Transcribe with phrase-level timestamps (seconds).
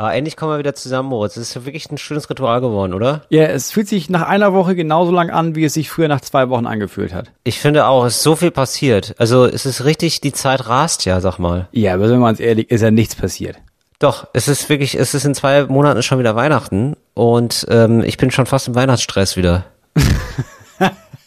[0.00, 1.34] Ah, endlich kommen wir wieder zusammen, Moritz.
[1.34, 3.20] Das ist ja wirklich ein schönes Ritual geworden, oder?
[3.28, 6.22] Ja, es fühlt sich nach einer Woche genauso lang an, wie es sich früher nach
[6.22, 7.30] zwei Wochen angefühlt hat.
[7.44, 9.14] Ich finde auch, es ist so viel passiert.
[9.18, 11.68] Also es ist richtig, die Zeit rast ja, sag mal.
[11.72, 13.58] Ja, aber sind wir uns ehrlich, ist ja nichts passiert.
[13.98, 18.16] Doch, es ist wirklich, es ist in zwei Monaten schon wieder Weihnachten und ähm, ich
[18.16, 19.66] bin schon fast im Weihnachtsstress wieder.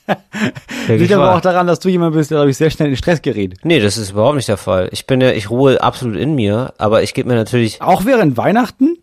[0.88, 3.21] Liegt aber auch daran, dass du jemand bist, der, glaube ich, sehr schnell in Stress
[3.21, 3.55] gerät.
[3.63, 4.89] Nee, das ist überhaupt nicht der Fall.
[4.91, 7.81] Ich bin ja, ich ruhe absolut in mir, aber ich gebe mir natürlich.
[7.81, 8.97] Auch während Weihnachten?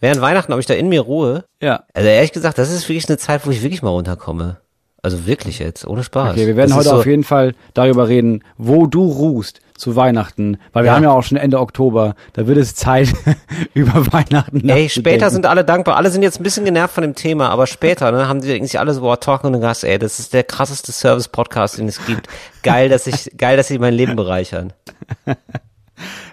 [0.00, 1.44] Während Weihnachten, ob ich da in mir ruhe?
[1.60, 1.84] Ja.
[1.92, 4.58] Also ehrlich gesagt, das ist wirklich eine Zeit, wo ich wirklich mal runterkomme.
[5.02, 6.32] Also wirklich jetzt, ohne Spaß.
[6.32, 9.96] Okay, wir werden das heute so, auf jeden Fall darüber reden, wo du ruhst zu
[9.96, 10.96] Weihnachten, weil wir Ja.
[10.96, 12.14] haben ja auch schon Ende Oktober.
[12.34, 13.12] Da wird es Zeit,
[13.74, 15.96] über Weihnachten Ey, später sind alle dankbar.
[15.96, 18.78] Alle sind jetzt ein bisschen genervt von dem Thema, aber später, ne, haben die sich
[18.78, 22.26] alle so, boah, Talk und Gast, ey, das ist der krasseste Service-Podcast, den es gibt.
[22.62, 24.72] Geil, dass ich, geil, dass sie mein Leben bereichern.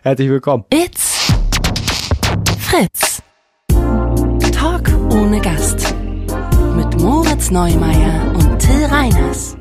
[0.04, 0.66] Herzlich willkommen.
[0.74, 1.32] It's
[2.60, 3.22] Fritz.
[4.52, 5.94] Talk ohne Gast.
[6.76, 9.56] Mit Moritz Neumeier und Till Reiners.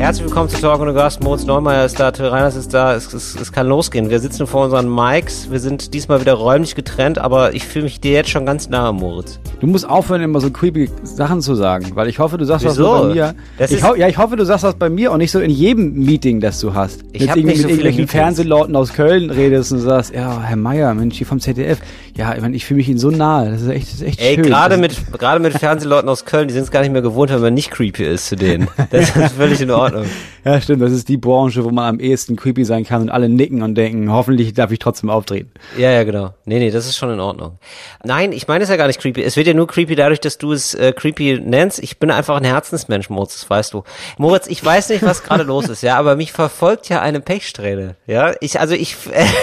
[0.00, 1.22] Herzlich willkommen zu Talk und Gast.
[1.22, 2.94] Moritz Neumeier ist da, Till Reiners ist da.
[2.94, 4.08] Es, es, es kann losgehen.
[4.08, 5.50] Wir sitzen vor unseren Mics.
[5.50, 8.94] Wir sind diesmal wieder räumlich getrennt, aber ich fühle mich dir jetzt schon ganz nahe,
[8.94, 9.38] Moritz.
[9.60, 12.78] Du musst aufhören, immer so creepy Sachen zu sagen, weil ich hoffe, du sagst was
[12.78, 12.96] Wieso?
[12.96, 13.34] nur bei mir.
[13.58, 15.92] Das ich ja, ich hoffe, du sagst was bei mir und nicht so in jedem
[15.92, 17.02] Meeting, das du hast.
[17.12, 18.08] Ich Jetzt hab irgendwie nicht so mit irgendwelchen.
[18.08, 21.78] Fernsehleuten aus Köln redest und sagst, ja, Herr Meier, Mensch, hier vom ZDF.
[22.16, 23.50] Ja, ich, mein, ich fühle mich Ihnen so nahe.
[23.50, 24.44] Das ist echt, das ist echt Ey, schön.
[24.44, 27.30] gerade Das- mit, gerade mit Fernsehleuten aus Köln, die sind es gar nicht mehr gewohnt,
[27.30, 28.66] wenn man nicht creepy ist zu denen.
[28.90, 29.89] Das ist völlig in Ordnung.
[30.44, 30.80] Ja, stimmt.
[30.80, 33.74] Das ist die Branche, wo man am ehesten creepy sein kann und alle nicken und
[33.74, 35.50] denken, hoffentlich darf ich trotzdem auftreten.
[35.76, 36.32] Ja, ja, genau.
[36.46, 37.58] Nee, nee, das ist schon in Ordnung.
[38.04, 39.22] Nein, ich meine es ja gar nicht creepy.
[39.22, 41.78] Es wird ja nur creepy dadurch, dass du es äh, creepy nennst.
[41.82, 43.84] Ich bin einfach ein Herzensmensch, Moritz, das weißt du.
[44.16, 47.96] Moritz, ich weiß nicht, was gerade los ist, ja, aber mich verfolgt ja eine Pechsträhne.
[48.06, 48.96] Ja, ich, also ich,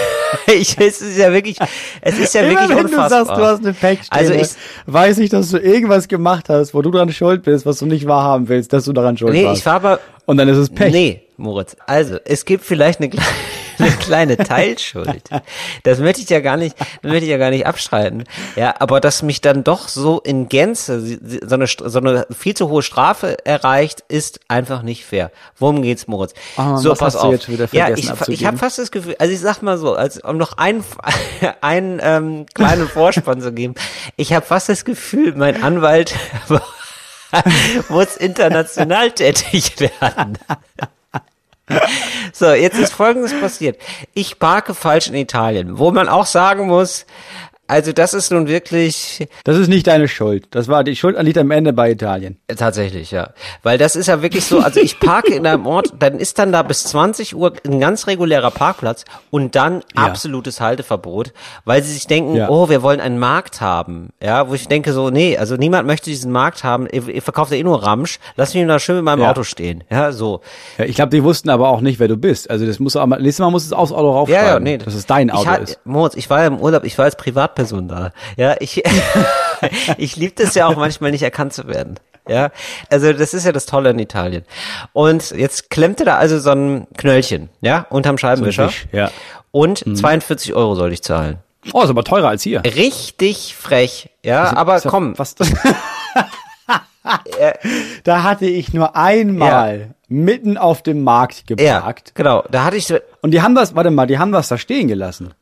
[0.47, 1.57] ich, es ist ja wirklich,
[2.01, 3.19] es ist ja wirklich Immer wenn unfassbar.
[3.19, 4.49] du sagst, du hast eine Pechsträhne, Also ich,
[4.91, 8.07] weiß ich, dass du irgendwas gemacht hast, wo du dran schuld bist, was du nicht
[8.07, 9.59] wahrhaben willst, dass du daran schuld nee, warst.
[9.59, 10.91] ich war aber, und dann ist es Pech.
[10.93, 11.75] Nee, Moritz.
[11.87, 13.25] Also, es gibt vielleicht eine, kleine-
[13.79, 15.21] eine kleine Teilschuld.
[15.83, 18.23] Das möchte ich ja gar nicht, das möchte ich ja gar nicht abstreiten.
[18.55, 20.99] Ja, aber dass mich dann doch so in Gänze
[21.47, 25.31] so eine, so eine viel zu hohe Strafe erreicht, ist einfach nicht fair.
[25.57, 26.33] Worum geht's, Moritz?
[26.57, 27.31] Ah, so, pass auf.
[27.71, 30.57] ja, ich, ich habe fast das Gefühl, also ich sag mal so, als um noch
[30.57, 30.83] einen,
[31.61, 33.75] einen ähm, kleinen Vorspann zu geben,
[34.15, 36.15] ich habe fast das Gefühl, mein Anwalt
[37.89, 40.37] muss international tätig werden.
[42.31, 43.81] So, jetzt ist Folgendes passiert.
[44.13, 47.05] Ich parke falsch in Italien, wo man auch sagen muss,
[47.67, 50.47] also das ist nun wirklich Das ist nicht deine Schuld.
[50.51, 52.37] Das war die Schuld liegt am Ende bei Italien.
[52.47, 53.31] äh, tatsächlich, ja.
[53.63, 56.51] Weil das ist ja wirklich so, also ich parke in einem Ort, dann ist dann
[56.51, 60.05] da bis 20 Uhr ein ganz regulärer Parkplatz und dann Ja.
[60.05, 61.33] absolutes Halteverbot,
[61.65, 62.49] weil sie sich denken, Ja.
[62.49, 64.09] oh, wir wollen einen Markt haben.
[64.21, 67.51] Ja, wo ich denke so, nee, also niemand möchte diesen Markt haben, ihr, ihr verkauft
[67.51, 69.31] ja eh nur Ramsch, lass mich da schön mit meinem Ja.
[69.31, 69.83] Auto stehen.
[69.89, 70.41] Ja, so.
[70.77, 72.49] Ja, ich glaube, die wussten aber auch nicht, wer du bist.
[72.49, 74.77] Also das muss auch mal, nächstes Mal muss es aufs Auto raufschreiben, Ja, ja, nee.
[74.77, 75.79] dass es dein Auto ich hat- ist.
[75.85, 77.15] Moritz, ich war ja im Urlaub, ich war als
[77.57, 78.11] Privatperson da.
[78.37, 78.83] Ja, ich,
[79.97, 81.99] ich liebe das ja auch manchmal nicht erkannt zu werden.
[82.29, 82.51] Ja,
[82.89, 84.43] also das ist ja das Tolle in Italien.
[84.91, 88.67] Und jetzt klemmte da also so ein Knöllchen, ja, unterm Scheibenwischer.
[88.67, 89.09] Wisch, ja.
[89.51, 91.37] Und 42 Euro sollte ich zahlen.
[91.73, 92.61] Oh, ist aber teurer als hier.
[92.65, 95.15] Richtig frech, ja, aber Ist ja komm.
[95.15, 95.39] fast-
[98.03, 102.13] da hatte ich nur einmal mitten auf dem Markt Ja, geparkt.
[102.15, 102.43] genau.
[102.51, 104.87] Da hatte ich so, Und die haben das, warte mal, die haben das da stehen
[104.89, 105.33] gelassen.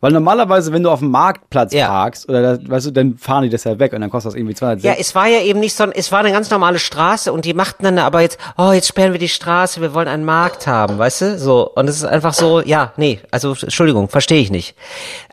[0.00, 1.78] Weil normalerweise, wenn du auf dem Marktplatz Mhm.
[1.78, 1.88] Ja.
[1.88, 4.36] parkst, oder das, weißt du, dann fahren die das ja weg und dann kostet das
[4.36, 7.32] irgendwie 200 Ja, es war ja eben nicht so, es war eine ganz normale Straße
[7.32, 10.24] und die machten dann aber jetzt, oh, jetzt sperren wir die Straße, wir wollen einen
[10.24, 11.38] Markt haben, weißt du?
[11.38, 11.68] So.
[11.74, 14.74] Und es ist einfach so, ja, nee, also, Entschuldigung, verstehe ich nicht.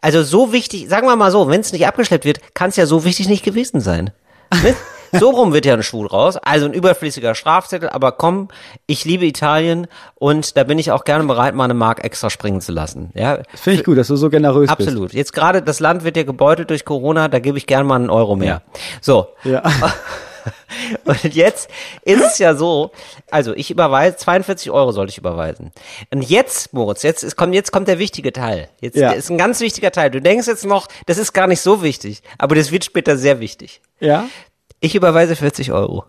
[0.02, 2.86] Also so wichtig, sagen wir mal so, wenn es nicht abgeschleppt wird, kann es ja
[2.86, 4.12] so wichtig nicht gewesen sein.
[5.20, 6.38] So rum wird ja ein Schwul raus.
[6.38, 8.50] Also ein überflüssiger Strafzettel, aber komm,
[8.88, 12.62] ich liebe Italien und da bin ich auch gerne bereit, mal eine Mark extra springen
[12.62, 13.12] zu lassen.
[13.14, 15.14] Ja, Finde ich gut, dass du so generös absolut.
[15.14, 18.10] Jetzt gerade, das Land wird ja gebeutelt durch Corona, da gebe ich gerne mal einen
[18.10, 18.62] Euro mehr.
[19.02, 19.28] So.
[19.44, 19.54] bist.
[19.54, 19.64] Ja.
[21.06, 21.70] Und jetzt
[22.04, 22.92] ist es ja so,
[23.32, 25.72] also ich überweise, 42 Euro sollte ich überweisen.
[26.14, 28.70] Und jetzt, Moritz, jetzt kommt, jetzt kommt der wichtige Teil.
[28.82, 29.12] Jetzt Ja.
[29.12, 30.10] ist ein ganz wichtiger Teil.
[30.12, 33.40] Du denkst jetzt noch, das ist gar nicht so wichtig, aber das wird später sehr
[33.40, 33.82] wichtig.
[34.00, 34.26] ja?
[34.80, 36.06] Ich überweise 40 Euro.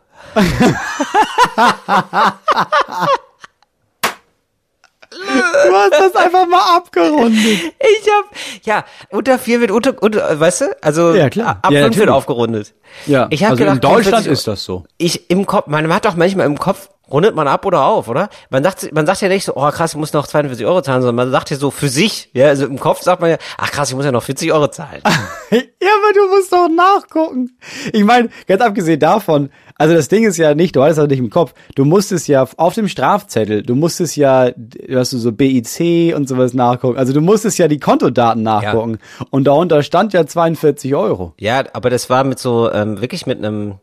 [5.10, 7.40] Du hast das einfach mal abgerundet.
[7.42, 8.26] Ich hab,
[8.64, 11.58] ja, unter vier wird unter, unter weißt du, also Ja, klar.
[11.62, 12.74] ab Ja, fünf wird aufgerundet.
[13.06, 14.84] Ja, Ich hab also gedacht, in Deutschland 45 ist das so.
[14.98, 18.28] Ich im Kopf, man hat doch manchmal im Kopf, rundet man ab oder auf, oder?
[18.50, 21.02] Man sagt, man sagt ja nicht so, oh krass, ich muss noch 42 Euro zahlen,
[21.02, 23.70] sondern man sagt ja so für sich, ja, also im Kopf sagt man ja, ach
[23.70, 25.02] krass, ich muss ja noch 40 Euro zahlen.
[25.80, 27.56] Ja, aber du musst doch nachgucken.
[27.92, 31.20] Ich meine, ganz abgesehen davon, also das Ding ist ja nicht, du hattest das nicht
[31.20, 34.50] im Kopf, du musstest ja auf dem Strafzettel, du musstest ja,
[34.92, 38.98] hast du so BIC und sowas nachgucken, also du musstest ja die Kontodaten nachgucken
[39.30, 41.32] und darunter stand ja 42 Euro.
[41.38, 43.76] Ja, aber das war mit so, ähm, wirklich mit einem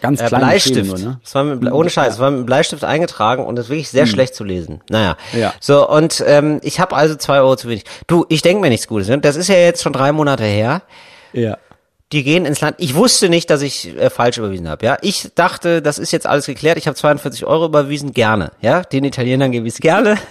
[0.00, 0.86] ganz äh, klein Bleistift.
[0.86, 1.20] Nur, ne?
[1.22, 3.88] Das war mit, ohne Scheiß, es war mit einem Bleistift eingetragen und das ist wirklich
[3.88, 4.80] sehr schlecht zu lesen.
[4.88, 5.16] Naja.
[5.32, 5.54] Ja.
[5.60, 7.84] So, und ähm, ich habe also zwei Euro zu wenig.
[8.06, 9.08] Du, ich denke mir nichts Gutes.
[9.08, 9.18] Ne?
[9.18, 10.82] Das ist ja jetzt schon drei Monate her.
[11.32, 11.58] Ja.
[12.12, 12.76] Die gehen ins Land.
[12.78, 14.84] Ich wusste nicht, dass ich äh, falsch überwiesen habe.
[14.84, 16.76] Ja, ich dachte, das ist jetzt alles geklärt.
[16.76, 18.50] Ich habe 42 Euro überwiesen, gerne.
[18.60, 20.16] Ja, den Italienern gebe ich gerne.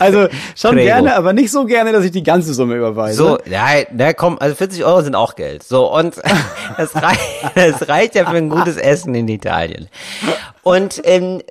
[0.00, 0.86] Also schon Prego.
[0.86, 3.16] gerne, aber nicht so gerne, dass ich die ganze Summe überweise.
[3.16, 5.62] So, ja, na komm, also 40 Euro sind auch Geld.
[5.62, 6.16] So, und
[6.76, 7.20] das, reicht,
[7.54, 9.88] das reicht ja für ein gutes Essen in Italien.
[10.62, 11.42] Und ähm,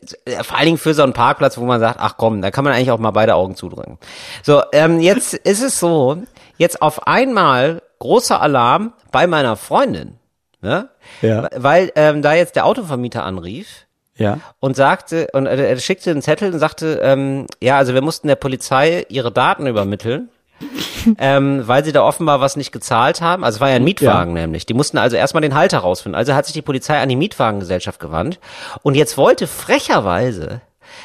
[0.41, 2.73] vor allen Dingen für so einen Parkplatz, wo man sagt, ach komm, da kann man
[2.73, 3.99] eigentlich auch mal beide Augen zudrücken.
[4.43, 6.17] So, ähm, jetzt ist es so,
[6.57, 10.17] jetzt auf einmal großer Alarm bei meiner Freundin,
[10.61, 10.89] ne?
[11.21, 11.49] Ja.
[11.55, 13.85] Weil ähm, da jetzt der Autovermieter anrief
[14.19, 14.39] Ja.
[14.59, 18.35] und sagte und er schickte einen Zettel und sagte, ähm, ja, also wir mussten der
[18.35, 20.29] Polizei ihre Daten übermitteln.
[21.17, 23.43] ähm, weil sie da offenbar was nicht gezahlt haben.
[23.43, 24.65] Also es war ja ein Mietwagen nämlich.
[24.65, 26.17] Die mussten also erstmal den Halter rausfinden.
[26.17, 28.39] Also hat sich die Polizei an die Mietwagengesellschaft gewandt.
[28.83, 30.61] Und jetzt wollte frecherweise,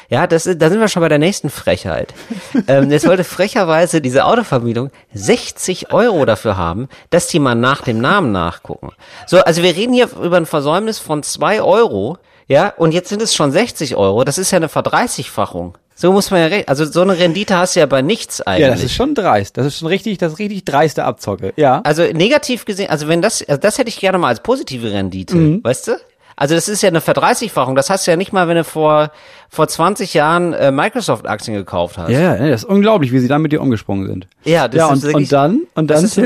[0.09, 2.13] ja, das, da sind wir schon bei der nächsten Frechheit.
[2.67, 7.99] ähm, jetzt wollte frecherweise diese Autovermietung 60 Euro dafür haben, dass die mal nach dem
[7.99, 8.91] Namen nachgucken.
[9.25, 13.21] So, also wir reden hier über ein Versäumnis von zwei Euro, ja, und jetzt sind
[13.21, 14.23] es schon 60 Euro.
[14.23, 15.77] Das ist ja eine Verdreißigfachung.
[15.97, 16.67] So muss man ja rechnen.
[16.67, 18.61] Also so eine Rendite hast du ja bei nichts eigentlich.
[18.67, 19.57] Ja, das ist schon dreist.
[19.57, 21.53] Das ist schon richtig, das ist richtig dreiste Abzocke.
[21.55, 21.81] Ja.
[21.85, 25.35] Also negativ gesehen, also wenn das, also das hätte ich gerne mal als positive Rendite,
[25.37, 25.63] Mhm.
[25.63, 25.91] weißt du?
[26.37, 27.75] Also das ist ja eine Verdreißigfachung.
[27.75, 29.09] Das hast du ja nicht mal, wenn du vor
[29.47, 32.09] vor 20 Jahren äh, Microsoft-Aktien gekauft hast.
[32.09, 34.27] Ja, ja, das ist unglaublich, wie sie dann mit dir umgesprungen sind.
[34.43, 36.19] Ja, das ja, ist und, wirklich- und dann, und dann, ist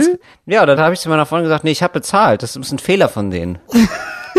[0.48, 2.42] ja, dann habe ich zu meiner Freundin gesagt, nee, ich habe bezahlt.
[2.42, 3.60] Das ist ein Fehler von denen.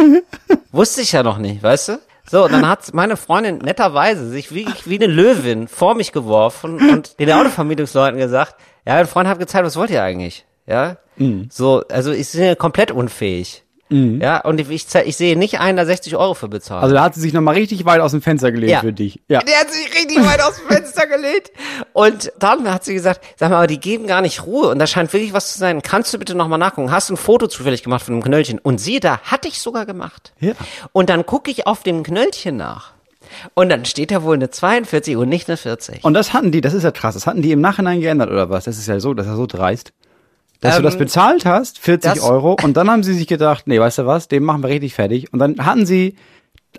[0.72, 1.98] Wusste ich ja noch nicht, weißt du?
[2.30, 6.78] So, und dann hat meine Freundin netterweise sich wie, wie eine Löwin vor mich geworfen
[6.90, 8.54] und den Autovermietungsleuten gesagt,
[8.86, 10.46] ja, mein Freund hat gezahlt, was wollt ihr eigentlich?
[10.66, 10.98] Ja?
[11.16, 11.48] Mhm.
[11.50, 13.64] So, also ich bin ja komplett unfähig.
[13.90, 16.82] Ja, und ich, ich, sehe nicht einen, da 60 Euro für bezahlt.
[16.82, 18.80] Also da hat sie sich nochmal richtig weit aus dem Fenster gelehnt Ja.
[18.80, 19.20] für dich.
[19.28, 19.40] Ja.
[19.40, 21.50] Der hat sich richtig weit aus dem Fenster gelegt.
[21.92, 24.86] Und dann hat sie gesagt, sag mal, aber die geben gar nicht Ruhe und da
[24.86, 25.82] scheint wirklich was zu sein.
[25.82, 26.92] Kannst du bitte nochmal nachgucken?
[26.92, 28.60] Hast du ein Foto zufällig gemacht von einem Knöllchen?
[28.60, 30.32] Und siehe da, hatte ich sogar gemacht.
[30.38, 30.52] Ja.
[30.92, 32.92] Und dann gucke ich auf dem Knöllchen nach.
[33.54, 36.04] Und dann steht da wohl eine 42 und nicht eine 40.
[36.04, 38.50] Und das hatten die, das ist ja krass, das hatten die im Nachhinein geändert oder
[38.50, 38.64] was?
[38.64, 39.92] Das ist ja so, das ist ja so dreist.
[40.60, 43.66] Dass du Ähm, das bezahlt hast, 40 das- Euro, und dann haben sie sich gedacht,
[43.66, 45.32] nee, weißt du was, dem machen wir richtig fertig.
[45.32, 46.16] Und dann hatten sie,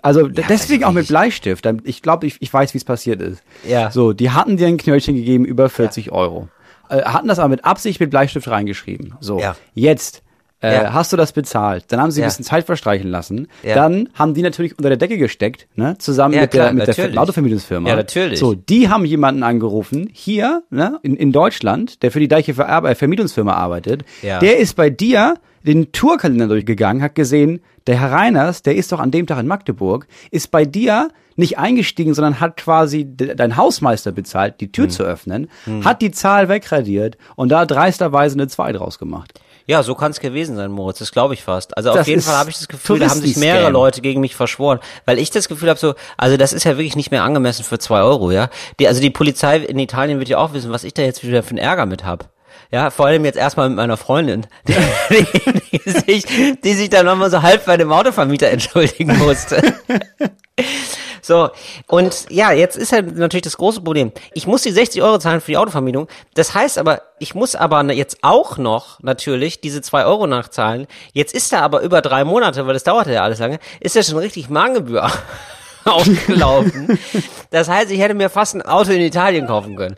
[0.02, 3.42] also deswegen auch mit Bleistift, ich glaube, ich, ich weiß, wie es passiert ist.
[3.66, 3.90] Ja.
[3.90, 6.48] So, die hatten dir ein Knöllchen gegeben über 40 Euro.
[6.88, 9.14] Äh, hatten das aber mit Absicht mit Bleistift reingeschrieben.
[9.20, 9.56] So, Ja.
[9.74, 10.22] jetzt.
[10.62, 10.92] Äh, Ja.
[10.92, 11.84] Hast du das bezahlt?
[11.88, 12.26] Dann haben sie Ja.
[12.26, 13.48] ein bisschen Zeit verstreichen lassen.
[13.62, 13.74] Ja.
[13.74, 15.96] Dann haben die natürlich unter der Decke gesteckt, ne?
[15.98, 17.12] Zusammen mit klar, der mit natürlich.
[17.12, 17.88] der Autovermietungsfirma.
[17.88, 18.38] Ja, natürlich.
[18.38, 22.84] So, die haben jemanden angerufen, hier, ne, in, in Deutschland, der für die gleiche Ver
[22.84, 24.04] äh, Vermietungsfirma arbeitet.
[24.22, 24.38] Ja.
[24.38, 29.00] Der ist bei dir den Tourkalender durchgegangen, hat gesehen, der Herr Reiners, der ist doch
[29.00, 33.56] an dem Tag in Magdeburg, ist bei dir nicht eingestiegen, sondern hat quasi de- dein
[33.56, 34.72] Hausmeister bezahlt, die Hm.
[34.72, 35.48] Tür zu öffnen,
[35.82, 39.40] hat die Zahl wegradiert und da dreisterweise eine 2 draus gemacht.
[39.66, 40.98] Ja, so kann es gewesen sein, Moritz.
[40.98, 41.76] Das glaube ich fast.
[41.76, 44.00] Also auf Das jeden ist Fall habe ich das Gefühl, da haben sich mehrere Leute
[44.00, 47.10] gegen mich verschworen, weil ich das Gefühl habe, so, also das ist ja wirklich nicht
[47.10, 48.48] mehr angemessen für zwei Euro, ja.
[48.80, 51.42] Die, also die Polizei in Italien wird ja auch wissen, was ich da jetzt wieder
[51.42, 52.30] für einen Ärger mit hab.
[52.70, 54.74] Ja, vor allem jetzt erstmal mit meiner Freundin, die,
[55.10, 56.24] die, die sich,
[56.64, 59.62] die sich dann nochmal so halb bei dem Autovermieter entschuldigen musste.
[61.24, 61.50] So,
[61.86, 64.10] und ja, jetzt ist halt natürlich das große Problem.
[64.34, 66.08] Ich muss die 60 Euro zahlen für die Autovermietung.
[66.34, 70.88] Das heißt aber, ich muss aber ne- jetzt auch noch natürlich diese 2 Euro nachzahlen.
[71.12, 74.02] Jetzt ist da aber über drei Monate, weil das dauerte ja alles lange, ist ja
[74.02, 75.08] schon richtig Mahngebühr
[75.90, 76.98] aufgelaufen.
[77.50, 79.96] Das heißt, ich hätte mir fast ein Auto in Italien kaufen können.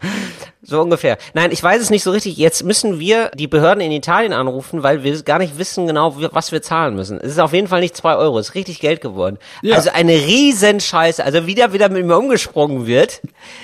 [0.66, 1.18] So ungefähr.
[1.34, 2.38] Nein, ich weiß es nicht so richtig.
[2.38, 6.52] Jetzt müssen wir die Behörden in Italien anrufen, weil wir gar nicht wissen genau, was
[6.52, 7.20] wir zahlen müssen.
[7.20, 9.38] Es ist auf jeden Fall nicht zwei Euro, es ist richtig Geld geworden.
[9.60, 9.76] Ja.
[9.76, 11.22] Also eine Riesenscheiße.
[11.22, 13.20] Also wieder wieder mit mir umgesprungen wird.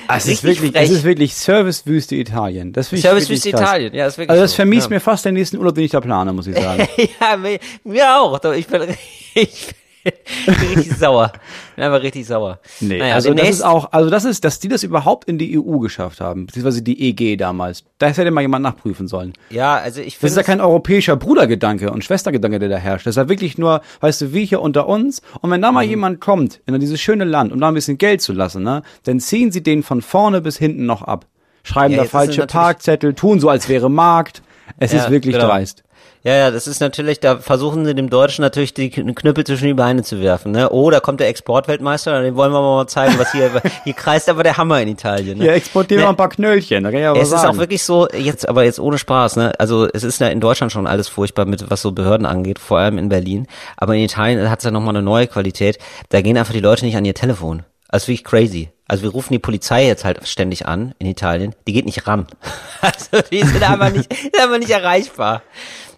[0.08, 0.84] Es ist wirklich, frech.
[0.84, 2.74] es ist wirklich Servicewüste Italien.
[2.74, 3.48] Das Servicewüste.
[3.48, 4.96] Italien, ja, ist wirklich Also das so, vermisst ja.
[4.96, 6.86] mir fast den nächsten Urlaub, den ich da plane, muss ich sagen.
[7.20, 8.38] ja, mir, mir auch.
[8.52, 8.82] Ich bin,
[9.34, 9.74] ich,
[10.04, 11.32] richtig sauer.
[11.76, 12.58] Bin einfach richtig sauer.
[12.80, 15.58] Nee, Naja, also das ist auch, also das ist, dass die das überhaupt in die
[15.58, 17.84] EU geschafft haben, beziehungsweise die EG damals.
[17.98, 19.32] Das hätte mal jemand nachprüfen sollen.
[19.50, 20.26] Ja, also ich Das finde.
[20.32, 23.06] ist ja kein europäischer Brudergedanke und Schwestergedanke, der da herrscht.
[23.06, 25.22] Das ist ja wirklich nur, weißt du, wie hier unter uns.
[25.40, 25.74] Und wenn da Mhm.
[25.74, 28.82] mal jemand kommt, in dieses schöne Land, um da ein bisschen Geld zu lassen, ne,
[29.04, 31.26] dann ziehen sie den von vorne bis hinten noch ab.
[31.62, 34.42] Schreiben Ja, da falsche Parkzettel, tun so, als wäre Markt.
[34.78, 35.46] Es Ja, ist wirklich genau.
[35.48, 35.82] dreist.
[36.22, 39.64] Ja, ja, das ist natürlich, da versuchen sie dem Deutschen natürlich die Kn- Knüppel zwischen
[39.68, 40.52] die Beine zu werfen.
[40.52, 40.68] Ne?
[40.70, 43.50] Oh, da kommt der Exportweltmeister, dem wollen wir mal zeigen, was hier,
[43.84, 45.38] hier kreist aber der Hammer in Italien.
[45.38, 45.44] Ne?
[45.44, 46.10] Hier exportieren wir Ne?
[46.10, 47.54] ein paar Knöllchen, da kann ich aber Es ist sagen.
[47.54, 49.52] auch wirklich so, jetzt, aber jetzt ohne Spaß, ne?
[49.58, 52.78] Also es ist ja in Deutschland schon alles furchtbar mit, was so Behörden angeht, vor
[52.78, 53.46] allem in Berlin.
[53.78, 55.78] Aber in Italien hat es ja nochmal eine neue Qualität.
[56.10, 57.62] Da gehen einfach die Leute nicht an ihr Telefon.
[57.88, 58.68] Also wirklich crazy.
[58.86, 61.54] Also wir rufen die Polizei jetzt halt ständig an in Italien.
[61.66, 62.26] Die geht nicht ran.
[62.82, 65.42] Also die sind einfach nicht, sind einfach nicht erreichbar.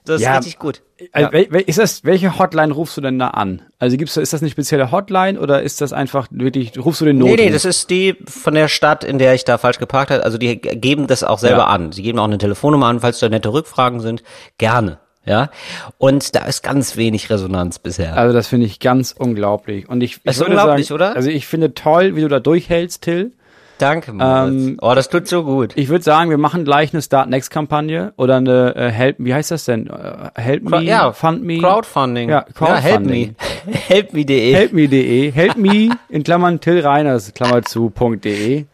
[0.04, 0.82] Das ist Ja, richtig gut.
[1.14, 3.62] Wel- wel- ist das, welche Hotline rufst du denn da an?
[3.78, 7.18] Also gibt's, ist das eine spezielle Hotline oder ist das einfach wirklich, rufst du den
[7.18, 7.36] Notruf?
[7.36, 10.24] Nee, nee, das ist die von der Stadt, in der ich da falsch geparkt habe.
[10.24, 11.66] Also die geben das auch selber Ja.
[11.66, 11.92] an.
[11.92, 14.22] Sie geben auch eine Telefonnummer an, falls da nette Rückfragen sind.
[14.58, 14.98] Gerne.
[15.24, 15.50] Ja.
[15.98, 18.16] Und da ist ganz wenig Resonanz bisher.
[18.16, 19.88] Also das finde ich ganz unglaublich.
[19.88, 21.14] Und ich, ich Das ist unglaublich, sagen, oder?
[21.14, 23.30] Also ich finde toll, wie du da durchhältst, Till.
[23.78, 24.48] Danke, Moritz.
[24.52, 25.72] ähm, oh, das tut so gut.
[25.74, 29.34] Ich würde sagen, wir machen gleich eine Start Next Kampagne oder eine äh, Help, wie
[29.34, 29.88] heißt das denn?
[29.88, 32.30] Äh, Help me, ja, Fund me, Crowdfunding.
[32.30, 33.34] Ja, Crowdfunding.
[33.36, 33.72] Ja, help me.
[33.88, 34.54] help me.de.
[34.54, 38.66] Help me.de, help me in Klammern Till Reiners, Klammer zu.de.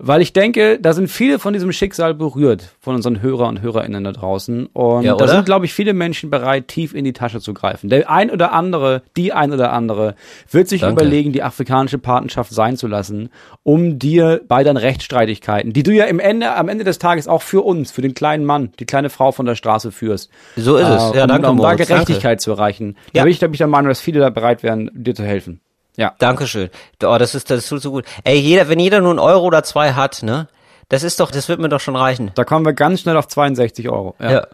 [0.00, 4.04] Weil ich denke, da sind viele von diesem Schicksal berührt, von unseren Hörer und Hörerinnen
[4.04, 4.66] da draußen.
[4.66, 7.90] Und Ja, da sind, glaube ich, viele Menschen bereit, tief in die Tasche zu greifen.
[7.90, 10.14] Der ein oder andere, die ein oder andere,
[10.50, 11.00] wird sich Danke.
[11.02, 13.30] überlegen, die afrikanische Patenschaft sein zu lassen,
[13.64, 17.42] um dir bei deinen Rechtsstreitigkeiten, die du ja im Ende, am Ende des Tages auch
[17.42, 20.30] für uns, für den kleinen Mann, die kleine Frau von der Straße führst.
[20.56, 21.12] So ist es.
[21.14, 21.88] Ja, um, danke, um da Moritz.
[21.88, 22.96] Gerechtigkeit zu erreichen.
[23.12, 23.22] Da Ja.
[23.24, 25.60] bin ich, da bin ich der Meinung, dass viele da bereit wären, dir zu helfen.
[25.98, 26.14] Ja.
[26.18, 26.70] Dankeschön.
[27.02, 28.04] Oh, das ist, das tut so gut.
[28.22, 30.46] Ey, jeder, wenn jeder nur einen Euro oder zwei hat, ne?
[30.88, 32.30] Das ist doch, das wird mir doch schon reichen.
[32.34, 34.14] Da kommen wir ganz schnell auf 62 Euro.
[34.20, 34.30] Ja.
[34.30, 34.46] Ja.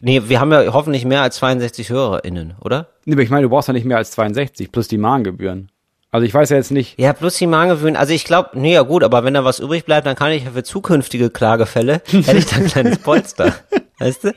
[0.00, 2.86] Nee, wir haben ja hoffentlich mehr als 62 HörerInnen, oder?
[3.04, 5.70] Nee, aber ich meine, du brauchst ja nicht mehr als 62 plus die Mahngebühren.
[6.10, 6.98] Also ich weiß ja jetzt nicht.
[6.98, 7.96] Ja, plus die Mahngebühren.
[7.96, 10.44] Also ich glaube, nee, ja gut, aber wenn da was übrig bleibt, dann kann ich
[10.44, 13.54] ja für zukünftige Klagefälle, hätte ich da ein kleines Polster.
[13.98, 14.32] Weißt du?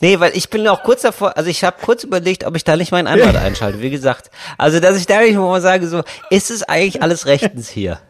[0.00, 2.76] Nee, weil ich bin auch kurz davor, also ich habe kurz überlegt, ob ich da
[2.76, 4.30] nicht meinen Anwalt einschalte, wie gesagt.
[4.58, 7.98] Also, dass ich da nicht mal sage, so, ist es eigentlich alles rechtens hier?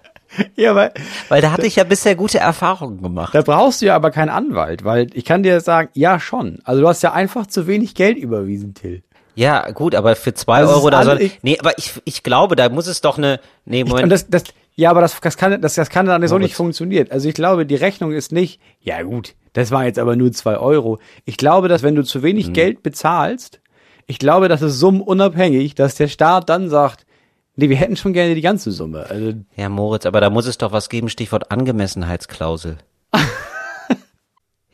[0.56, 0.92] Ja, weil
[1.30, 3.34] Weil da hatte ich ja bisher gute Erfahrungen gemacht.
[3.34, 6.58] da brauchst du ja aber keinen Anwalt, weil ich kann dir sagen, ja schon.
[6.64, 9.02] Also du hast ja einfach zu wenig Geld überwiesen, Till.
[9.38, 11.92] Ja, gut, aber für zwei Das ist Euro da alle- soll, ich- nee, aber ich,
[12.04, 14.02] ich glaube, da muss es doch eine, nee, Moment.
[14.04, 14.42] Und das, das,
[14.74, 17.06] ja, aber das, das kann, das, das kann dann so nicht funktionieren.
[17.10, 20.56] Also ich glaube, die Rechnung ist nicht, ja gut, das waren jetzt aber nur zwei
[20.56, 20.98] Euro.
[21.24, 23.60] Ich glaube, dass wenn du zu wenig Geld bezahlst,
[24.08, 27.06] ich glaube, das ist summenunabhängig, dass der Staat dann sagt,
[27.54, 29.06] nee, wir hätten schon gerne die ganze Summe.
[29.08, 32.78] Also Ja, Moritz, aber da muss es doch was geben, Stichwort Angemessenheitsklausel.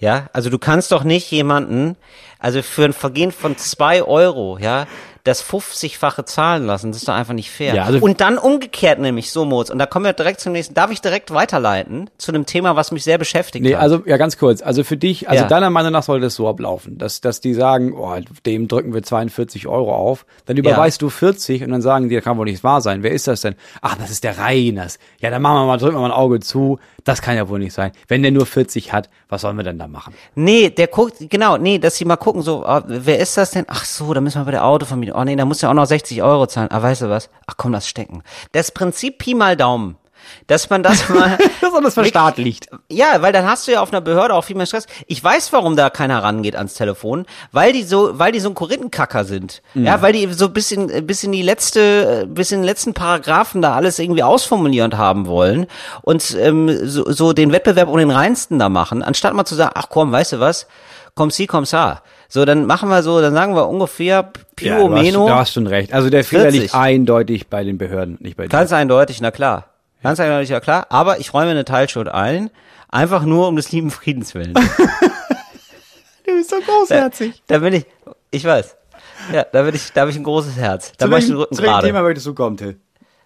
[0.04, 1.96] ja, also du kannst doch nicht jemanden,
[2.38, 4.87] also für ein Vergehen von zwei Euro, ja,
[5.25, 7.75] das 50-fache zahlen lassen, das ist doch einfach nicht fair.
[7.75, 10.75] Ja, also- und dann umgekehrt nämlich so, Moritz, und da kommen wir direkt zum nächsten,
[10.75, 13.80] darf ich direkt weiterleiten zu einem Thema, was mich sehr beschäftigt Nee, hat?
[13.80, 14.61] also ja, ganz kurz.
[14.61, 15.49] Also für dich, also Ja.
[15.49, 19.02] deiner Meinung nach sollte es so ablaufen, dass, dass die sagen, oh, dem drücken wir
[19.02, 22.62] 42 Euro auf, dann überweist du 40 und dann sagen die, das kann wohl nicht
[22.62, 23.02] wahr sein.
[23.02, 23.54] Wer ist das denn?
[23.80, 24.99] Ach, das ist der Reiners.
[25.20, 26.78] Ja, dann machen wir mal, drücken wir mal ein Auge zu.
[27.04, 27.92] Das kann ja wohl nicht sein.
[28.08, 30.14] Wenn der nur 40 hat, was sollen wir denn da machen?
[30.34, 33.66] Nee, der guckt, genau, nee, dass sie mal gucken, so, ah, wer ist das denn?
[33.68, 35.18] Ach so, da müssen wir bei der Autovermietung.
[35.18, 36.70] Oh nee, da muss ja auch noch 60 Euro zahlen.
[36.70, 37.28] Ah, weißt du was?
[37.46, 38.23] Ach komm, lass stecken.
[38.52, 39.96] Das Prinzip Pi mal Daumen.
[40.47, 41.38] Dass man das mal.
[41.61, 42.69] Das ist alles verstaatlicht.
[42.90, 44.87] Ja, weil dann hast du ja auf einer Behörde auch viel mehr Stress.
[45.07, 48.54] Ich weiß, warum da keiner rangeht ans Telefon, weil die so, weil die so ein
[48.54, 49.62] Korinthenkacker sind.
[49.75, 53.62] Ja, weil die so bis in, bis in die letzte, bis in den letzten Paragraphen
[53.62, 55.66] da alles irgendwie ausformulierend haben wollen
[56.02, 59.73] und ähm, so, so den Wettbewerb um den reinsten da machen, anstatt mal zu sagen,
[59.75, 60.66] ach komm, weißt du was,
[61.14, 62.02] komm si, komm sa.
[62.28, 65.26] So, dann machen wir so, dann sagen wir ungefähr Pio Ja, du, hast, Meno.
[65.28, 65.93] du hast schon recht.
[65.93, 66.61] Also der Fehler 40.
[66.62, 68.49] liegt eindeutig bei den Behörden, nicht bei dir.
[68.49, 69.74] Ganz eindeutig, na klar.
[70.04, 70.87] Ganz eindeutig, ja klar.
[70.90, 72.50] Aber ich räume eine Teilschuld ein.
[72.90, 74.54] Einfach nur um des lieben Friedens willen.
[76.26, 77.42] Du bist so großherzig.
[77.49, 77.84] Da bin ich,
[78.30, 78.76] ich weiß.
[79.32, 80.92] Ja, da bin ich, da habe ich ein großes Herz.
[80.96, 82.04] Da Zu mach ich den Rücken zu welchem Thema gerade.
[82.06, 82.80] wolltest du kommen, Till?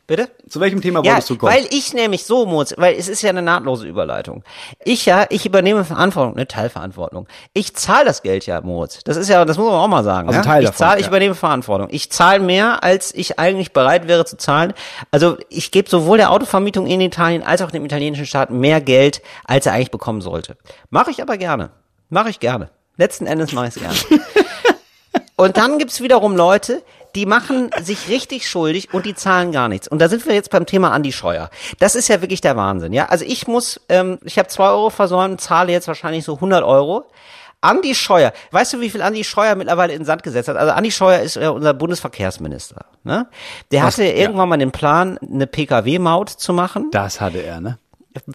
[0.09, 0.31] Bitte?
[0.49, 1.53] Zu welchem Thema Ja, wolltest du kommen?
[1.53, 4.43] weil ich nämlich so muss, weil es ist ja eine nahtlose Überleitung.
[4.83, 7.29] Ich ja, ich übernehme Verantwortung, eine Teilverantwortung.
[7.53, 9.05] Ich zahle das Geld ja, Moritz.
[9.05, 10.29] Das ist ja, das muss man auch mal sagen.
[10.29, 10.45] Also ja?
[10.47, 11.11] Teil ich davon, zahle, ich ja.
[11.11, 11.88] übernehme Verantwortung.
[11.91, 14.73] Ich zahle mehr, als ich eigentlich bereit wäre zu zahlen.
[15.11, 19.21] Also ich gebe sowohl der Autovermietung in Italien als auch dem italienischen Staat mehr Geld,
[19.45, 20.57] als er eigentlich bekommen sollte.
[20.88, 21.69] Mache ich aber gerne.
[22.09, 22.71] Mache ich gerne.
[22.97, 24.23] Letzten Endes mache ich es gerne.
[25.37, 26.83] Und dann gibt's wiederum Leute,
[27.15, 29.88] die machen sich richtig schuldig und die zahlen gar nichts.
[29.88, 31.50] Und da sind wir jetzt beim Thema Andi Scheuer.
[31.79, 33.07] Das ist ja wirklich der Wahnsinn, ja.
[33.07, 37.05] Also ich muss, ähm, ich habe zwei Euro versäumt, zahle jetzt wahrscheinlich so 100 Euro.
[37.61, 40.57] Andi Scheuer, weißt du, wie viel Andi Scheuer mittlerweile in den Sand gesetzt hat?
[40.57, 42.87] Also Andi Scheuer ist ja unser Bundesverkehrsminister.
[43.03, 43.27] Ne?
[43.73, 43.95] Der Was?
[43.95, 44.15] hatte Ja.
[44.15, 46.91] irgendwann mal den Plan, eine Pkw-Maut zu machen.
[46.93, 47.79] Das hatte er, ne?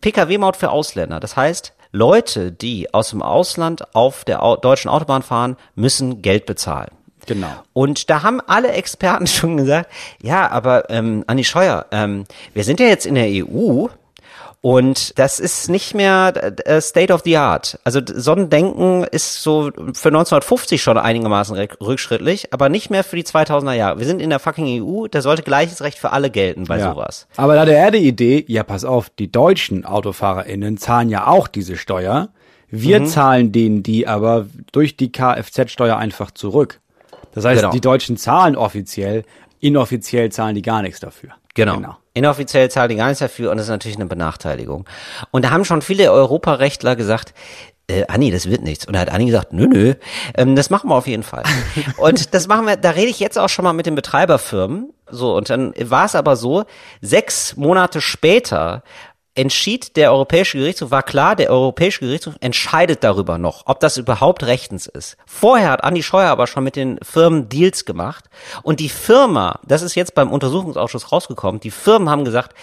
[0.02, 1.20] Pkw-Maut für Ausländer.
[1.20, 6.90] Das heißt, Leute, die aus dem Ausland auf der deutschen Autobahn fahren, müssen Geld bezahlen.
[7.26, 7.48] Genau.
[7.74, 9.90] Und da haben alle Experten schon gesagt,
[10.22, 13.88] ja, aber ähm, Andi Scheuer, ähm, wir sind ja jetzt in der EU
[14.62, 16.32] und das ist nicht mehr
[16.66, 17.80] äh, State of the Art.
[17.84, 22.90] Also d- so ein Denken ist so für 1950 schon einigermaßen rück- rückschrittlich, aber nicht
[22.90, 24.00] mehr für die 2000er Jahre.
[24.00, 27.28] Wir sind in der fucking EU, da sollte gleiches Recht für alle gelten bei sowas.
[27.36, 31.50] Aber da hatte er die Idee, ja, pass auf, die deutschen AutofahrerInnen zahlen ja auch
[31.50, 32.30] diese Steuer.
[32.70, 33.06] Wir Mhm.
[33.08, 36.80] zahlen denen die aber durch die Kfz-Steuer einfach zurück.
[37.34, 37.72] Das heißt, Genau.
[37.74, 39.24] die Deutschen zahlen offiziell,
[39.60, 41.32] inoffiziell zahlen die gar nichts dafür.
[41.56, 41.96] Genau.
[42.14, 44.86] Inoffiziell zahlen die gar nichts dafür und das ist natürlich eine Benachteiligung.
[45.32, 47.34] Und da haben schon viele Europarechtler gesagt,
[47.88, 48.86] äh, Anni, das wird nichts.
[48.86, 49.94] Und da hat Anni gesagt, nö, nö,
[50.36, 51.44] ähm, das machen wir auf jeden Fall.
[51.98, 54.94] und das machen wir, da rede ich jetzt auch schon mal mit den Betreiberfirmen.
[55.10, 56.64] So, und dann war es aber so,
[57.02, 58.84] sechs Monate später
[59.36, 64.44] entschied der Europäische Gerichtshof, war klar, der Europäische Gerichtshof entscheidet darüber noch, ob das überhaupt
[64.44, 65.18] rechtens ist.
[65.26, 68.26] Vorher hat Andi Scheuer aber schon mit den Firmen Deals gemacht
[68.62, 72.56] und die Firma, das ist jetzt beim Untersuchungsausschuss rausgekommen, die Firmen haben gesagt,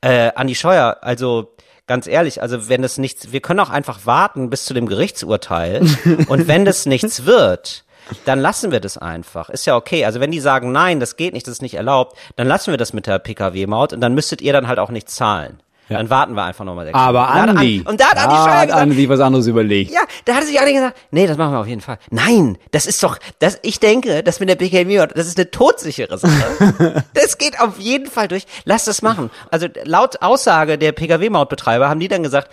[0.00, 1.54] äh, Andi Scheuer, also
[1.86, 5.82] ganz ehrlich, also wenn das nichts, wir können auch einfach warten bis zu dem Gerichtsurteil
[6.28, 7.84] und wenn das nichts wird,
[8.24, 9.48] dann lassen wir das einfach.
[9.48, 10.04] Ist ja okay.
[10.04, 12.76] Also wenn die sagen, nein, das geht nicht, das ist nicht erlaubt, dann lassen wir
[12.76, 15.60] das mit der Pkw-Maut und dann müsstet ihr dann halt auch nichts zahlen.
[15.88, 15.98] Ja.
[15.98, 17.40] Dann warten wir einfach nochmal sechs Aber Stunden.
[17.40, 19.46] Und da hat Andi, An- Und da hat Andi da hat gesagt, Andi was anderes
[19.46, 19.90] überlegt.
[19.92, 21.98] ja, da hatte sich Andi gesagt, nee, das machen wir auf jeden Fall.
[22.10, 26.16] Nein, das ist doch, das, ich denke, das mit der PKW, das ist eine todsichere
[26.16, 27.04] Sache.
[27.14, 28.46] das geht auf jeden Fall durch.
[28.64, 29.30] Lass das machen.
[29.50, 32.50] Also laut Aussage der PKW-Mautbetreiber haben die dann gesagt,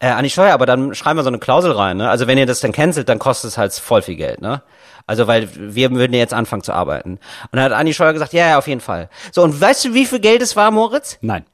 [0.00, 2.10] äh, Andi Scheuer, aber dann schreiben wir so eine Klausel rein, ne?
[2.10, 4.62] Also wenn ihr das dann cancelt, dann kostet es halt voll viel Geld, ne?
[5.06, 7.12] Also weil wir würden ja jetzt anfangen zu arbeiten.
[7.12, 7.20] Und
[7.52, 9.08] dann hat Andi Scheuer gesagt, ja, ja, auf jeden Fall.
[9.32, 11.18] So, und weißt du, wie viel Geld es war, Moritz?
[11.20, 11.44] Nein.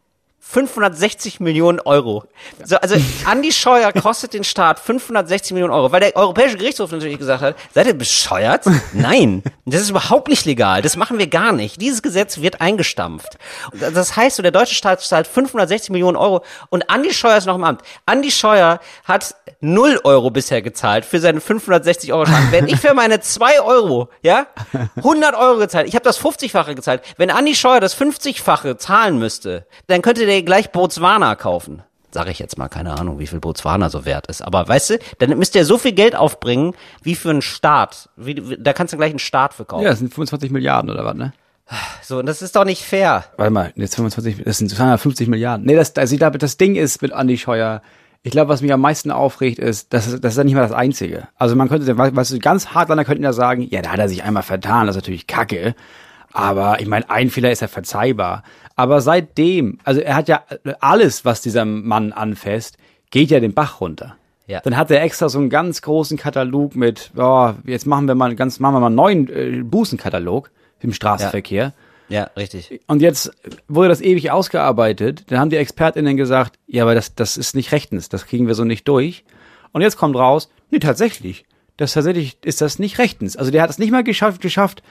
[0.40, 2.24] 560 Millionen Euro.
[2.64, 7.18] So, also Andi Scheuer kostet den Staat 560 Millionen Euro, weil der Europäische Gerichtshof natürlich
[7.18, 8.64] gesagt hat, seid ihr bescheuert?
[8.92, 10.80] Nein, das ist überhaupt nicht legal.
[10.82, 11.80] Das machen wir gar nicht.
[11.80, 13.36] Dieses Gesetz wird eingestampft.
[13.78, 17.56] Das heißt, so der deutsche Staat zahlt 560 Millionen Euro und Andi Scheuer ist noch
[17.56, 17.82] im Amt.
[18.06, 22.50] Andi Scheuer hat 0 Euro bisher gezahlt für seinen 560 Euro Schaden.
[22.50, 24.46] Wenn ich für meine 2 Euro, ja,
[24.96, 27.02] 100 Euro gezahlt, ich habe das 50-fache gezahlt.
[27.18, 31.82] Wenn Andi Scheuer das 50-fache zahlen müsste, dann könnte der gleich Botswana kaufen.
[32.12, 34.42] Sage ich jetzt mal, keine Ahnung, wie viel Botswana so wert ist.
[34.42, 38.08] Aber weißt du, dann müsst ihr so viel Geld aufbringen, wie für einen Staat.
[38.16, 39.84] Wie, da kannst du gleich einen Staat für kaufen.
[39.84, 41.32] Ja, das sind 25 Milliarden oder was, ne?
[42.02, 43.26] So, und das ist doch nicht fair.
[43.36, 45.64] Warte mal, jetzt 25, das sind 250 Milliarden.
[45.64, 47.80] Nee, das, also ich glaube, das Ding ist mit Andi Scheuer,
[48.24, 50.62] ich glaube, was mich am meisten aufregt, ist, das, ist- das ist ja nicht mal
[50.62, 51.28] das Einzige.
[51.36, 54.42] Also man könnte, was ganz Hardliner könnten ja sagen, ja, da hat er sich einmal
[54.42, 55.76] vertan, das ist natürlich kacke.
[56.32, 58.44] Aber ich meine, ein Fehler ist ja verzeihbar.
[58.76, 60.44] Aber seitdem, also er hat ja
[60.80, 62.78] alles, was dieser Mann anfasst,
[63.10, 64.16] geht ja den Bach runter.
[64.46, 64.60] Ja.
[64.60, 68.34] Dann hat er extra so einen ganz großen Katalog mit, oh, jetzt machen wir mal
[68.34, 71.72] ganz, machen wir mal einen neuen äh, Bußenkatalog im Straßenverkehr.
[72.08, 72.80] Ja, richtig.
[72.88, 73.30] Und jetzt
[73.68, 75.24] wurde das ewig ausgearbeitet.
[75.28, 78.54] Dann haben die ExpertInnen gesagt, ja, aber das, das ist nicht rechtens, das kriegen wir
[78.54, 79.24] so nicht durch.
[79.72, 81.44] Und jetzt kommt raus, nee, tatsächlich,
[81.76, 83.36] das tatsächlich ist das nicht rechtens.
[83.36, 84.82] Also der hat es nicht mal geschafft, geschafft,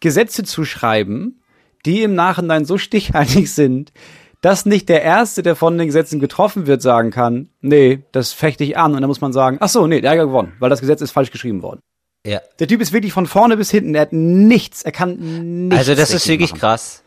[0.00, 1.40] Gesetze zu schreiben,
[1.86, 3.92] die im Nachhinein so stichhaltig sind,
[4.40, 8.62] dass nicht der Erste, der von den Gesetzen getroffen wird, sagen kann, nee, das fechte
[8.62, 8.94] ich an.
[8.94, 11.00] Und dann muss man sagen, ach so, nee, der hat ja gewonnen, weil das Gesetz
[11.00, 11.80] ist falsch geschrieben worden.
[12.24, 12.40] Ja.
[12.58, 15.94] Der Typ ist wirklich von vorne bis hinten, er hat nichts, er kann nichts Also
[15.94, 16.60] das ist wirklich machen.
[16.60, 17.02] krass.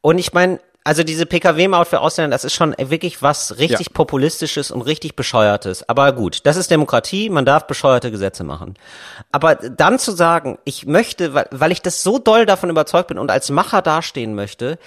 [0.00, 3.92] Und ich meine, also diese PKW-Maut für Ausländer, das ist schon wirklich was richtig Ja.
[3.94, 5.88] populistisches und richtig bescheuertes.
[5.88, 8.74] Aber gut, das ist Demokratie, man darf bescheuerte Gesetze machen.
[9.32, 13.18] Aber dann zu sagen, ich möchte, weil, weil ich das so doll davon überzeugt bin
[13.18, 14.78] und als Macher dastehen möchte,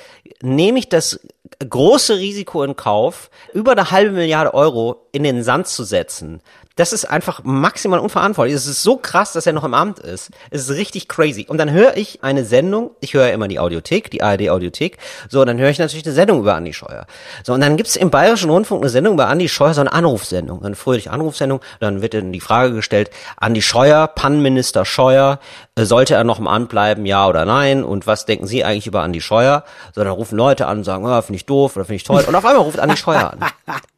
[0.41, 1.19] nehme ich das
[1.67, 6.41] große Risiko in Kauf, über eine halbe Milliarde Euro in den Sand zu setzen.
[6.77, 8.55] Das ist einfach maximal unverantwortlich.
[8.55, 10.29] Es ist so krass, dass er noch im Amt ist.
[10.51, 11.45] Es ist richtig crazy.
[11.49, 15.57] Und dann höre ich eine Sendung, ich höre immer die Audiothek, die ARD-Audiothek, so, dann
[15.57, 17.05] höre ich natürlich eine Sendung über Andi Scheuer.
[17.43, 20.63] So, und dann gibt's im Bayerischen Rundfunk eine Sendung über Andi Scheuer, so eine Anrufsendung,
[20.63, 25.39] eine fröhliche Anrufsendung, dann wird dann die Frage gestellt, Andi Scheuer, Pannenminister Scheuer,
[25.75, 27.83] äh, sollte er noch im Amt bleiben, ja oder nein?
[27.83, 29.63] Und was denken Sie eigentlich über Andi Scheuer?
[29.95, 32.23] So, dann rufen Leute an und sagen, ah, finde ich doof oder finde ich toll.
[32.27, 33.39] Und auf einmal ruft Andi Scheuer an.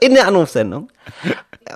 [0.00, 0.90] in der Anrufsendung.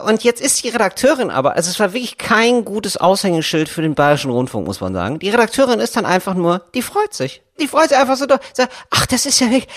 [0.04, 3.94] Und jetzt ist die Redakteurin aber, also es war wirklich kein gutes Aushängeschild für den
[3.94, 5.18] Bayerischen Rundfunk, muss man sagen.
[5.18, 7.42] Die Redakteurin ist dann einfach nur, die freut sich.
[7.58, 9.68] Die freut sich einfach so, sagt, ach, das ist ja wirklich,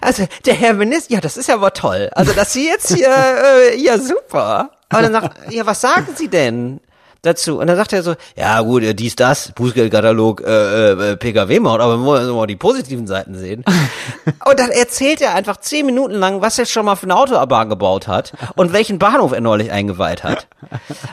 [0.00, 2.10] also der Herr Minister, ja, das ist ja aber toll.
[2.12, 4.70] Also dass Sie jetzt hier, äh, ja super.
[4.88, 6.80] Aber dann sagt, ja, was sagen Sie denn?
[7.22, 7.58] Dazu.
[7.58, 11.98] Und dann sagt er so, ja gut, äh, dies, das, Bußgeldkatalog, äh, äh, PKW-Maut, aber
[11.98, 13.64] wir wollen mal die positiven Seiten sehen.
[14.44, 17.68] und dann erzählt er einfach zehn Minuten lang, was er schon mal für eine Autobahn
[17.68, 20.46] gebaut hat und welchen Bahnhof er neulich eingeweiht hat.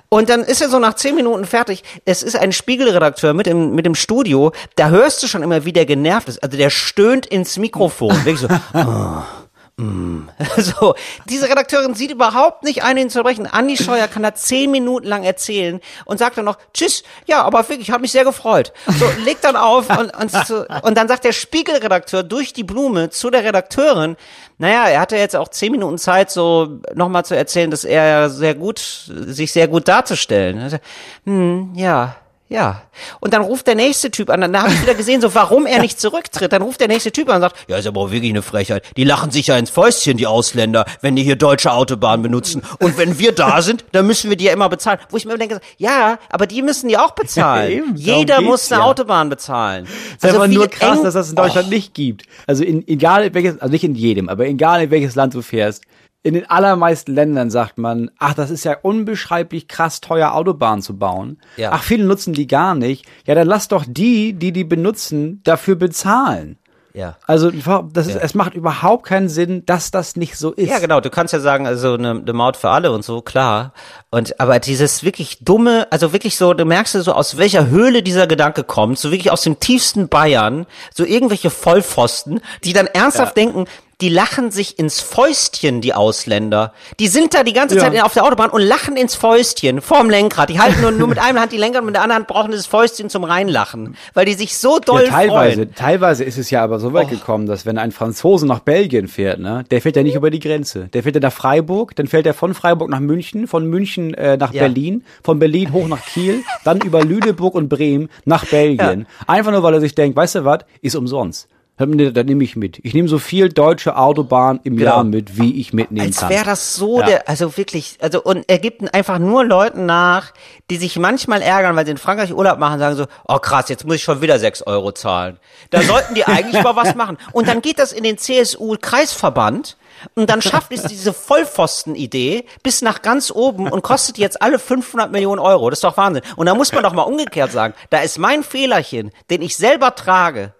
[0.09, 1.83] Und dann ist er so nach zehn Minuten fertig.
[2.05, 5.73] Es ist ein Spiegelredakteur mit dem, mit dem Studio, da hörst du schon immer, wie
[5.73, 6.43] der genervt ist.
[6.43, 8.13] Also der stöhnt ins Mikrofon.
[8.25, 9.44] Wirklich so, oh.
[9.77, 10.29] Mm.
[10.57, 10.95] So,
[11.27, 13.45] diese Redakteurin sieht überhaupt nicht ein, ihn zu brechen.
[13.45, 17.59] Andi Scheuer kann da zehn Minuten lang erzählen und sagt dann noch, tschüss, ja, aber
[17.67, 18.71] wirklich, ich habe mich sehr gefreut.
[18.87, 23.09] So, legt dann auf und, und, so, und dann sagt der Spiegelredakteur durch die Blume
[23.09, 24.15] zu der Redakteurin,
[24.57, 28.55] naja, er hatte jetzt auch zehn Minuten Zeit, so nochmal zu erzählen, dass er sehr
[28.55, 30.79] gut, sich sehr gut darzustellen.
[31.25, 32.15] Hm, ja,
[32.47, 32.83] ja.
[33.19, 34.41] Und dann ruft der nächste Typ an.
[34.41, 36.53] Dann habe ich wieder gesehen, so warum er nicht zurücktritt.
[36.53, 38.83] Dann ruft der nächste Typ an und sagt, ja, ist aber wirklich eine Frechheit.
[38.97, 42.61] Die lachen sich ja ins Fäustchen, die Ausländer, wenn die hier deutsche Autobahnen benutzen.
[42.79, 44.99] Und wenn wir da sind, dann müssen wir die ja immer bezahlen.
[45.09, 47.45] Wo ich mir denke, ja, aber die müssen die auch bezahlen.
[47.45, 48.87] Ja, eben, Jeder muss eine ja.
[48.87, 49.85] Autobahn bezahlen.
[49.85, 51.73] Das ist also aber nur krass, dass das in Deutschland oh.
[51.73, 52.23] nicht gibt.
[52.47, 55.41] Also in, egal in welches, also nicht in jedem, aber egal in welches Land du
[55.41, 55.83] fährst,
[56.25, 60.97] in den allermeisten Ländern sagt man, ach, das ist ja unbeschreiblich krass teuer, Autobahnen zu
[60.97, 61.37] bauen.
[61.55, 61.69] Ja.
[61.71, 63.05] Ach, viele nutzen die gar nicht.
[63.27, 66.57] Ja, dann lass doch die, die die benutzen, dafür bezahlen.
[66.95, 67.17] Ja.
[67.27, 68.21] Also das ist, ja.
[68.21, 70.69] es macht überhaupt keinen Sinn, dass das nicht so ist.
[70.69, 71.01] Ja, genau.
[71.01, 73.73] Du kannst ja sagen, also eine, eine Maut für alle und so, klar.
[74.11, 78.27] Und aber dieses wirklich dumme, also wirklich so, du merkst so aus welcher Höhle dieser
[78.27, 83.43] Gedanke kommt, so wirklich aus dem tiefsten Bayern, so irgendwelche Vollpfosten, die dann ernsthaft ja.
[83.43, 83.65] denken,
[84.01, 86.73] die lachen sich ins Fäustchen, die Ausländer.
[86.99, 90.49] Die sind da die ganze Zeit auf der Autobahn und lachen ins Fäustchen vorm Lenkrad.
[90.49, 92.51] Die halten nur, nur mit einer Hand die Lenkrad und mit der anderen Hand brauchen
[92.51, 95.75] das Fäustchen zum Reinlachen, weil die sich so doll ja, teilweise, freuen.
[95.75, 97.11] Teilweise ist es ja aber so weit oh.
[97.11, 100.39] gekommen, dass wenn ein Franzose nach Belgien fährt, ne, der fährt ja nicht über die
[100.39, 100.89] Grenze.
[100.93, 104.37] Der fährt ja nach Freiburg, dann fährt er von Freiburg nach München, von München äh,
[104.37, 104.63] nach ja.
[104.63, 109.01] Berlin, von Berlin hoch nach Kiel, dann über Lüneburg und Bremen nach Belgien.
[109.01, 109.27] Ja.
[109.27, 111.47] Einfach nur, weil er sich denkt, weißt du was, ist umsonst.
[111.77, 112.79] Da nehme ich mit.
[112.83, 114.91] Ich nehme so viel deutsche Autobahn im genau.
[114.91, 116.27] Jahr mit, wie ich mitnehmen Als kann.
[116.27, 117.05] Als wäre das so ja.
[117.05, 120.31] der, also wirklich, also und er gibt einfach nur Leuten nach,
[120.69, 123.85] die sich manchmal ärgern, weil sie in Frankreich Urlaub machen, sagen so, oh krass, jetzt
[123.85, 125.37] muss ich schon wieder sechs Euro zahlen.
[125.69, 127.17] Da sollten die eigentlich mal was machen.
[127.33, 129.75] Und dann geht das in den CSU-Kreisverband
[130.13, 135.11] und dann schafft es diese Vollpfosten-Idee bis nach ganz oben und kostet jetzt alle 500
[135.11, 135.69] Millionen Euro.
[135.69, 136.23] Das ist doch Wahnsinn.
[136.35, 139.95] Und da muss man doch mal umgekehrt sagen, da ist mein Fehlerchen, den ich selber
[139.95, 140.53] trage,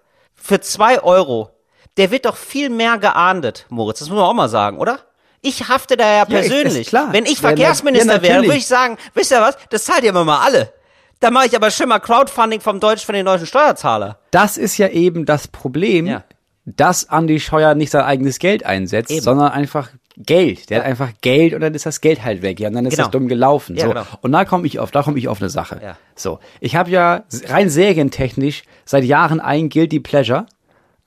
[0.46, 1.50] für zwei Euro,
[1.96, 3.98] der wird doch viel mehr geahndet, Moritz.
[3.98, 5.00] Das muss man auch mal sagen, oder?
[5.42, 6.92] Ich hafte da ja persönlich.
[6.92, 10.12] Ja, Wenn ich Verkehrsminister ja, wäre, würde ich sagen, wisst ihr was, das zahlt ihr
[10.12, 10.72] mir mal alle.
[11.20, 14.18] Da mache ich aber schon mal Crowdfunding vom Deutsch, von den deutschen Steuerzahler.
[14.30, 16.24] Das ist ja eben das Problem, ja.
[16.64, 19.22] dass Andi Scheuer nicht sein eigenes Geld einsetzt, eben.
[19.22, 20.70] sondern einfach Geld.
[20.70, 20.84] Der ja.
[20.84, 22.60] hat einfach Geld und dann ist das Geld halt weg.
[22.60, 23.04] Ja, und dann ist genau.
[23.04, 23.76] das dumm gelaufen.
[23.76, 23.88] Ja, so.
[23.90, 24.04] Genau.
[24.22, 25.80] Und da komme ich auf, da komme ich auf eine Sache.
[25.82, 25.96] Ja.
[26.14, 30.46] So, ich habe ja rein serientechnisch seit Jahren ein Guilty Pleasure.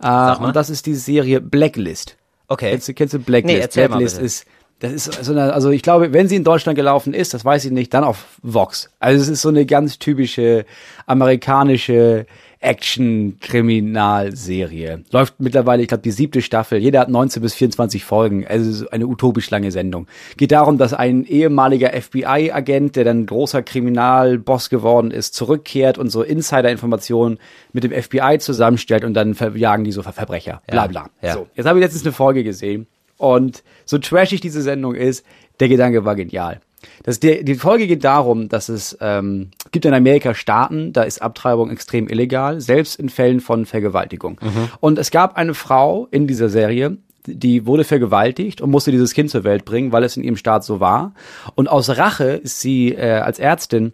[0.02, 2.18] Äh, und das ist die Serie Blacklist.
[2.48, 2.72] Okay.
[2.72, 3.76] Kennst du, kennst du Blacklist?
[3.76, 4.46] Nee, Blacklist ist
[4.80, 7.66] das ist so eine, also ich glaube, wenn sie in Deutschland gelaufen ist, das weiß
[7.66, 8.90] ich nicht, dann auf Vox.
[9.00, 10.66] Also es ist so eine ganz typische
[11.06, 12.26] amerikanische
[12.62, 15.06] Action-Kriminalserie.
[15.12, 16.80] Läuft mittlerweile, ich glaube, die siebte Staffel.
[16.80, 18.46] Jeder hat 19 bis 24 Folgen.
[18.46, 20.08] Also eine utopisch lange Sendung.
[20.36, 26.22] Geht darum, dass ein ehemaliger FBI-Agent, der dann großer Kriminalboss geworden ist, zurückkehrt und so
[26.22, 27.40] Insider-Informationen
[27.72, 30.62] mit dem FBI zusammenstellt und dann verjagen die so Verbrecher.
[30.68, 31.10] Bla bla.
[31.22, 31.36] Ja, ja.
[31.36, 32.88] So, jetzt habe ich letztens eine Folge gesehen.
[33.18, 35.26] Und so trashig diese Sendung ist,
[35.60, 36.62] der Gedanke war genial.
[37.04, 41.22] Das, die, die Folge geht darum, dass es ähm, gibt in Amerika Staaten, da ist
[41.22, 44.40] Abtreibung extrem illegal, selbst in Fällen von Vergewaltigung.
[44.42, 44.70] Mhm.
[44.80, 49.30] Und es gab eine Frau in dieser Serie, die wurde vergewaltigt und musste dieses Kind
[49.30, 51.14] zur Welt bringen, weil es in ihrem Staat so war.
[51.56, 53.94] Und aus Rache ist sie äh, als Ärztin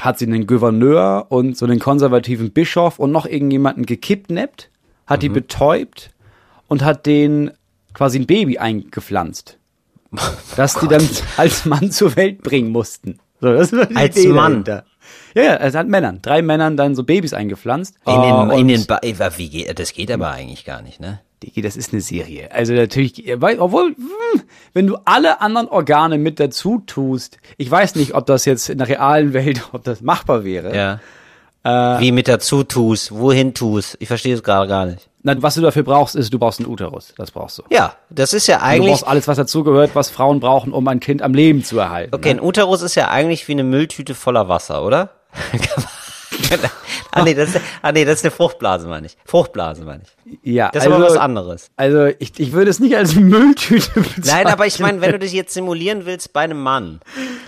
[0.00, 4.70] hat sie einen Gouverneur und so einen konservativen Bischof und noch irgendjemanden gekidnappt,
[5.06, 5.20] hat mhm.
[5.20, 6.10] die betäubt
[6.68, 7.50] und hat den
[7.92, 9.58] quasi ein Baby eingepflanzt
[10.56, 13.18] dass oh die dann als Mann zur Welt bringen mussten.
[13.40, 14.64] So, das war die als Idee Mann.
[14.64, 14.84] Dahinter.
[15.34, 17.96] Ja, ja, es hat Männern, drei Männern dann so Babys eingepflanzt.
[18.06, 19.00] In den, oh, in den ba
[19.36, 21.20] wie geht, das geht aber eigentlich gar nicht, ne?
[21.56, 22.52] Das ist eine Serie.
[22.52, 23.24] Also natürlich,
[23.58, 24.42] obwohl, hm,
[24.74, 28.78] wenn du alle anderen Organe mit dazu tust, ich weiß nicht, ob das jetzt in
[28.78, 30.76] der realen Welt, ob das machbar wäre.
[30.76, 31.00] Ja.
[31.64, 33.96] Wie mit dazu tust, wohin tust.
[34.00, 35.08] Ich verstehe es gerade gar nicht.
[35.22, 37.14] Na, was du dafür brauchst, ist, du brauchst einen Uterus.
[37.16, 37.62] Das brauchst du.
[37.70, 38.90] Ja, das ist ja Du eigentlich.
[38.90, 42.12] brauchst alles, was dazugehört, was Frauen brauchen, um ein Kind am Leben zu erhalten.
[42.12, 45.10] Okay, ein Uterus ist ja eigentlich wie eine Mülltüte voller Wasser, oder?
[47.12, 49.16] ah, nee, das ist, ah, nee, das ist eine Fruchtblase, meine ich.
[49.24, 50.38] Fruchtblase, meine ich.
[50.42, 51.70] Ja, Das ist aber was anderes.
[51.76, 54.24] Also ich, ich würde es nicht als Mülltüte bezeichnen.
[54.24, 57.00] Nein, aber ich meine, wenn du dich jetzt simulieren willst bei einem Mann,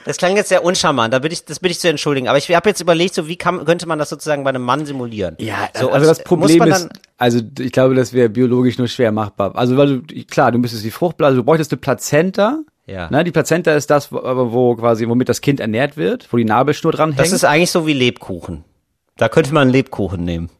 [0.05, 2.29] das klang jetzt sehr uncharmant, da bitte ich, das bitte ich zu entschuldigen.
[2.29, 4.87] Aber ich habe jetzt überlegt, so wie kann, könnte man das sozusagen bei einem Mann
[4.87, 5.37] simulieren?
[5.38, 9.12] Ja, so, also und das Problem ist, also ich glaube, das wäre biologisch nur schwer
[9.12, 9.57] machbar.
[9.57, 12.59] Also weil du, klar, du müsstest die Fruchtblase, du bräuchtest eine Plazenta.
[12.87, 13.09] Ja.
[13.11, 14.18] Ne, die Plazenta ist das, wo,
[14.53, 17.20] wo quasi, womit das Kind ernährt wird, wo die Nabelschnur dran hängt.
[17.20, 18.64] das ist eigentlich so wie Lebkuchen.
[19.16, 20.50] Da könnte man einen Lebkuchen nehmen.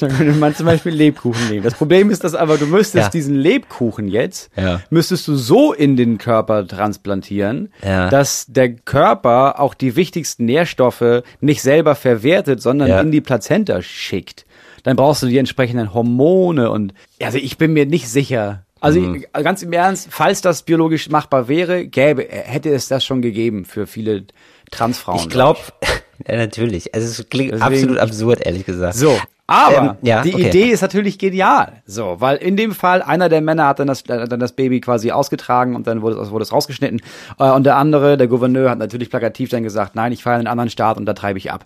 [0.00, 1.62] Dann könnte man zum Beispiel Lebkuchen nehmen.
[1.62, 3.08] Das Problem ist, dass aber du müsstest Ja.
[3.10, 4.80] diesen Lebkuchen jetzt, Ja.
[4.90, 8.08] müsstest du so in den Körper transplantieren, Ja.
[8.08, 14.46] dass der Körper auch die wichtigsten Nährstoffe nicht selber verwertet, sondern in die Plazenta schickt.
[14.84, 18.64] Dann brauchst du die entsprechenden Hormone und, also ich bin mir nicht sicher.
[18.80, 19.16] Also Mhm.
[19.16, 23.64] ich, ganz im Ernst, falls das biologisch machbar wäre, gäbe, hätte es das schon gegeben
[23.64, 24.24] für viele
[24.70, 25.18] Transfrauen.
[25.18, 25.58] Ich glaube,
[26.26, 26.94] ja, natürlich.
[26.94, 28.94] Also es klingt Deswegen- absolut absurd, ehrlich gesagt.
[28.94, 30.48] So, aber Ähm, ja, die okay.
[30.48, 31.82] Idee ist natürlich genial.
[31.86, 34.80] So, weil in dem Fall einer der Männer hat dann das, äh, dann das Baby
[34.80, 37.00] quasi ausgetragen und dann wurde es, wurde es rausgeschnitten.
[37.38, 40.40] Äh, Und der andere, der Gouverneur, hat natürlich plakativ dann gesagt, nein, ich fahre in
[40.40, 41.64] einen anderen Staat und da treibe ich ab.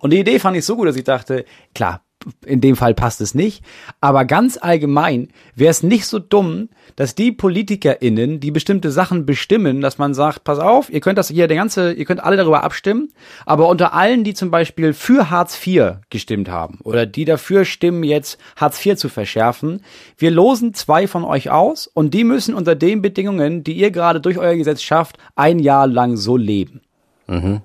[0.00, 2.02] Und die Idee fand ich so gut, dass ich dachte, klar,
[2.44, 3.64] in dem Fall passt es nicht.
[4.00, 9.80] Aber ganz allgemein wäre es nicht so dumm, dass die PolitikerInnen, die bestimmte Sachen bestimmen,
[9.80, 12.62] dass man sagt, pass auf, ihr könnt das hier, der ganze, ihr könnt alle darüber
[12.62, 13.12] abstimmen,
[13.46, 18.04] aber unter allen, die zum Beispiel für Hartz IV gestimmt haben oder die dafür stimmen,
[18.04, 19.82] jetzt Hartz IV zu verschärfen,
[20.16, 24.20] wir losen zwei von euch aus und die müssen unter den Bedingungen, die ihr gerade
[24.20, 26.80] durch euer Gesetz schafft, ein Jahr lang so leben.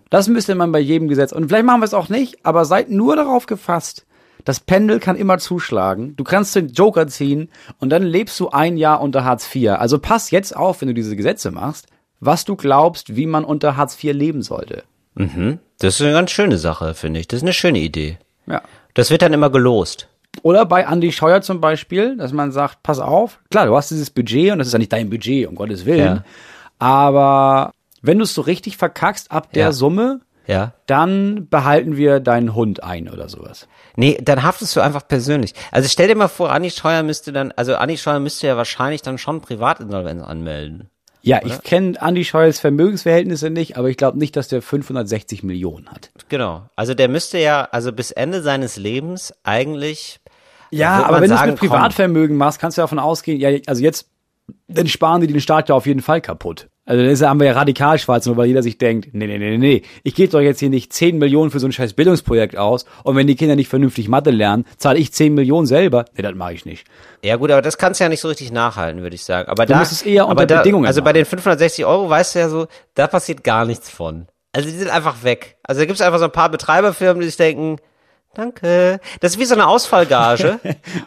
[0.09, 1.31] Das müsste man bei jedem Gesetz.
[1.31, 4.05] Und vielleicht machen wir es auch nicht, aber seid nur darauf gefasst.
[4.49, 6.15] Das Pendel kann immer zuschlagen.
[6.15, 9.73] Du kannst den Joker ziehen und dann lebst du ein Jahr unter Hartz IV.
[9.73, 11.85] Also pass jetzt auf, wenn du diese Gesetze machst,
[12.19, 14.85] was du glaubst, wie man unter Hartz IV leben sollte.
[15.13, 17.27] Das ist eine ganz schöne Sache, finde ich.
[17.27, 18.17] Das ist eine schöne Idee.
[18.47, 18.63] Ja.
[18.95, 20.07] Das wird dann immer gelost.
[20.41, 24.09] Oder bei Andy Scheuer zum Beispiel, dass man sagt, pass auf, klar, du hast dieses
[24.09, 26.23] Budget und das ist ja nicht dein Budget, um Gottes Willen.
[26.23, 26.23] Ja.
[26.79, 29.71] Aber wenn du es so richtig verkackst ab der Ja.
[29.73, 30.73] Summe, Ja.
[30.87, 33.67] dann behalten wir deinen Hund ein oder sowas.
[33.95, 35.53] Nee, dann haftest du einfach persönlich.
[35.71, 39.03] Also stell dir mal vor, Anni Scheuer müsste dann, also Anni Scheuer müsste ja wahrscheinlich
[39.03, 40.89] dann schon Privatinsolvenz anmelden.
[41.21, 45.89] Ja, ich kenne Andy Scheuers Vermögensverhältnisse nicht, aber ich glaube nicht, dass der 560 Millionen
[45.89, 46.11] hat.
[46.29, 46.63] Genau.
[46.75, 50.19] Also der müsste ja, also bis Ende seines Lebens eigentlich.
[50.71, 54.09] Ja, aber wenn du es mit Privatvermögen machst, kannst du davon ausgehen, ja, also jetzt,
[54.67, 56.69] dann sparen die den Staat ja auf jeden Fall kaputt.
[56.89, 59.37] Also dann ist, haben wir ja radikal schwarz, nur weil jeder sich denkt, nee, nee,
[59.37, 61.93] nee, nee, nee, ich gebe doch jetzt hier nicht 10 Millionen für so ein scheiß
[61.93, 66.05] Bildungsprojekt aus und wenn die Kinder nicht vernünftig Mathe lernen, zahle ich 10 Millionen selber.
[66.17, 66.87] Nee, das mache ich nicht.
[67.23, 69.47] Ja gut, aber das kannst du ja nicht so richtig nachhalten, würde ich sagen.
[69.49, 71.17] Aber Du da, musst es eher unter da, Bedingungen Also bei machen.
[71.17, 74.25] den 560 Euro weißt du ja so, da passiert gar nichts von.
[74.51, 75.57] Also die sind einfach weg.
[75.61, 77.75] Also da gibt es einfach so ein paar Betreiberfirmen, die sich denken,
[78.33, 78.99] danke.
[79.19, 80.59] Das ist wie so eine Ausfallgage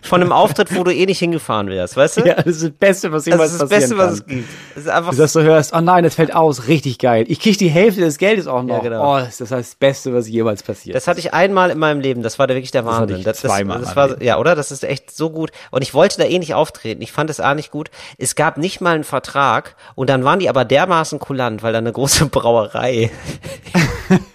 [0.02, 2.26] von einem Auftritt, wo du eh nicht hingefahren wärst, weißt du?
[2.26, 4.06] Ja, das ist das Beste, was das jemals ist das passieren Beste, kann.
[4.06, 4.48] was es gibt.
[4.74, 7.24] Das ist einfach Dass du hörst, oh nein, das fällt aus, richtig geil.
[7.28, 8.76] Ich krieg die Hälfte des Geldes auch noch.
[8.76, 9.16] Ja, genau.
[9.16, 10.96] Oh, das ist das Beste, was jemals passiert.
[10.96, 12.22] Das hatte ich einmal in meinem Leben.
[12.22, 13.22] Das war wirklich der Wahnsinn.
[13.22, 14.54] das, zweimal das, das war, ja, oder?
[14.54, 15.50] Das ist echt so gut.
[15.70, 17.02] Und ich wollte da eh nicht auftreten.
[17.02, 17.90] Ich fand es A nicht gut.
[18.18, 19.76] Es gab nicht mal einen Vertrag.
[19.94, 23.10] Und dann waren die aber dermaßen kulant, weil da eine große Brauerei,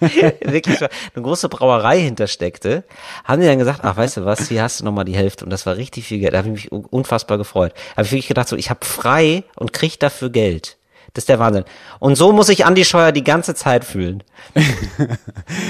[0.40, 2.77] wirklich eine große Brauerei hintersteckte,
[3.24, 5.44] haben die dann gesagt, ach, weißt du was, hier hast du nochmal die Hälfte.
[5.44, 6.34] Und das war richtig viel Geld.
[6.34, 7.72] Da habe ich mich unfassbar gefreut.
[7.74, 10.78] Da habe ich wirklich gedacht, so, ich habe frei und krieg dafür Geld.
[11.14, 11.64] Das ist der Wahnsinn.
[12.00, 14.22] Und so muss ich Andi Scheuer die ganze Zeit fühlen.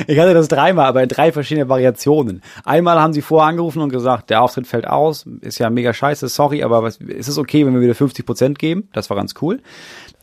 [0.07, 2.43] Ich hatte das dreimal, aber in drei verschiedene Variationen.
[2.65, 6.29] Einmal haben sie vorher angerufen und gesagt, der Auftritt fällt aus, ist ja mega scheiße,
[6.29, 8.89] sorry, aber was, ist es okay, wenn wir wieder 50 Prozent geben?
[8.93, 9.61] Das war ganz cool.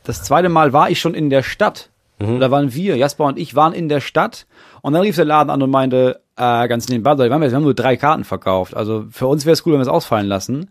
[0.03, 1.89] Das zweite Mal war ich schon in der Stadt.
[2.19, 4.45] Da waren wir, Jasper und ich waren in der Stadt
[4.81, 7.55] und dann rief der Laden an und meinte, äh, ganz nebenbei, wir haben, jetzt- wir
[7.57, 8.75] haben nur drei Karten verkauft.
[8.75, 10.69] Also für uns wäre es cool, wenn wir es ausfallen lassen.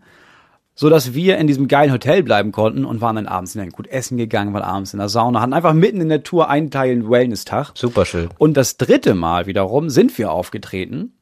[0.77, 3.69] So dass wir in diesem geilen Hotel bleiben konnten und waren dann abends in ein
[3.69, 6.69] gut essen gegangen, waren abends in der Sauna, hatten einfach mitten in der Tour einen
[6.69, 7.71] Teil Wellness-Tag.
[7.75, 8.27] Super schön.
[8.37, 11.13] Und das dritte Mal wiederum sind wir aufgetreten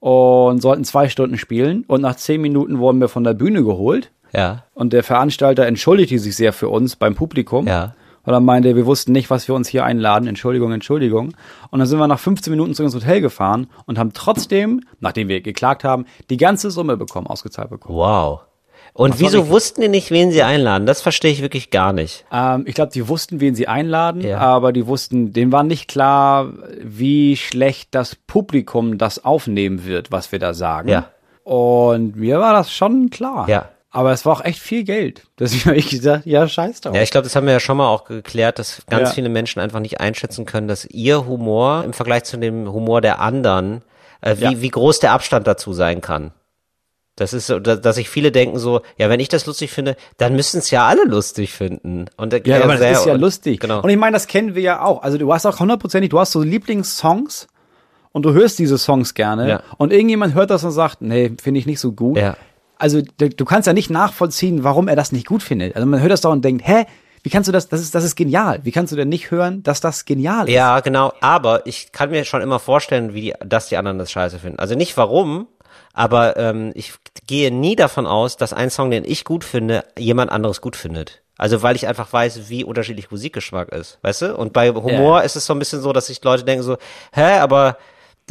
[0.00, 1.84] und sollten zwei Stunden spielen.
[1.86, 4.10] Und nach zehn Minuten wurden wir von der Bühne geholt.
[4.34, 4.64] Ja.
[4.74, 7.66] Und der Veranstalter entschuldigte sich sehr für uns beim Publikum.
[7.66, 7.94] Ja.
[8.30, 10.28] Und er meinte, wir wussten nicht, was wir uns hier einladen.
[10.28, 11.34] Entschuldigung, Entschuldigung.
[11.70, 15.26] Und dann sind wir nach 15 Minuten zu ins Hotel gefahren und haben trotzdem, nachdem
[15.26, 17.96] wir geklagt haben, die ganze Summe bekommen, ausgezahlt bekommen.
[17.98, 18.42] Wow.
[18.92, 20.86] Und war wieso wussten die nicht, wen sie einladen?
[20.86, 22.24] Das verstehe ich wirklich gar nicht.
[22.32, 24.38] Ähm, ich glaube, die wussten, wen sie einladen, Ja.
[24.38, 30.30] aber die wussten, denen war nicht klar, wie schlecht das Publikum das aufnehmen wird, was
[30.30, 30.88] wir da sagen.
[30.88, 31.06] Ja.
[31.44, 33.48] Und mir war das schon klar.
[33.48, 33.68] Ja.
[33.92, 35.22] Aber es war auch echt viel Geld.
[35.38, 36.94] Deswegen habe ich gesagt, ja, scheiß drauf.
[36.94, 39.14] Ja, ich glaube, das haben wir ja schon mal auch geklärt, dass ganz Ja.
[39.16, 43.20] viele Menschen einfach nicht einschätzen können, dass ihr Humor im Vergleich zu dem Humor der
[43.20, 43.82] anderen,
[44.20, 44.60] äh, wie, Ja.
[44.62, 46.30] wie groß der Abstand dazu sein kann.
[47.16, 49.96] Das ist so, da- dass sich viele denken so, ja, wenn ich das lustig finde,
[50.16, 52.06] dann müssen es ja alle lustig finden.
[52.16, 53.60] Und der- Ja, aber das ist ja lustig.
[53.60, 53.82] Genau.
[53.82, 55.02] Und ich meine, das kennen wir ja auch.
[55.02, 57.48] Also du hast auch hundertprozentig, du hast so Lieblingssongs
[58.12, 59.62] und du hörst diese Songs gerne Ja.
[59.76, 62.16] und irgendjemand hört das und sagt, nee, finde ich nicht so gut.
[62.16, 62.36] Ja.
[62.80, 65.76] Also du, kannst ja nicht nachvollziehen, warum er das nicht gut findet.
[65.76, 66.86] Also man hört das doch und denkt, hä,
[67.22, 68.60] wie kannst du das, das ist, das ist genial.
[68.62, 70.54] Wie kannst du denn nicht hören, dass das genial ist?
[70.54, 71.12] Ja, genau.
[71.20, 74.58] Aber ich kann mir schon immer vorstellen, wie die, dass die anderen das scheiße finden.
[74.58, 75.46] Also nicht warum,
[75.92, 76.94] aber ähm, ich
[77.26, 81.22] gehe nie davon aus, dass ein Song, den ich gut finde, jemand anderes gut findet.
[81.36, 84.36] Also weil ich einfach weiß, wie unterschiedlich Musikgeschmack ist, weißt du?
[84.36, 85.24] Und bei Humor Ja.
[85.24, 86.76] ist es so ein bisschen so, dass sich Leute denken so,
[87.12, 87.76] hä, aber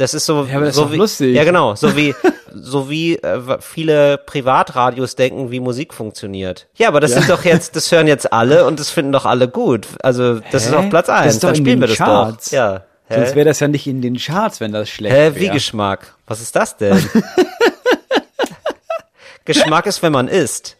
[0.00, 1.34] das ist so, Ja, aber das ist so doch wie, lustig.
[1.36, 2.14] ja genau, so wie
[2.54, 6.66] so wie äh, viele Privatradios denken, wie Musik funktioniert.
[6.76, 9.48] Ja, aber das sind doch jetzt, das hören jetzt alle und das finden doch alle
[9.48, 9.86] gut.
[10.02, 10.76] Also das ist Hä?
[10.76, 12.50] auf Platz eins, ist dann in spielen wir das Charts.
[12.50, 12.56] doch.
[12.56, 12.84] Ja.
[13.08, 13.14] Hä?
[13.16, 15.54] Sonst wäre das ja nicht in den Charts, wenn das schlecht Hä, wie wäre.
[15.54, 16.14] Geschmack?
[16.26, 16.96] Was ist das denn?
[19.44, 20.76] Geschmack ist, wenn man isst.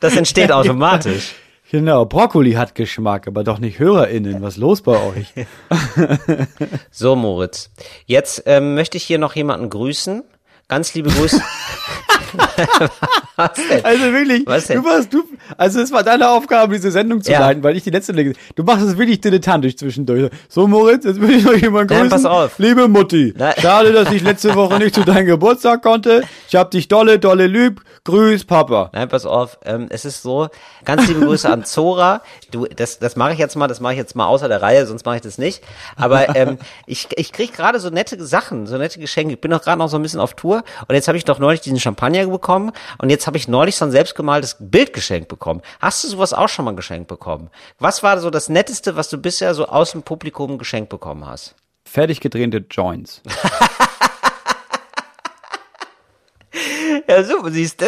[0.00, 1.34] Das entsteht automatisch.
[1.70, 4.42] Genau, Brokkoli hat Geschmack, aber doch nicht HörerInnen.
[4.42, 5.32] Was ist los bei euch?
[6.90, 7.70] So, Moritz.
[8.06, 10.24] Jetzt ähm, möchte ich hier noch jemanden grüßen.
[10.66, 11.40] Ganz liebe Grüße.
[13.36, 13.84] Was denn?
[13.84, 14.82] Also wirklich, Was denn?
[14.82, 15.22] du warst, du,
[15.56, 17.40] also es war deine Aufgabe, diese Sendung zu Ja.
[17.40, 20.30] leiten, weil ich die letzte du machst es wirklich dilettantisch zwischendurch.
[20.48, 22.22] So Moritz, jetzt will ich noch jemanden Nein, grüßen.
[22.22, 22.58] pass auf.
[22.58, 23.54] Liebe Mutti, Nein.
[23.58, 26.22] schade, dass ich letzte Woche nicht zu deinem Geburtstag konnte.
[26.48, 27.80] Ich hab dich dolle, dolle lieb.
[28.04, 28.90] Grüß Papa.
[28.94, 29.58] Nein, pass auf.
[29.64, 30.48] Ähm, es ist so,
[30.86, 32.22] ganz liebe Grüße an Zora.
[32.50, 34.86] Du, das, das mache ich jetzt mal, das mache ich jetzt mal außer der Reihe,
[34.86, 35.62] sonst mache ich das nicht.
[35.96, 39.34] Aber ähm, ich, ich krieg gerade so nette Sachen, so nette Geschenke.
[39.34, 41.38] Ich bin doch gerade noch so ein bisschen auf Tour und jetzt habe ich doch
[41.38, 45.62] neulich diesen Champagner bekommen und jetzt habe ich neulich so ein selbstgemaltes Bild geschenkt bekommen.
[45.80, 47.50] Hast du sowas auch schon mal geschenkt bekommen?
[47.78, 51.54] Was war so das Netteste, was du bisher so aus dem Publikum geschenkt bekommen hast?
[51.84, 53.22] Fertig gedrehte Joints.
[57.08, 57.86] Ja, so, siehst du?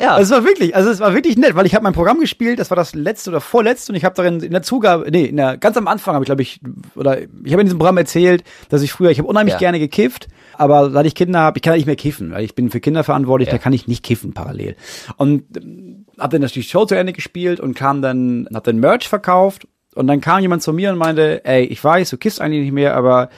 [0.00, 0.14] Ja.
[0.14, 2.58] Also es war wirklich, also es war wirklich nett, weil ich habe mein Programm gespielt,
[2.58, 5.36] das war das letzte oder vorletzte und ich habe darin in der Zugabe, nee, in
[5.36, 6.60] der, ganz am Anfang habe ich glaube ich,
[6.94, 9.58] oder ich habe in diesem Programm erzählt, dass ich früher, ich habe unheimlich Ja.
[9.58, 12.54] gerne gekifft, aber seit ich Kinder habe, ich kann ja nicht mehr kiffen, weil ich
[12.54, 13.52] bin für Kinder verantwortlich, Ja.
[13.54, 14.76] da kann ich nicht kiffen parallel.
[15.16, 18.80] Und ähm, habe dann natürlich die Show zu Ende gespielt und kam dann, habe dann
[18.80, 22.40] Merch verkauft und dann kam jemand zu mir und meinte, ey, ich weiß, du kiffst
[22.40, 23.28] eigentlich nicht mehr, aber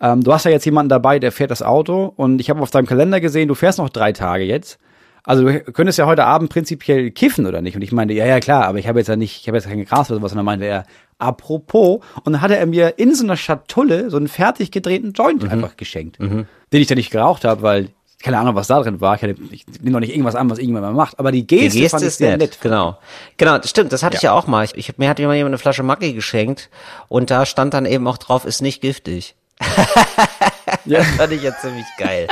[0.00, 2.70] ähm, du hast ja jetzt jemanden dabei, der fährt das Auto und ich habe auf
[2.70, 4.78] deinem Kalender gesehen, du fährst noch drei Tage jetzt.
[5.24, 7.76] Also du könntest ja heute Abend prinzipiell kiffen oder nicht?
[7.76, 9.68] Und ich meinte, ja, ja klar, aber ich habe jetzt ja nicht, ich habe jetzt
[9.68, 10.32] kein Gras oder sowas.
[10.32, 10.82] Und dann meinte er,
[11.18, 15.48] apropos, und dann hatte er mir in so einer Schatulle so einen fertig gedrehten Joint
[15.48, 16.18] einfach geschenkt,
[16.72, 17.88] den ich dann nicht geraucht habe, weil
[18.22, 19.20] keine Ahnung, was da drin war.
[19.20, 21.18] Ich, ich nehme doch nicht irgendwas an, was irgendjemand mal macht.
[21.18, 22.38] Aber die Die Geste, Geste fand ich ist nett.
[22.38, 22.58] nett.
[22.60, 22.96] Genau.
[23.36, 24.64] Genau, das stimmt, das hatte ich ja auch mal.
[24.74, 26.70] Ich, mir hat jemand eine Flasche Maggi geschenkt
[27.08, 29.34] und da stand dann eben auch drauf, ist nicht giftig.
[30.84, 30.98] Ja.
[30.98, 32.26] Das fand ich ja ziemlich geil.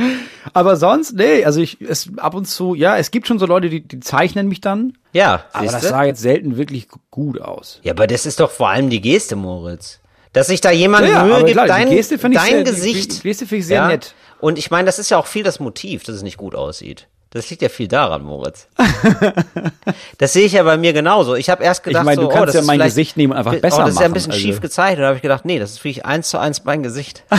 [0.52, 3.68] Aber sonst, nee, also ich, es ab und zu, ja, es gibt schon so Leute,
[3.70, 4.98] die, die zeichnen mich dann.
[5.12, 7.80] Ja, Aber das sah jetzt selten wirklich gut aus.
[7.82, 10.00] Ja, aber das ist doch vor allem die Geste, Moritz.
[10.32, 13.18] Dass sich da jemand Ja, ja, Mühe gibt, klar, dein, Geste dein sehr- Gesicht.
[13.18, 14.14] die Geste finde ich sehr nett.
[14.38, 17.08] Und ich meine, das ist ja auch viel das Motiv, dass es nicht gut aussieht.
[17.32, 18.66] Das liegt ja viel daran, Moritz.
[20.18, 21.36] das sehe ich ja bei mir genauso.
[21.36, 23.32] Ich habe erst gedacht, Ich meine, so, du oh, kannst das ja mein Gesicht nehmen
[23.32, 24.42] und einfach oh, besser das ist ja ein machen, bisschen also.
[24.42, 25.00] schief gezeichnet.
[25.02, 27.22] Da habe ich gedacht, nee, das ist wirklich eins zu eins mein Gesicht.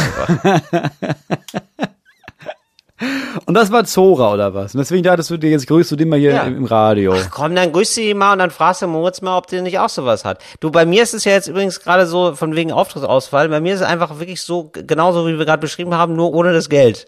[3.46, 4.76] Und das war Zora oder was?
[4.76, 6.44] Und deswegen dachtest du dir, jetzt grüßt du den mal hier Ja.
[6.44, 7.16] im, im Radio.
[7.32, 9.90] Komm, dann grüß sie mal und dann fragst du Moritz mal, ob der nicht auch
[9.90, 10.40] sowas hat.
[10.60, 13.74] Du, bei mir ist es ja jetzt übrigens gerade so, von wegen Auftrittsausfall, bei mir
[13.74, 17.08] ist es einfach wirklich so, genauso wie wir gerade beschrieben haben, nur ohne das Geld.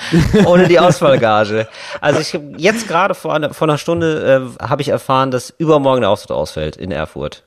[0.46, 1.66] ohne die Ausfallgage.
[2.00, 5.50] Also ich hab jetzt gerade vor einer, vor einer Stunde äh, habe ich erfahren, dass
[5.58, 7.44] übermorgen der Auftritt ausfällt in Erfurt.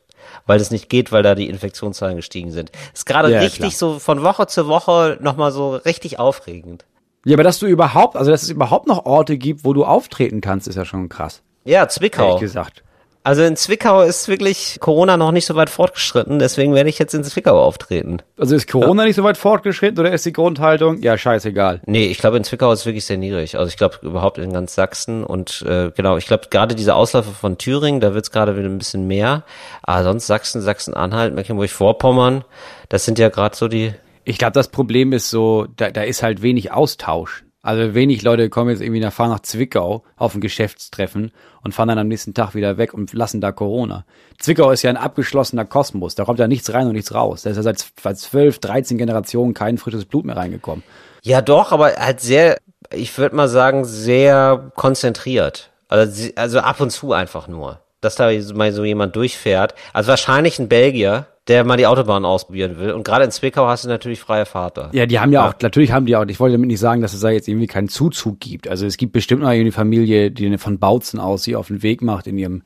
[0.48, 2.72] Weil das nicht geht, weil da die Infektionszahlen gestiegen sind.
[2.94, 3.94] Ist gerade Ja, richtig klar.
[3.94, 6.86] so von Woche zu Woche nochmal so richtig aufregend.
[7.26, 10.42] Ja, aber dass du überhaupt, also dass es überhaupt noch Orte gibt, wo du auftreten
[10.42, 11.42] kannst, ist ja schon krass.
[11.66, 12.28] Ja, Zwickau.
[12.28, 12.84] Ehrlich gesagt.
[13.26, 17.16] Also in Zwickau ist wirklich Corona noch nicht so weit fortgeschritten, deswegen werde ich jetzt
[17.16, 18.20] in Zwickau auftreten.
[18.38, 21.82] Also ist Corona nicht so weit fortgeschritten oder ist die Grundhaltung, ja, scheißegal.
[21.88, 23.58] Nee, ich glaube in Zwickau ist es wirklich sehr niedrig.
[23.58, 27.32] Also ich glaube überhaupt in ganz Sachsen und äh, genau, ich glaube gerade diese Ausläufe
[27.32, 29.42] von Thüringen, da wird es gerade wieder ein bisschen mehr.
[29.82, 32.46] Aber sonst Sachsen, Sachsen-Anhalt, Mecklenburg-Vorpommern,
[32.90, 33.96] das sind ja gerade so die.
[34.26, 37.46] Ich glaube, das Problem ist so, da, da ist halt wenig Austausch.
[37.62, 41.32] Also wenig Leute kommen jetzt irgendwie nach, fahren nach Zwickau auf ein Geschäftstreffen
[41.64, 44.06] und fahren dann am nächsten Tag wieder weg und lassen da Corona.
[44.40, 46.14] Zwickau ist ja ein abgeschlossener Kosmos.
[46.14, 47.42] Da kommt ja nichts rein und nichts raus.
[47.42, 50.84] Da ist ja seit, 12, 13 Generationen kein frisches Blut mehr reingekommen.
[51.24, 52.58] Ja, doch, aber halt sehr,
[52.94, 55.72] ich würde mal sagen, sehr konzentriert.
[55.88, 57.80] Also, also ab und zu einfach nur.
[58.00, 59.74] Dass da mal so jemand durchfährt.
[59.92, 62.92] Also wahrscheinlich ein Belgier, der mal die Autobahn ausprobieren will.
[62.92, 64.90] Und gerade in Zwickau hast du natürlich freie Fahrt da.
[64.94, 67.14] Ja, die haben ja, auch, natürlich haben die auch, ich wollte damit nicht sagen, dass
[67.14, 68.68] es da jetzt irgendwie keinen Zuzug gibt.
[68.68, 72.02] Also es gibt bestimmt noch eine Familie, die von Bautzen aus sie auf den Weg
[72.02, 72.64] macht in ihrem,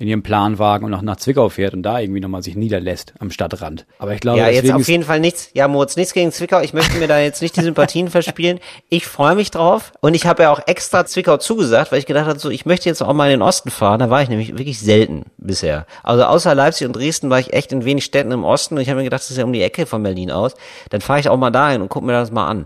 [0.00, 3.30] in ihrem Planwagen und auch nach Zwickau fährt und da irgendwie nochmal sich niederlässt am
[3.30, 3.84] Stadtrand.
[3.98, 5.50] Aber ich glaube, Ja, jetzt auf jeden Fall nichts.
[5.52, 6.60] Ja, Moritz, nichts gegen Zwickau.
[6.62, 8.60] Ich möchte mir da jetzt nicht die Sympathien verspielen.
[8.88, 9.92] Ich freue mich drauf.
[10.00, 12.88] Und ich habe ja auch extra Zwickau zugesagt, weil ich gedacht habe, so, ich möchte
[12.88, 13.98] jetzt auch mal in den Osten fahren.
[13.98, 15.84] Da war ich nämlich wirklich selten bisher.
[16.02, 18.76] Also außer Leipzig und Dresden war ich echt in wenig Städten im Osten.
[18.76, 20.54] Und ich habe mir gedacht, das ist ja um die Ecke von Berlin aus.
[20.88, 22.64] Dann fahre ich auch mal dahin und gucke mir das mal an.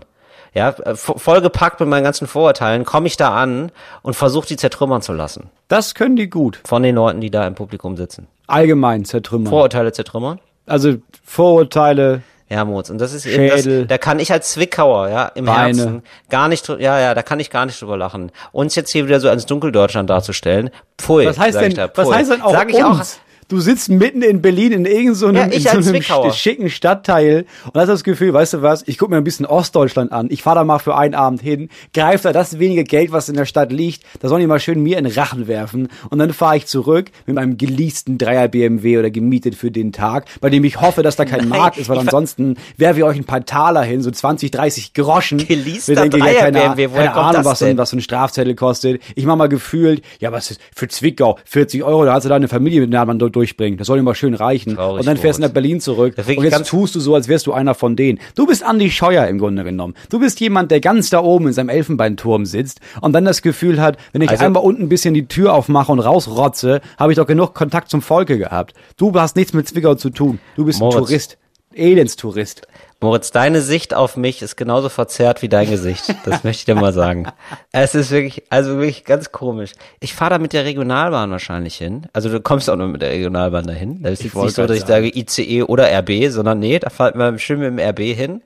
[0.55, 5.01] Ja, vo- vollgepackt mit meinen ganzen Vorurteilen, komme ich da an und versuche die zertrümmern
[5.01, 5.49] zu lassen.
[5.67, 6.59] das können die gut.
[6.65, 8.27] Von den Leuten, die da im Publikum sitzen.
[8.47, 9.49] Allgemein zertrümmern.
[9.49, 10.39] Vorurteile zertrümmern?
[10.65, 12.89] also Vorurteile, Ja, Moritz.
[12.89, 15.59] Und das ist eben das, da kann ich als Zwickauer, ja, im Beine.
[15.77, 18.31] Herzen gar nicht, ja, ja, da kann ich gar nicht drüber lachen.
[18.51, 21.25] Uns jetzt hier wieder so als Dunkeldeutschland darzustellen, pfui.
[21.25, 23.19] Was heißt denn, da, was heißt denn auch Sag ich auch, uns?
[23.47, 28.03] Du sitzt mitten in Berlin in irgendeinem so Ja, so schicken Stadtteil und hast das
[28.03, 30.79] Gefühl, weißt du was, ich gucke mir ein bisschen Ostdeutschland an, ich fahre da mal
[30.79, 34.29] für einen Abend hin, greife da das wenige Geld, was in der Stadt liegt, da
[34.29, 37.57] sollen die mal schön mir in Rachen werfen und dann fahre ich zurück mit meinem
[37.57, 41.47] geleasten Dreier BMW oder gemietet für den Tag, bei dem ich hoffe, dass da kein
[41.47, 44.95] Nein, Markt ist, weil ansonsten werfe ich euch ein paar Taler hin, so 20, 30
[44.95, 45.37] Groschen.
[45.37, 48.55] Geleaster denken, Dreier keine, BMW, woher keine Ahnung, was so, ein, was so ein Strafzettel
[48.55, 49.03] kostet.
[49.13, 52.35] Ich mach mal gefühlt, ja, was ist für Zwickau, 40 Euro, da hast du da
[52.35, 53.77] eine Familie mit dort durchbringen.
[53.77, 54.75] Das soll mal schön reichen.
[54.75, 55.49] Traurig, und dann fährst du nach.
[55.49, 58.19] Berlin zurück und jetzt tust du so, als wärst du einer von denen.
[58.35, 59.93] Du bist Andi Scheuer im Grunde genommen.
[60.09, 63.81] Du bist jemand, der ganz da oben in seinem Elfenbeinturm sitzt und dann das Gefühl
[63.81, 67.17] hat, wenn ich Also- einmal unten ein bisschen die Tür aufmache und rausrotze, habe ich
[67.17, 68.73] doch genug Kontakt zum Volke gehabt.
[68.97, 70.39] Du hast nichts mit Zwickau zu tun.
[70.55, 70.97] Du bist ein Moritz.
[70.97, 71.37] Tourist.
[71.73, 72.67] Elendstourist.
[73.01, 76.15] Moritz, deine Sicht auf mich ist genauso verzerrt wie dein Gesicht.
[76.25, 77.27] Das möchte ich dir mal sagen.
[77.71, 79.73] Es ist wirklich, also wirklich ganz komisch.
[79.99, 82.07] Ich fahre da mit der Regionalbahn wahrscheinlich hin.
[82.13, 84.01] Also du kommst auch nur mit der Regionalbahn dahin.
[84.01, 87.17] Das ist jetzt nicht so, dass ich sage ICE oder RB, sondern nee, da fahren
[87.17, 88.41] wir schön mit dem RB hin.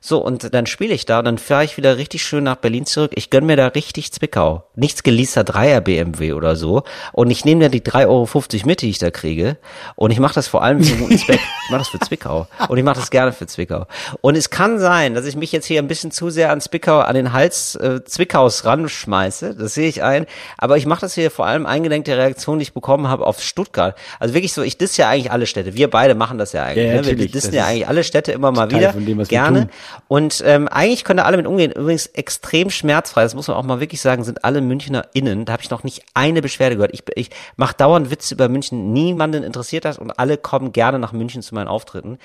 [0.00, 3.12] So, und dann spiele ich da dann fahre ich wieder richtig schön nach Berlin zurück.
[3.14, 4.64] Ich gönn mir da richtig Zwickau.
[4.74, 6.82] Nichts geleaster Dreier BMW oder so.
[7.12, 9.56] Und ich nehme da die 3,50 Euro mit, die ich da kriege.
[9.96, 11.40] Und ich mache das vor allem für guten Zweck.
[11.64, 12.46] Ich mache das für Zwickau.
[12.68, 13.86] Und ich mache das gerne für Zwickau.
[14.20, 17.00] Und es kann sein, dass ich mich jetzt hier ein bisschen zu sehr an Zwickau,
[17.00, 19.54] an den Hals äh, Zwickaus ranschmeiße.
[19.54, 20.26] Das sehe ich ein.
[20.58, 23.42] Aber ich mache das hier vor allem eingedenk der Reaktion, die ich bekommen habe auf
[23.42, 23.96] Stuttgart.
[24.18, 25.74] Also wirklich so, ich diss ja eigentlich alle Städte.
[25.74, 26.86] Wir beide machen das ja eigentlich.
[26.86, 27.18] Ja, ne?
[27.18, 28.92] Wir dissen ja eigentlich alle Städte immer mal wieder.
[28.92, 29.68] von dem, was wir gerne.
[30.08, 31.72] Und ähm, eigentlich können da alle mit umgehen.
[31.72, 35.44] Übrigens extrem schmerzfrei, das muss man auch mal wirklich sagen, sind alle Münchner innen.
[35.44, 36.94] Da habe ich noch nicht eine Beschwerde gehört.
[36.94, 38.92] Ich, ich mache dauernd Witze über München.
[38.92, 42.18] Niemanden interessiert das und alle kommen gerne nach München zu meinen Auftritten.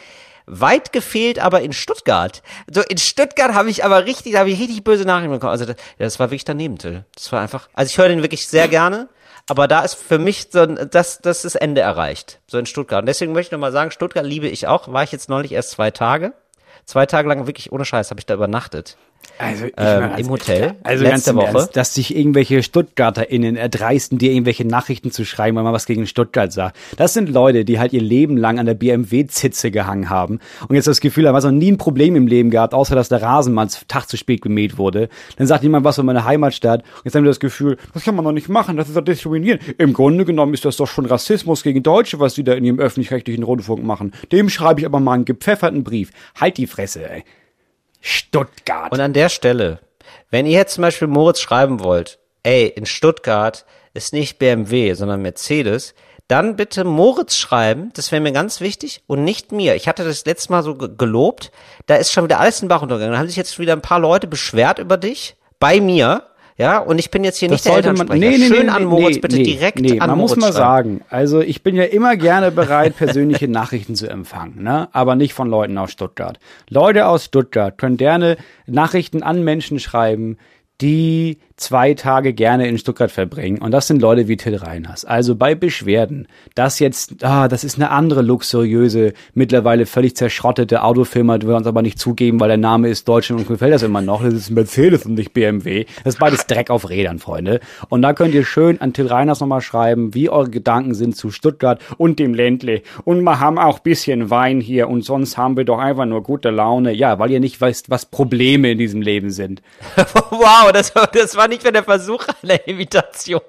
[0.47, 2.43] Weit gefehlt aber in Stuttgart.
[2.71, 5.51] So in Stuttgart habe ich aber richtig, da habe ich richtig böse Nachrichten bekommen.
[5.51, 7.03] Also das, das war wirklich daneben, Till.
[7.15, 7.67] Das war einfach.
[7.73, 9.09] Also ich höre den wirklich sehr gerne.
[9.47, 12.39] Aber da ist für mich so das, das ist Ende erreicht.
[12.47, 13.01] So in Stuttgart.
[13.01, 14.91] Und deswegen möchte ich nochmal sagen, Stuttgart liebe ich auch.
[14.91, 16.33] War ich jetzt neulich erst zwei Tage.
[16.85, 18.97] Zwei Tage lang wirklich ohne Scheiß habe ich da übernachtet.
[19.37, 21.57] Also ich meine, im Hotel, Also letzte Woche.
[21.57, 26.07] Ernst, dass sich irgendwelche StuttgarterInnen erdreisten, dir irgendwelche Nachrichten zu schreiben, weil man was gegen
[26.07, 26.77] Stuttgart sagt.
[26.97, 30.87] Das sind Leute, die halt ihr Leben lang an der BMW-Zitze gehangen haben und jetzt
[30.87, 33.53] das Gefühl haben, was noch nie ein Problem im Leben gehabt, außer dass der Rasen
[33.53, 35.09] mal einen Tag zu spät gemäht wurde.
[35.37, 38.15] Dann sagt jemand was von meiner Heimatstadt und jetzt haben wir das Gefühl, das kann
[38.15, 39.59] man doch nicht machen, das ist doch diskriminieren.
[39.77, 42.79] Im Grunde genommen ist das doch schon Rassismus gegen Deutsche, was die da in ihrem
[42.79, 44.13] öffentlich-rechtlichen Rundfunk machen.
[44.31, 46.11] Dem schreibe ich aber mal einen gepfefferten Brief.
[46.39, 47.23] Halt die Fresse, ey.
[48.05, 48.91] Stuttgart.
[48.91, 49.79] Und an der Stelle,
[50.29, 55.23] wenn ihr jetzt zum Beispiel Moritz schreiben wollt, ey, in Stuttgart ist nicht BMW, sondern
[55.23, 55.95] Mercedes,
[56.27, 59.75] dann bitte Moritz schreiben, das wäre mir ganz wichtig und nicht mir.
[59.75, 61.51] Ich hatte das letzte Mal so ge- gelobt,
[61.87, 63.13] da ist schon wieder alles in Bach untergegangen.
[63.13, 66.23] Da haben sich jetzt schon wieder ein paar Leute beschwert über dich, bei mir,
[66.57, 68.45] ja, und ich bin jetzt hier nicht der Elternsprecher.
[68.45, 71.75] Schön an Moritz, bitte direkt nee, an man Moritz muss mal sagen, also ich bin
[71.75, 74.87] ja immer gerne bereit, persönliche Nachrichten zu empfangen, ne?
[74.93, 76.39] aber nicht von Leuten aus Stuttgart.
[76.69, 78.37] Leute aus Stuttgart können gerne
[78.67, 80.37] Nachrichten an Menschen schreiben,
[80.79, 83.59] die zwei Tage gerne in Stuttgart verbringen.
[83.61, 85.05] Und das sind Leute wie Till Reiners.
[85.05, 91.37] Also bei Beschwerden, dass jetzt, ah, das ist eine andere luxuriöse, mittlerweile völlig zerschrottete Autofirma,
[91.37, 94.01] die wir uns aber nicht zugeben, weil der Name ist Deutsch und gefällt das immer
[94.01, 94.21] noch.
[94.21, 95.85] Das ist Mercedes und nicht BMW.
[96.03, 97.61] Das ist beides Dreck auf Rädern, Freunde.
[97.87, 101.31] Und da könnt ihr schön an Till Reiners nochmal schreiben, wie eure Gedanken sind zu
[101.31, 102.81] Stuttgart und dem Ländle.
[103.05, 106.49] Und wir haben auch bisschen Wein hier und sonst haben wir doch einfach nur gute
[106.49, 106.91] Laune.
[106.91, 109.61] Ja, weil ihr nicht wisst, was Probleme in diesem Leben sind.
[110.31, 113.41] wow, genau, das war, das war nicht mehr der Versuch einer Imitation.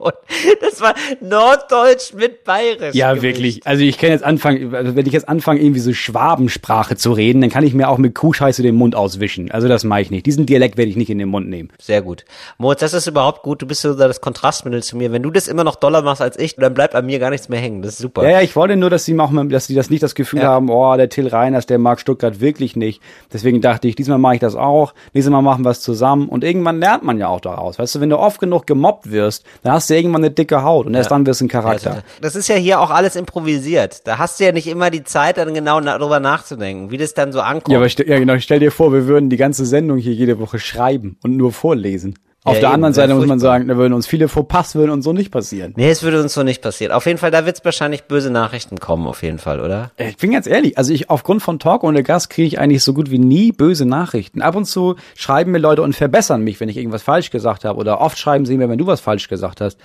[0.60, 2.94] Das war Norddeutsch mit Bayerisch.
[2.94, 3.22] Ja, gemischt.
[3.22, 3.60] wirklich.
[3.66, 7.40] Also ich kann jetzt anfangen, also wenn ich jetzt anfange, irgendwie so Schwabensprache zu reden,
[7.40, 9.50] dann kann ich mir auch mit Kuhscheiße den Mund auswischen.
[9.50, 10.26] Also das mache ich nicht.
[10.26, 11.70] Diesen Dialekt werde ich nicht in den Mund nehmen.
[11.80, 12.24] Sehr gut.
[12.58, 13.62] Moritz, das ist überhaupt gut.
[13.62, 15.12] Du bist so das Kontrastmittel zu mir.
[15.12, 17.48] Wenn du das immer noch doller machst als ich, dann bleibt an mir gar nichts
[17.48, 17.82] mehr hängen.
[17.82, 18.22] Das ist super.
[18.24, 20.48] Ja, ja, ich wollte nur, dass sie auch dass sie das nicht das Gefühl Ja.
[20.48, 23.00] haben, oh, der Till Reiners, der mag Stuttgart wirklich nicht.
[23.32, 26.44] Deswegen dachte ich, diesmal mache ich das auch, nächstes Mal machen wir es zusammen und
[26.44, 27.78] irgendwann lernt man ja auch daraus.
[27.86, 30.86] Weißt du, wenn du oft genug gemobbt wirst, dann hast du irgendwann eine dicke Haut
[30.86, 32.02] und erst dann wirst du ein Charakter.
[32.20, 34.04] Das ist ja hier auch alles improvisiert.
[34.08, 37.14] Da hast du ja nicht immer die Zeit, dann genau na drüber nachzudenken, wie das
[37.14, 37.72] dann so ankommt.
[37.72, 40.58] Ja, aber ja, genau, stell dir vor, wir würden die ganze Sendung hier jede Woche
[40.58, 42.18] schreiben und nur vorlesen.
[42.46, 44.92] Auf Ja, der eben, anderen Seite muss man sagen, da würden uns viele Fauxpas würden
[44.92, 45.74] uns so nicht passieren.
[45.76, 46.92] Nee, es würde uns so nicht passieren.
[46.92, 49.90] Auf jeden Fall, da wird es wahrscheinlich böse Nachrichten kommen, auf jeden Fall, oder?
[49.96, 52.84] Äh, Ich bin ganz ehrlich, also ich aufgrund von Talk ohne Gast kriege ich eigentlich
[52.84, 54.42] so gut wie nie böse Nachrichten.
[54.42, 57.78] Ab und zu schreiben mir Leute und verbessern mich, wenn ich irgendwas falsch gesagt habe.
[57.80, 59.78] Oder oft schreiben sie mir, wenn du was falsch gesagt hast.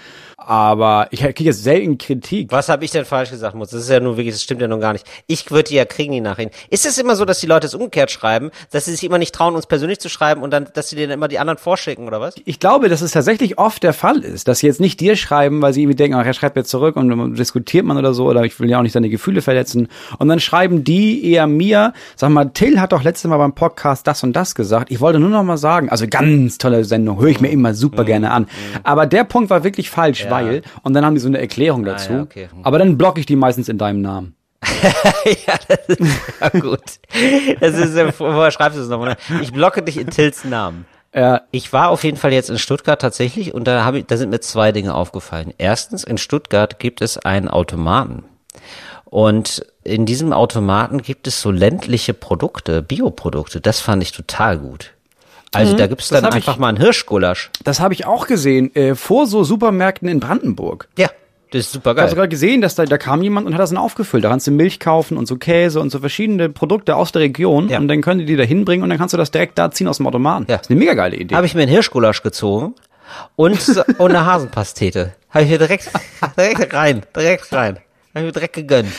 [0.43, 2.51] Aber ich kriege jetzt selten Kritik.
[2.51, 3.69] Was habe ich denn falsch gesagt, Mutz?
[3.69, 5.05] Das ist ja nur wirklich, das stimmt ja nun gar nicht.
[5.27, 6.51] Ich würde die ja kriegen, die Nachrichten.
[6.71, 9.35] Ist es immer so, dass die Leute es umgekehrt schreiben, dass sie sich immer nicht
[9.35, 12.19] trauen, uns persönlich zu schreiben und dann, dass sie denen immer die anderen vorschicken, oder
[12.19, 12.35] was?
[12.45, 15.61] Ich glaube, dass es tatsächlich oft der Fall ist, dass sie jetzt nicht dir schreiben,
[15.61, 18.25] weil sie irgendwie denken, ach, er schreibt jetzt zurück und dann diskutiert man oder so,
[18.25, 19.89] oder ich will ja auch nicht seine Gefühle verletzen.
[20.17, 24.07] Und dann schreiben die eher mir, sag mal, Till hat doch letztes Mal beim Podcast
[24.07, 24.89] das und das gesagt.
[24.89, 28.05] Ich wollte nur noch mal sagen, also ganz tolle Sendung, höre ich mir immer super
[28.05, 28.47] gerne an.
[28.83, 32.13] Aber der Punkt war wirklich falsch, weil, und dann haben die so eine Erklärung dazu.
[32.13, 32.49] ja, okay.
[32.63, 34.35] Aber dann blocke ich die meistens in deinem Namen.
[35.47, 36.81] ja, das ist ja gut.
[37.59, 39.17] Das ist, ja- woher schreibst du es nochmal?
[39.41, 40.85] Ich blocke dich in Tills Namen.
[41.13, 44.17] Ja, Ich war auf jeden Fall jetzt in Stuttgart tatsächlich und da, habe ich, da
[44.17, 45.53] sind mir zwei Dinge aufgefallen.
[45.57, 48.23] Erstens, in Stuttgart gibt es einen Automaten.
[49.05, 53.59] Und in diesem Automaten gibt es so ländliche Produkte, Bioprodukte.
[53.59, 54.93] Das fand ich total gut.
[55.53, 57.49] Also da gibt es dann einfach ich- mal einen Hirschgulasch.
[57.63, 60.87] das habe ich auch gesehen, äh, vor so Supermärkten in Brandenburg.
[60.97, 61.09] Ja,
[61.51, 62.09] das ist super Ich habe geil.
[62.09, 64.23] sogar gesehen, dass da, da kam jemand und hat das dann aufgefüllt.
[64.23, 67.67] Da kannst du Milch kaufen und so Käse und so verschiedene Produkte aus der Region
[67.67, 67.79] Ja.
[67.79, 69.89] und dann können die die da hinbringen und dann kannst du das direkt da ziehen
[69.89, 70.45] aus dem Automaten.
[70.47, 70.55] Ja.
[70.57, 71.35] Das ist eine mega geile Idee.
[71.35, 72.73] Habe ich mir einen Hirschgulasch gezogen
[73.35, 75.13] und, und eine Hasenpastete.
[75.31, 75.89] Habe ich mir direkt,
[76.37, 77.75] direkt rein, direkt rein.
[78.15, 78.89] Habe ich mir direkt gegönnt.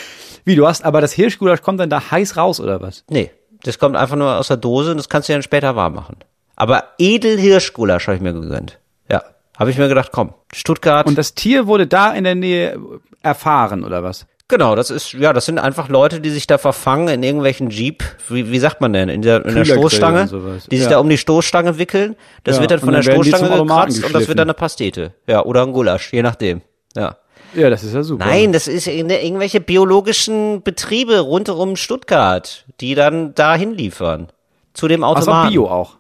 [0.45, 3.05] Wie, du hast aber das Hirschgulasch kommt dann da heiß raus oder was?
[3.09, 3.31] Nee,
[3.65, 6.17] das kommt einfach nur aus der Dose und das kannst du dann später warm machen.
[6.63, 8.79] Aber Edelhirschgulasch habe ich mir gegönnt.
[9.11, 9.21] Ja,
[9.59, 11.09] habe ich mir gedacht, komm, Stuttgart.
[11.09, 12.79] Und das Tier wurde da in der Nähe
[13.21, 14.27] erfahren oder was?
[14.47, 18.05] genau, das ist ja, das sind einfach Leute, die sich da verfangen in irgendwelchen Jeep.
[18.29, 20.29] Wie, wie sagt man denn in der, in der Stoßstange,
[20.71, 20.91] die sich Ja.
[20.91, 22.15] da um die Stoßstange wickeln.
[22.45, 24.55] Das Ja, wird dann von der dann die Stoßstange gekratzt und das wird dann eine
[24.55, 25.15] Pastete.
[25.27, 26.61] Ja, oder ein Gulasch, je nachdem.
[26.95, 27.17] Ja.
[27.55, 28.25] Ja, das ist ja super.
[28.25, 34.29] Nein, das ist der, irgendwelche biologischen Betriebe rundherum Stuttgart, die dann da hinliefern.
[34.75, 35.51] Zu dem Also Automaten.
[35.53, 35.97] Bio auch.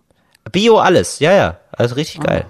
[0.50, 1.58] Bio alles, ja, ja.
[1.72, 2.26] Also richtig Ah.
[2.26, 2.46] geil.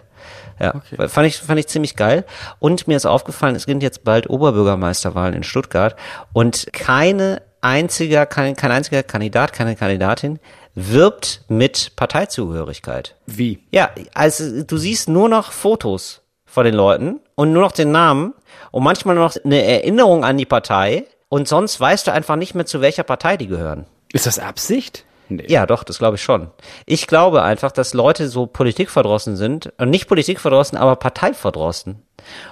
[0.61, 2.24] Ja, fand ich, fand ich ziemlich geil.
[2.61, 5.97] Und mir ist aufgefallen, es sind jetzt bald Oberbürgermeisterwahlen in Stuttgart
[6.32, 10.38] und keine einziger, kein, kein einziger Kandidat, keine Kandidatin
[10.74, 13.16] wirbt mit Parteizugehörigkeit.
[13.26, 13.62] Wie?
[13.72, 18.32] Ja, also du siehst nur noch Fotos von den Leuten und nur noch den Namen
[18.70, 22.55] und manchmal nur noch eine Erinnerung an die Partei und sonst weißt du einfach nicht
[22.55, 23.86] mehr, zu welcher Partei die gehören.
[24.12, 25.05] Ist das Absicht?
[25.28, 25.46] Nee.
[25.48, 26.50] Ja, doch, das glaube ich schon.
[26.86, 32.02] Ich glaube einfach, dass Leute so politikverdrossen sind, und nicht politikverdrossen, aber parteiverdrossen.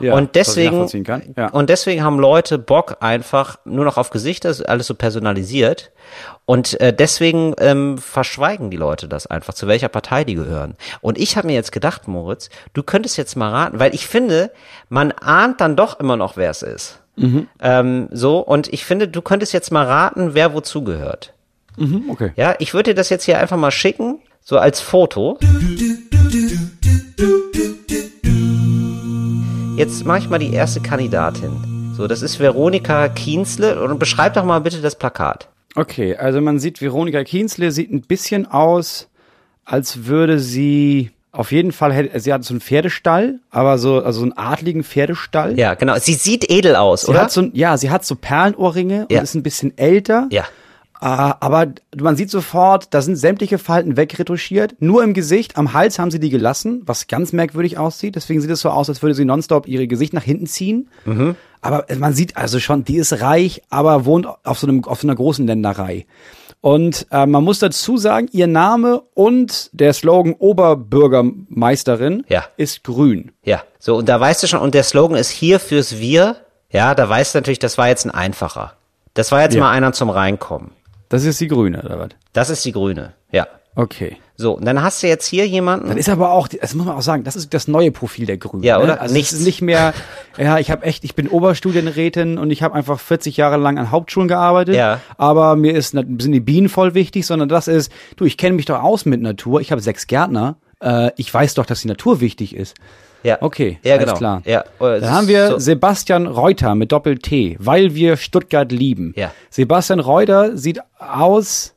[0.01, 0.89] Ja, und deswegen,
[1.37, 1.51] ja.
[1.51, 5.93] und deswegen haben Leute Bock einfach nur noch auf Gesichter, ist alles so personalisiert.
[6.45, 10.75] Und äh, deswegen ähm, verschweigen die Leute das einfach, zu welcher Partei die gehören.
[11.01, 14.51] Und ich habe mir jetzt gedacht, Moritz, du könntest jetzt mal raten, weil ich finde,
[14.89, 17.01] man ahnt dann doch immer noch, wer es ist.
[17.17, 17.49] Mhm.
[17.61, 21.35] Ähm, so, und ich finde, du könntest jetzt mal raten, wer wozu gehört.
[21.77, 22.33] Mhm, okay.
[22.37, 25.39] Ja, ich würde dir das jetzt hier einfach mal schicken, so als Foto.
[29.77, 31.95] Jetzt mache ich mal die erste Kandidatin.
[31.97, 35.49] So, das ist Veronika Kienzle und beschreib doch mal bitte das Plakat.
[35.75, 39.09] Okay, also man sieht, Veronika Kienzle sieht ein bisschen aus,
[39.65, 44.19] als würde sie auf jeden Fall, hätte, sie hat so einen Pferdestall, aber so, also
[44.21, 45.57] so einen adligen Pferdestall.
[45.59, 45.95] Ja, genau.
[45.99, 47.23] Sie sieht edel aus, Sie oder?
[47.23, 49.19] hat so, ja, sie hat so Perlenohrringe Ja.
[49.19, 50.27] und ist ein bisschen älter.
[50.31, 50.45] ja.
[51.03, 54.75] Ah, aber man sieht sofort, da sind sämtliche Falten wegretuschiert.
[54.81, 58.17] Nur im Gesicht, am Hals haben sie die gelassen, was ganz merkwürdig aussieht.
[58.17, 60.91] Deswegen sieht es so aus, als würde sie nonstop ihre Gesicht nach hinten ziehen.
[61.07, 61.37] Mhm.
[61.63, 65.07] Aber man sieht also schon, die ist reich, aber wohnt auf so, einem, auf so
[65.07, 66.05] einer großen Länderei.
[66.63, 72.45] Und äh, man muss dazu sagen, ihr Name und der Slogan Oberbürgermeisterin Ja.
[72.57, 73.33] ist grün.
[73.43, 73.63] Ja.
[73.79, 76.37] So, und da weißt du schon, und der Slogan ist hier fürs Wir.
[76.71, 78.75] Ja, da weißt du natürlich, das war jetzt ein einfacher.
[79.15, 79.61] Das war jetzt Ja.
[79.63, 80.73] mal einer zum Reinkommen.
[81.11, 82.09] Das ist die grüne, oder was?
[82.33, 83.13] Das ist die Grüne.
[83.33, 83.47] Ja.
[83.75, 84.17] Okay.
[84.37, 85.89] So, und dann hast du jetzt hier jemanden.
[85.89, 88.37] Dann ist aber auch, das muss man auch sagen, das ist das neue Profil der
[88.37, 88.63] Grünen.
[88.63, 88.85] Ja, ne?
[88.85, 89.01] oder?
[89.01, 89.33] Also Nichts.
[89.33, 89.93] es ist nicht mehr,
[90.39, 93.91] ja, ich habe echt, ich bin Oberstudienrätin und ich habe einfach 40 Jahre lang an
[93.91, 94.77] Hauptschulen gearbeitet.
[94.77, 95.01] Ja.
[95.19, 98.67] Aber mir ist sind die Bienen voll wichtig, sondern das ist, du, ich kenne mich
[98.67, 99.61] doch aus mit Natur.
[99.61, 100.57] Ich habe sechs Gärtner.
[100.81, 102.77] Äh, ich weiß doch, dass die Natur wichtig ist.
[103.23, 103.39] Ja.
[103.41, 104.19] Okay, ja, alles genau.
[104.19, 104.43] klar.
[104.45, 109.13] Ja, äh, Dann haben wir so, Sebastian Reuter mit Doppel-T, weil wir Stuttgart lieben.
[109.17, 109.33] Ja.
[109.51, 111.75] Sebastian Reuter sieht aus,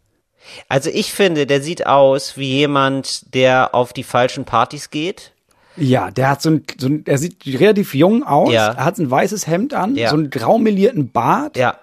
[0.70, 5.32] Also ich finde, der sieht aus wie jemand, der auf die falschen Partys geht.
[5.76, 8.68] ja, der hat so ein, so ein er sieht relativ jung aus, Ja.
[8.74, 10.10] er hat ein weißes Hemd an, Ja.
[10.10, 11.78] so einen graumelierten Bart, Ja.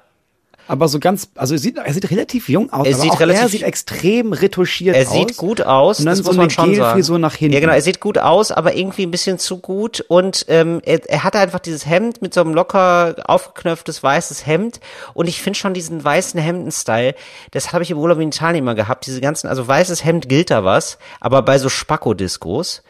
[0.70, 3.20] Aber so ganz, also er sieht, er sieht relativ jung aus, Er aber sieht auch
[3.20, 5.12] er relativ- sieht extrem retuschiert Er aus.
[5.12, 6.76] sieht gut aus, Und dann das so muss man eine schon sagen.
[6.76, 7.54] Gelfrisur nach hinten.
[7.54, 11.00] Ja, genau, er sieht gut aus, aber irgendwie ein bisschen zu gut und ähm, er,
[11.10, 14.80] er hat einfach dieses Hemd mit so einem locker aufgeknöpftes weißes Hemd
[15.14, 17.14] und ich finde schon diesen weißen Hemden-Style,
[17.50, 20.50] das habe ich im Urlaub in Italien immer gehabt, diese ganzen, also weißes Hemd gilt
[20.50, 22.82] da was, aber bei so Spacko-Diskos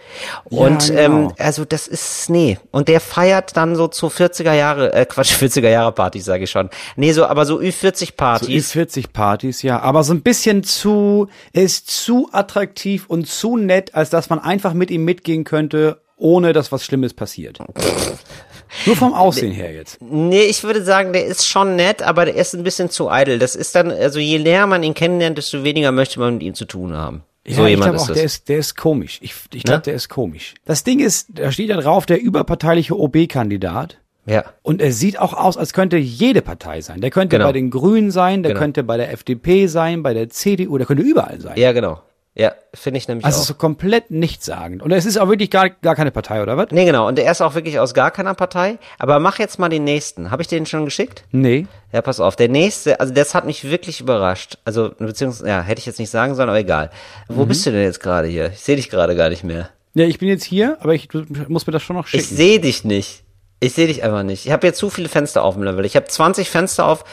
[0.44, 1.34] und Ja, ähm, genau.
[1.38, 5.68] also das ist, nee, und der feiert dann so zu 40er Jahre, äh Quatsch, 40er
[5.68, 8.72] Jahre Partys sage ich schon, nee, so, aber so Ü40 Partys.
[8.72, 9.80] So Ü40-Partys, ja.
[9.80, 14.38] Aber so ein bisschen zu, er ist zu attraktiv und zu nett, als dass man
[14.38, 17.58] einfach mit ihm mitgehen könnte, ohne dass was Schlimmes passiert.
[18.86, 19.98] Nur vom Aussehen her jetzt.
[20.00, 23.38] Nee, ich würde sagen, der ist schon nett, aber der ist ein bisschen zu eitel.
[23.38, 26.54] Das ist dann, also je näher man ihn kennenlernt, desto weniger möchte man mit ihm
[26.54, 27.24] zu tun haben.
[27.48, 29.18] so ja, ich jemand glaube ist auch, der ist, der ist komisch.
[29.22, 29.82] Ich, ich glaube, Ne?
[29.86, 30.54] der ist komisch.
[30.66, 33.98] Das Ding ist, da steht da drauf, der überparteiliche OB-Kandidat.
[34.26, 34.44] Ja.
[34.62, 37.00] Und er sieht auch aus, als könnte jede Partei sein.
[37.00, 37.48] Der könnte Genau.
[37.48, 38.60] bei den Grünen sein, der Genau.
[38.60, 41.54] könnte bei der FDP sein, bei der CDU, der könnte überall sein.
[41.56, 42.00] Ja, genau.
[42.36, 43.44] Ja, finde ich nämlich Also auch.
[43.44, 44.82] so komplett nichtssagend.
[44.82, 46.68] Und es ist auch wirklich gar, gar keine Partei, oder was?
[46.70, 47.08] Nee, genau.
[47.08, 48.78] Und der ist auch wirklich aus gar keiner Partei.
[49.00, 50.30] Aber mach jetzt mal den nächsten.
[50.30, 51.24] Habe ich den schon geschickt?
[51.32, 51.66] Nee.
[51.92, 52.36] Ja, pass auf.
[52.36, 54.58] Der nächste, also das hat mich wirklich überrascht.
[54.64, 56.90] Also, beziehungsweise, ja, hätte ich jetzt nicht sagen sollen, aber egal.
[57.28, 57.36] Mhm.
[57.36, 58.50] Wo bist du denn jetzt gerade hier?
[58.52, 59.68] Ich sehe dich gerade gar nicht mehr.
[59.94, 61.08] Ja, ich bin jetzt hier, aber ich
[61.48, 62.36] muss mir das schon noch Ich schicken.
[62.36, 63.24] sehe dich nicht.
[63.62, 64.46] Ich sehe dich einfach nicht.
[64.46, 65.84] Ich habe jetzt zu viele Fenster auf dem Level.
[65.84, 67.04] Ich habe 20 Fenster auf.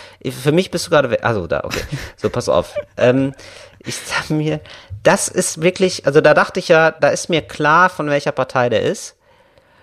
[0.42, 1.20] Für mich bist du gerade weg.
[1.24, 1.82] Also da, okay.
[2.16, 2.74] So, pass auf.
[2.96, 3.34] ähm,
[3.80, 4.62] ich sag mir,
[5.04, 8.70] das ist wirklich, also da dachte ich ja, da ist mir klar, von welcher Partei
[8.70, 9.16] der ist.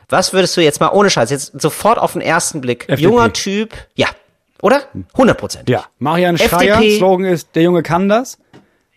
[0.08, 3.02] Was würdest du jetzt mal ohne Scheiß, jetzt sofort auf den ersten Blick, FDP.
[3.02, 4.08] junger Typ, ja,
[4.60, 4.82] oder?
[5.14, 5.68] 100 Prozent.
[5.70, 6.48] ja, Marian FDP.
[6.72, 8.38] Schreier, Slogan ist, der Junge kann das.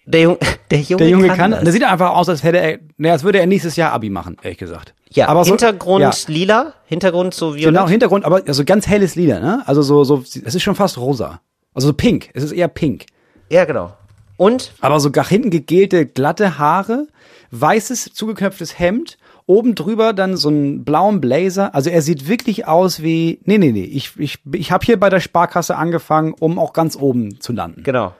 [0.05, 0.37] Der, Jung,
[0.71, 1.63] der Junge, Der Junge kann, kann, das.
[1.63, 4.37] der sieht einfach aus, als hätte er, ne, als würde er nächstes Jahr Abi machen,
[4.41, 4.93] ehrlich gesagt.
[5.11, 7.73] Ja, aber so, Hintergrund ja, lila, Hintergrund so violett.
[7.73, 9.63] genau, Hintergrund, aber also ganz helles Lila, ne?
[9.65, 11.41] Also so, so, es ist schon fast rosa.
[11.73, 13.05] Also so pink, es ist eher pink.
[13.49, 13.93] Ja, genau.
[14.37, 17.07] Und Aber so nach hinten gegelte, glatte Haare,
[17.51, 21.73] weißes, zugeknöpftes Hemd, oben drüber dann so einen blauen Blazer.
[21.73, 25.09] Also er sieht wirklich aus wie, nee, nee, nee, ich, ich, ich habe hier bei
[25.09, 27.83] der Sparkasse angefangen, um auch ganz oben zu landen.
[27.83, 28.13] Genau.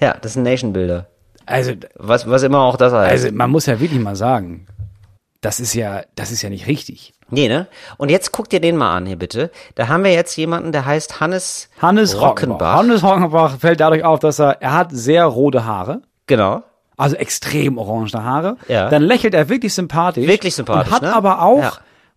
[0.00, 1.06] Ja, das sind Nation-Bilder.
[1.46, 3.10] Also, Was, was immer auch das heißt.
[3.10, 4.66] also man muss ja wirklich mal sagen,
[5.40, 7.12] das ist ja, das ist ja nicht richtig.
[7.28, 7.66] nee, ne?
[7.98, 9.50] Und jetzt guck dir den mal an hier bitte.
[9.74, 12.30] Da haben wir jetzt jemanden, der heißt Hannes, Hannes Rockenbach.
[12.30, 12.76] Rockenbach.
[12.78, 16.00] Hannes Rockenbach fällt dadurch auf, dass er, er hat sehr rote Haare.
[16.26, 16.62] Genau.
[16.96, 18.56] Also extrem orange Haare.
[18.68, 18.88] Ja.
[18.88, 20.26] Dann lächelt er wirklich sympathisch.
[20.26, 21.14] Wirklich sympathisch, Und hat ne?
[21.14, 21.72] aber auch, Ja.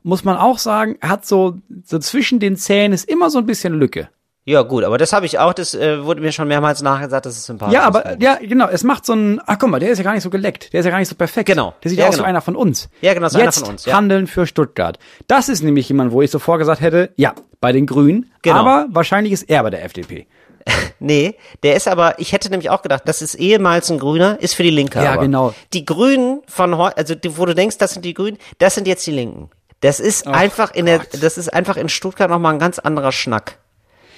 [0.08, 3.74] Muss man auch sagen, hat so, so zwischen den Zähnen ist immer so ein bisschen
[3.74, 4.08] Lücke.
[4.45, 7.36] Ja, gut, aber das habe ich auch, das äh, wurde mir schon mehrmals nachgesagt, das
[7.36, 7.74] ist sympathisch.
[7.74, 10.14] Ja, aber, ja, genau, es macht so ein, ach guck mal, der ist ja gar
[10.14, 10.72] nicht so geleckt.
[10.72, 11.47] Der ist ja gar nicht so perfekt.
[11.47, 11.74] Genau.
[11.84, 12.30] Der sieht Ja, aus wie genau.
[12.30, 12.88] einer von uns.
[13.01, 13.97] Ja, genau, so Jetzt einer von uns, ja.
[13.97, 14.97] Handeln für Stuttgart.
[15.28, 18.32] Das ist nämlich jemand, wo ich sofort gesagt hätte, ja, bei den Grünen.
[18.43, 18.55] Genau.
[18.55, 20.26] Aber wahrscheinlich ist er bei der FDP.
[20.99, 24.55] Nee, der ist aber, ich hätte nämlich auch gedacht, das ist ehemals ein Grüner, ist
[24.55, 25.03] für die Linke.
[25.03, 25.22] Ja, aber.
[25.24, 25.53] genau.
[25.74, 28.88] Die Grünen von heute, also die, wo du denkst, das sind die Grünen, das sind
[28.88, 29.49] jetzt die Linken.
[29.82, 33.59] Das ist einfach in der, das ist einfach in Stuttgart nochmal ein ganz anderer Schnack.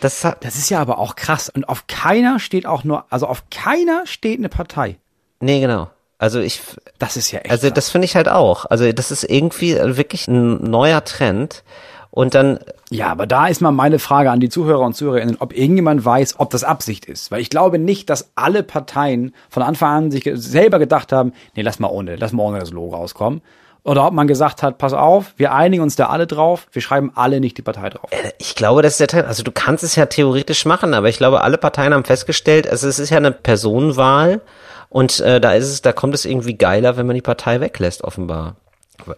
[0.01, 1.49] Das Das ist ja aber auch krass.
[1.49, 4.97] Und auf keiner steht auch nur, also auf keiner steht eine Partei.
[5.41, 5.89] nee, genau.
[6.21, 6.61] Also ich,
[6.97, 7.75] Das ist ja echt also krass.
[7.75, 8.65] das finde ich halt auch.
[8.65, 11.63] Also das ist irgendwie wirklich ein neuer Trend.
[12.11, 15.55] Und dann, Ja, aber da ist mal meine Frage an die Zuhörer und Zuhörerinnen, ob
[15.55, 17.31] irgendjemand weiß, ob das Absicht ist.
[17.31, 21.61] Weil ich glaube nicht, dass alle Parteien von Anfang an sich selber gedacht haben, nee,
[21.61, 23.41] lass mal ohne, lass mal ohne das Logo rauskommen.
[23.83, 27.11] Oder ob man gesagt hat, pass auf, wir einigen uns da alle drauf, wir schreiben
[27.15, 28.09] alle nicht die Partei drauf.
[28.37, 29.27] ich glaube, das ist der Trend.
[29.27, 32.87] Also du kannst es ja theoretisch machen, aber ich glaube, alle Parteien haben festgestellt, also
[32.87, 34.41] es ist ja eine Personenwahl
[34.89, 38.03] und äh, da ist es, da kommt es irgendwie geiler, wenn man die Partei weglässt,
[38.03, 38.57] offenbar.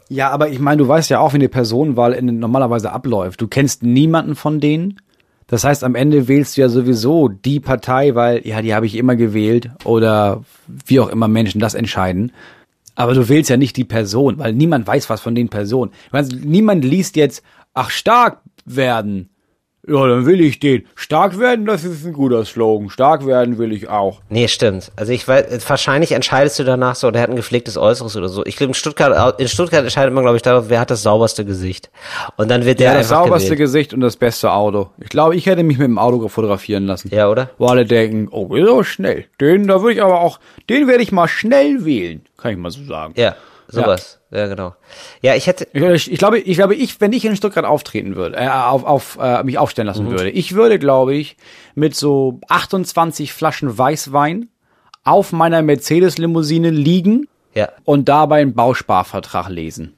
[0.09, 3.41] Ja, aber ich meine, du weißt ja auch, wie eine Personenwahl in, normalerweise abläuft.
[3.41, 5.01] Du kennst niemanden von denen.
[5.47, 8.95] Das heißt, am Ende wählst du ja sowieso die Partei, weil, ja, die habe ich
[8.95, 12.31] immer gewählt oder wie auch immer Menschen das entscheiden.
[12.95, 15.91] Aber du wählst ja nicht die Person, weil niemand weiß was von den Personen.
[16.43, 19.29] Niemand liest jetzt, ach, stark werden.
[19.87, 20.85] Ja, dann will ich den.
[20.93, 22.89] Stark werden, das ist ein guter Slogan.
[22.91, 24.21] Stark werden will ich auch.
[24.29, 24.91] Nee, stimmt.
[24.95, 28.45] Also ich weiß, wahrscheinlich entscheidest du danach so, der hat ein gepflegtes Äußeres oder so.
[28.45, 31.45] Ich glaube, in Stuttgart, in Stuttgart entscheidet man, glaube ich, darauf, wer hat das sauberste
[31.45, 31.89] Gesicht.
[32.37, 33.59] Und dann wird der Ja, das einfach sauberste gewählt.
[33.59, 34.89] Gesicht und das beste Auto.
[34.99, 37.09] Ich glaube, ich hätte mich mit dem Auto fotografieren lassen.
[37.11, 37.49] Ja, oder?
[37.57, 39.25] Wo alle denken, oh, so schnell.
[39.39, 42.21] Den, da würde ich aber auch, den werde ich mal schnell wählen.
[42.37, 43.15] Kann ich mal so sagen.
[43.17, 43.35] Ja,
[43.67, 44.19] sowas.
[44.19, 44.73] Ja, genau.
[45.21, 48.37] Ja, ich hätte, Ich, ich glaube, ich glaube, ich, wenn ich in Stuttgart auftreten würde,
[48.37, 50.11] äh, auf, auf äh, mich aufstellen lassen Mhm.
[50.11, 51.37] würde, ich würde, glaube ich,
[51.75, 54.47] mit so 28 Flaschen Weißwein
[55.03, 59.97] auf meiner Mercedes-Limousine liegen ja, und dabei einen Bausparvertrag lesen.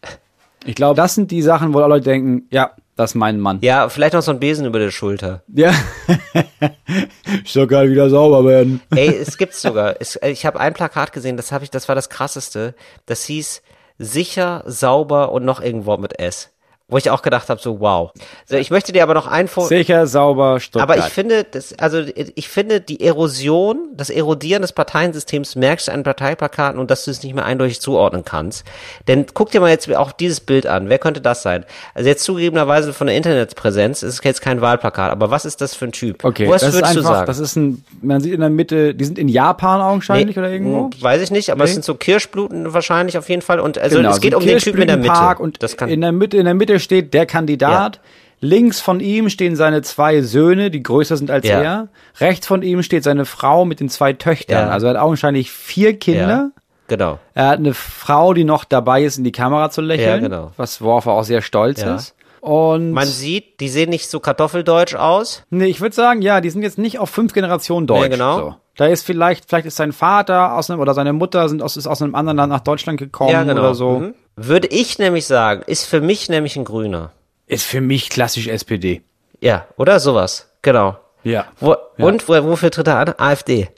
[0.65, 3.57] Ich glaube, das sind die Sachen, wo alle Leute denken, ja, das ist mein Mann.
[3.61, 5.43] ja, vielleicht noch so ein Besen über der Schulter.
[5.53, 5.73] Ja.
[7.45, 8.81] Stuttgart wieder sauber werden.
[8.95, 9.95] Ey, es gibt's sogar.
[9.99, 12.75] Es, ich habe ein Plakat gesehen, das habe ich, das war das krasseste.
[13.05, 13.61] Das hieß
[14.03, 16.52] sicher, sauber und noch irgendwo mit S.
[16.89, 18.11] Wo ich auch gedacht habe, so wow.
[18.45, 20.89] So, ich möchte dir aber noch ein Sicher, sauber, Stuttgart.
[20.89, 22.03] aber ich finde, das, also
[22.35, 27.11] ich finde die Erosion, das Erodieren des Parteiensystems merkst du an Parteiplakaten und dass du
[27.11, 28.65] es nicht mehr eindeutig zuordnen kannst.
[29.07, 30.89] Denn guck dir mal jetzt auch dieses Bild an.
[30.89, 31.63] Wer könnte das sein?
[31.95, 35.73] Also jetzt zugegebenerweise von der Internetpräsenz ist es jetzt kein Wahlplakat, aber was ist das
[35.75, 36.23] für ein Typ?
[36.25, 37.27] Okay, Was das ist würdest du einfach, sagen?
[37.27, 40.91] das ist ein, man sieht in der Mitte, die sind in Japan augenscheinlich oder irgendwo.
[40.93, 41.75] Hm, Weiß ich nicht, aber es Nee.
[41.75, 43.61] sind so Kirschbluten wahrscheinlich auf jeden Fall.
[43.61, 45.13] Und also Genau, es geht um den Typen in der Mitte.
[45.41, 47.99] Und das kann, in der Mitte, in der Mitte steht der Kandidat.
[48.39, 51.61] Links von ihm stehen seine zwei Söhne, die größer sind als Ja.
[51.61, 51.87] er.
[52.19, 54.67] Rechts von ihm steht seine Frau mit den zwei Töchtern.
[54.67, 54.69] Ja.
[54.73, 56.27] Also er hat augenscheinlich vier Kinder.
[56.27, 56.49] ja,
[56.89, 57.19] genau.
[57.33, 60.07] Er hat eine Frau, die noch dabei ist, in die Kamera zu lächeln.
[60.09, 60.51] Ja, genau.
[60.57, 61.95] Was worauf er auch sehr stolz Ja.
[61.95, 62.15] ist.
[62.43, 65.43] Und Man sieht, die sehen nicht so kartoffeldeutsch aus.
[65.49, 68.01] nee, ich würde sagen, ja, die sind jetzt nicht auf fünf Generationen Deutsch.
[68.01, 68.37] Nee, genau.
[68.37, 68.55] So.
[68.75, 71.87] Da ist vielleicht, vielleicht ist sein Vater aus einem, oder seine Mutter sind aus, ist
[71.87, 73.61] aus einem anderen Land nach Deutschland gekommen Ja, genau.
[73.61, 73.99] oder so.
[73.99, 74.13] Mhm.
[74.35, 77.11] Würde ich nämlich sagen, ist für mich nämlich ein Grüner.
[77.47, 79.03] Ist für mich klassisch SPD.
[79.39, 80.49] Ja, oder sowas.
[80.63, 80.97] Genau.
[81.23, 81.45] Ja.
[81.61, 83.13] Wo, Und wo, wofür tritt er an?
[83.17, 83.69] AfD.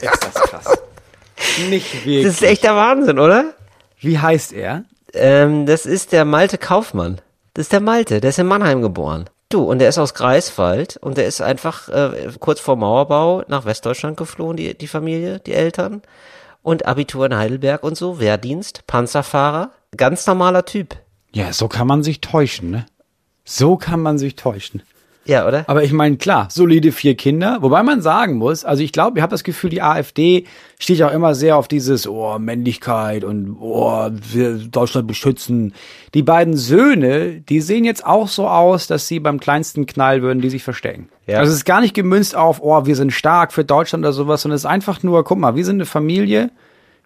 [0.00, 0.78] Ist das krass.
[1.68, 2.24] Nicht wirklich.
[2.26, 3.54] Das ist echt der Wahnsinn, oder?
[3.98, 4.84] Wie heißt er?
[5.14, 7.20] Ähm, das ist der Malte Kaufmann.
[7.54, 9.28] Das ist der Malte, der ist in Mannheim geboren.
[9.48, 13.66] Du, und der ist aus Greifswald und der ist einfach äh, kurz vor Mauerbau nach
[13.66, 16.00] Westdeutschland geflohen, die, die Familie, die Eltern.
[16.62, 20.96] Und Abitur in Heidelberg und so, Wehrdienst, Panzerfahrer, ganz normaler Typ.
[21.34, 22.86] Ja, so kann man sich täuschen, ne?
[23.44, 24.82] So kann man sich täuschen.
[25.24, 25.64] Ja, oder?
[25.68, 27.58] Aber ich meine, klar, solide vier Kinder.
[27.60, 30.46] Wobei man sagen muss, also ich glaube, ich habe das Gefühl, die AfD
[30.78, 35.74] steht ja auch immer sehr auf dieses, oh, Männlichkeit und, oh, wir Deutschland beschützen.
[36.14, 40.42] Die beiden Söhne, die sehen jetzt auch so aus, dass sie beim kleinsten Knall würden,
[40.42, 41.08] die sich verstecken.
[41.26, 41.38] Ja.
[41.38, 44.42] Also es ist gar nicht gemünzt auf, oh, wir sind stark für Deutschland oder sowas,
[44.42, 46.50] sondern es ist einfach nur, guck mal, wir sind eine Familie,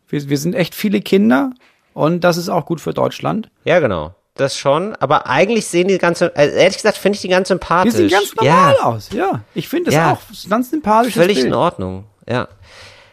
[0.09, 1.53] wir, wir sind echt viele Kinder
[1.93, 3.51] und das ist auch gut für Deutschland.
[3.64, 4.14] Ja, genau.
[4.37, 7.53] Das schon, aber eigentlich sehen die ganze, also ehrlich gesagt finde ich die ganz Die
[7.55, 7.95] sympathisch.
[7.95, 9.41] sehen ganz normal ja, aus, ja.
[9.55, 10.12] Ich finde es Ja.
[10.12, 11.47] auch das ganz sympathisches Völlig Bild.
[11.49, 12.05] in Ordnung.
[12.28, 12.49] Ja.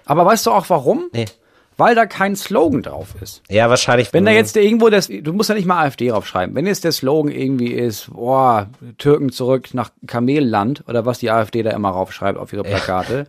[0.05, 1.05] Aber weißt du auch warum?
[1.13, 1.25] Nee.
[1.77, 3.41] Weil da kein Slogan drauf ist.
[3.49, 4.13] Ja, wahrscheinlich.
[4.13, 6.53] Wenn da jetzt irgendwo das, du musst ja nicht mal AfD draufschreiben.
[6.55, 8.67] Wenn jetzt der Slogan irgendwie ist, boah,
[8.99, 13.25] Türken zurück nach Kamelland oder was die AfD da immer raufschreibt auf ihre Plakate,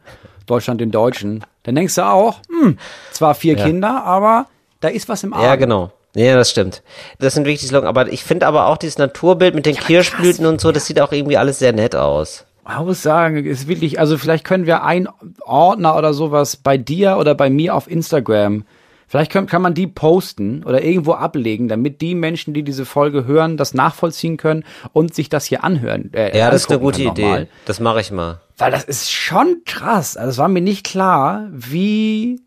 [0.46, 2.76] Deutschland den Deutschen, dann denkst du auch, hm,
[3.12, 4.46] zwar vier Kinder, aber
[4.80, 5.44] da ist was im Argen.
[5.44, 5.92] Ja, genau.
[6.14, 6.82] Ja, das stimmt.
[7.18, 7.88] Das sind wirklich Slogan.
[7.88, 11.12] Aber ich finde aber auch dieses Naturbild mit den Kirschblüten und so, das sieht auch
[11.12, 12.44] irgendwie alles sehr nett aus.
[12.66, 15.08] Man muss sagen, ist wirklich, also vielleicht können wir einen
[15.42, 18.64] Ordner oder sowas bei dir oder bei mir auf Instagram,
[19.06, 23.26] vielleicht können, kann man die posten oder irgendwo ablegen, damit die Menschen, die diese Folge
[23.26, 26.10] hören, das nachvollziehen können und sich das hier anhören.
[26.14, 27.48] Äh, Ja, das ist eine gute Idee.
[27.66, 28.40] Das mache ich mal.
[28.56, 30.16] Weil das ist schon krass.
[30.16, 32.40] Also es war mir nicht klar, wie,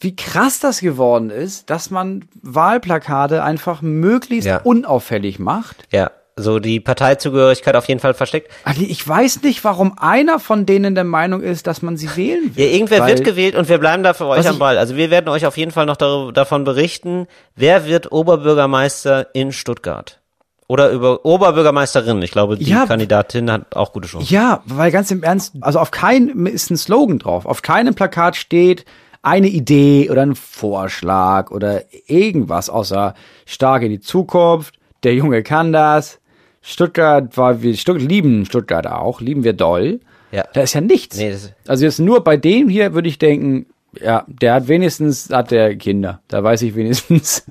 [0.00, 4.60] wie krass das geworden ist, dass man Wahlplakate einfach möglichst Ja.
[4.62, 5.86] unauffällig macht.
[5.92, 6.10] Ja.
[6.36, 8.50] So die Parteizugehörigkeit auf jeden Fall versteckt.
[8.64, 12.56] Ali, ich weiß nicht, warum einer von denen der Meinung ist, dass man sie wählen
[12.56, 12.64] will.
[12.66, 14.76] Ja, irgendwer wird gewählt und wir bleiben da für euch am Ball.
[14.76, 19.52] Also wir werden euch auf jeden Fall noch darüber, davon berichten, wer wird Oberbürgermeister in
[19.52, 20.20] Stuttgart.
[20.66, 22.20] Oder über Oberbürgermeisterin.
[22.22, 22.86] Ich glaube, die Ja.
[22.86, 24.26] Kandidatin hat auch gute Chancen.
[24.32, 27.46] Ja, weil ganz im Ernst, also auf keinem ist ein Slogan drauf.
[27.46, 28.84] Auf keinem Plakat steht
[29.24, 33.14] eine Idee oder ein Vorschlag oder irgendwas außer
[33.46, 36.20] stark in die Zukunft, der Junge kann das.
[36.62, 40.00] Stuttgart war, wir Stuttgart lieben Stuttgart auch, lieben wir doll.
[40.32, 40.44] Ja.
[40.54, 41.16] Da ist ja nichts.
[41.16, 43.66] Nee, das- also jetzt nur bei dem hier würde ich denken,
[44.00, 46.20] ja, der hat wenigstens, hat der Kinder.
[46.28, 47.44] Da weiß ich wenigstens.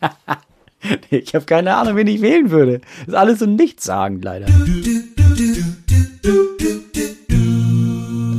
[1.10, 2.78] Ich habe keine Ahnung, wen ich wählen würde.
[3.00, 4.46] Das ist alles so nichtssagend leider.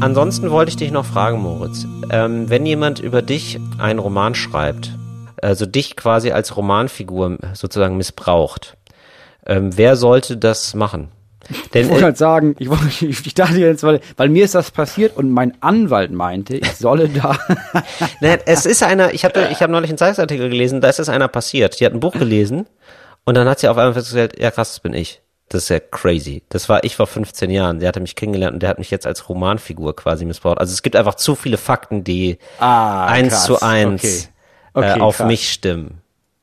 [0.02, 1.86] Ansonsten wollte ich dich noch fragen, Moritz.
[2.10, 4.92] Ähm, wenn jemand über dich einen Roman schreibt,
[5.42, 8.78] also dich quasi als Romanfigur sozusagen missbraucht,
[9.46, 11.10] ähm, wer sollte das machen?
[11.74, 14.56] Denn Ich wollte äh, halt sagen, ich, wollte, ich, dachte jetzt, weil, weil mir ist
[14.56, 17.38] das passiert und mein Anwalt meinte, ich solle da.
[18.22, 21.10] ne, es ist einer, ich habe ich hab neulich einen Zeitungsartikel gelesen, da ist es
[21.10, 21.80] einer passiert.
[21.80, 22.68] Die hat ein Buch gelesen
[23.26, 25.22] und dann hat sie auf einmal festgestellt, ja krass, das bin ich.
[25.50, 26.44] Das ist ja crazy.
[26.50, 27.80] Das war, ich vor 15 Jahren.
[27.80, 30.60] Der hatte mich kennengelernt und der hat mich jetzt als Romanfigur quasi missbraucht.
[30.60, 33.46] Also es gibt einfach zu viele Fakten, die Ah, eins krass.
[33.46, 34.24] zu eins Okay.
[34.92, 35.28] Okay, äh, auf krass.
[35.28, 36.02] mich stimmen.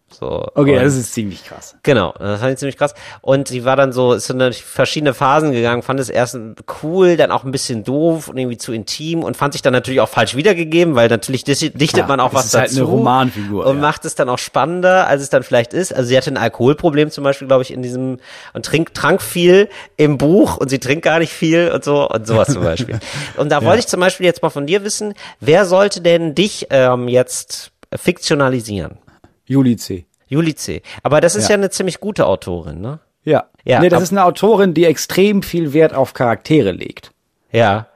[0.09, 0.47] So.
[0.55, 1.77] Okay, und, das ist ziemlich krass.
[1.83, 2.95] Genau, das fand ich ziemlich krass.
[3.23, 6.39] Und sie war dann so, ist dann durch verschiedene Phasen gegangen, fand es erst
[6.83, 10.01] cool, dann auch ein bisschen doof und irgendwie zu intim und fand sich dann natürlich
[10.01, 12.83] auch falsch wiedergegeben, weil natürlich dichtet Klar, man auch was ist halt dazu.
[12.83, 13.83] eine Romanfigur, Und ja.
[13.83, 15.93] macht es dann auch spannender, als es dann vielleicht ist.
[15.93, 18.19] Also sie hatte ein Alkoholproblem zum Beispiel, glaube ich, in diesem,
[18.55, 22.27] und trink, trank viel im Buch und sie trinkt gar nicht viel und so und
[22.27, 23.01] sowas zum Beispiel.
[23.37, 26.69] Und da wollte ich zum Beispiel jetzt mal von dir wissen, wer sollte denn dich
[26.71, 28.99] ähm, jetzt fiktionalisieren?
[29.47, 30.07] Juli C.
[30.29, 30.83] Juli C.
[31.03, 31.55] Aber das ist ja, Ja.
[31.61, 32.99] eine ziemlich gute Autorin, ne?
[33.25, 33.47] Ja.
[33.65, 37.11] Ja, nee, das ist eine Autorin, die extrem viel Wert auf Charaktere legt.
[37.51, 37.87] Ja.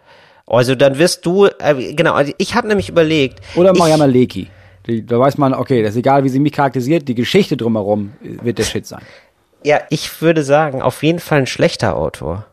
[0.46, 3.40] Also dann wirst du, äh, genau, also ich habe nämlich überlegt.
[3.54, 4.48] Oder Mariana Leki.
[5.04, 8.58] Da weiß man, okay, das ist egal, wie sie mich charakterisiert, die Geschichte drumherum wird
[8.58, 9.02] der Shit sein.
[9.62, 12.46] Ja, ich würde sagen, auf jeden Fall ein schlechter Autor.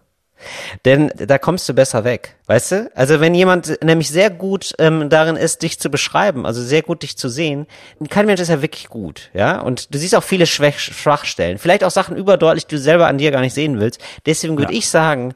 [0.85, 2.91] Denn da kommst du besser weg, weißt du?
[2.95, 7.03] Also wenn jemand nämlich sehr gut ähm, darin ist, dich zu beschreiben, also sehr gut
[7.03, 7.65] dich zu sehen,
[8.09, 9.59] kein Mensch ist ja wirklich gut, ja?
[9.59, 13.17] Und du siehst auch viele Schwach Schwachstellen, vielleicht auch Sachen überdeutlich, die du selber an
[13.17, 13.99] dir gar nicht sehen willst.
[14.25, 14.77] Deswegen würde Ja.
[14.79, 15.33] ich sagen,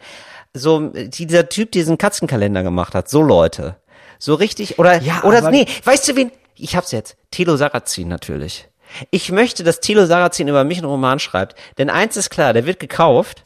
[0.53, 3.77] so dieser Typ, der diesen Katzenkalender gemacht hat, so Leute,
[4.19, 6.31] so richtig oder Ja, oder nee, weißt du wen?
[6.55, 7.15] Ich hab's jetzt.
[7.31, 8.67] Thilo Sarrazin natürlich.
[9.09, 12.65] Ich möchte, dass Thilo Sarrazin über mich einen Roman schreibt, denn eins ist klar, der
[12.65, 13.43] wird gekauft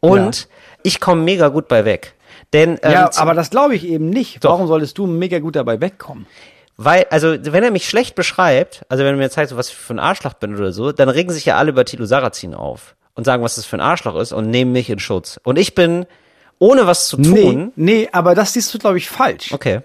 [0.00, 0.48] und
[0.82, 2.14] ich komme mega gut bei weg.
[2.52, 4.42] Denn ähm, Ja, aber das glaube ich eben nicht.
[4.42, 6.26] Warum solltest du mega gut dabei wegkommen?
[6.80, 9.74] weil, also wenn er mich schlecht beschreibt, also wenn er mir zeigt, so was ich
[9.74, 12.94] für ein Arschloch bin oder so, dann regen sich ja alle über Thilo Sarrazin auf
[13.14, 15.40] und sagen, was das für ein Arschloch ist und nehmen mich in Schutz.
[15.42, 16.06] Und ich bin,
[16.60, 19.52] ohne was zu tun, Nee, nee, aber das siehst du, glaube ich, falsch.
[19.52, 19.80] okay,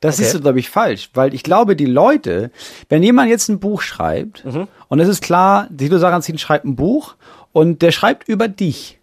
[0.00, 0.24] Das Okay.
[0.24, 1.08] siehst du, glaube ich, falsch.
[1.14, 2.50] Weil ich glaube, die Leute,
[2.90, 4.68] wenn jemand jetzt ein Buch schreibt, Mhm.
[4.88, 7.14] und es ist klar, Tito Sarrazin schreibt ein Buch
[7.52, 8.98] und der schreibt über dich.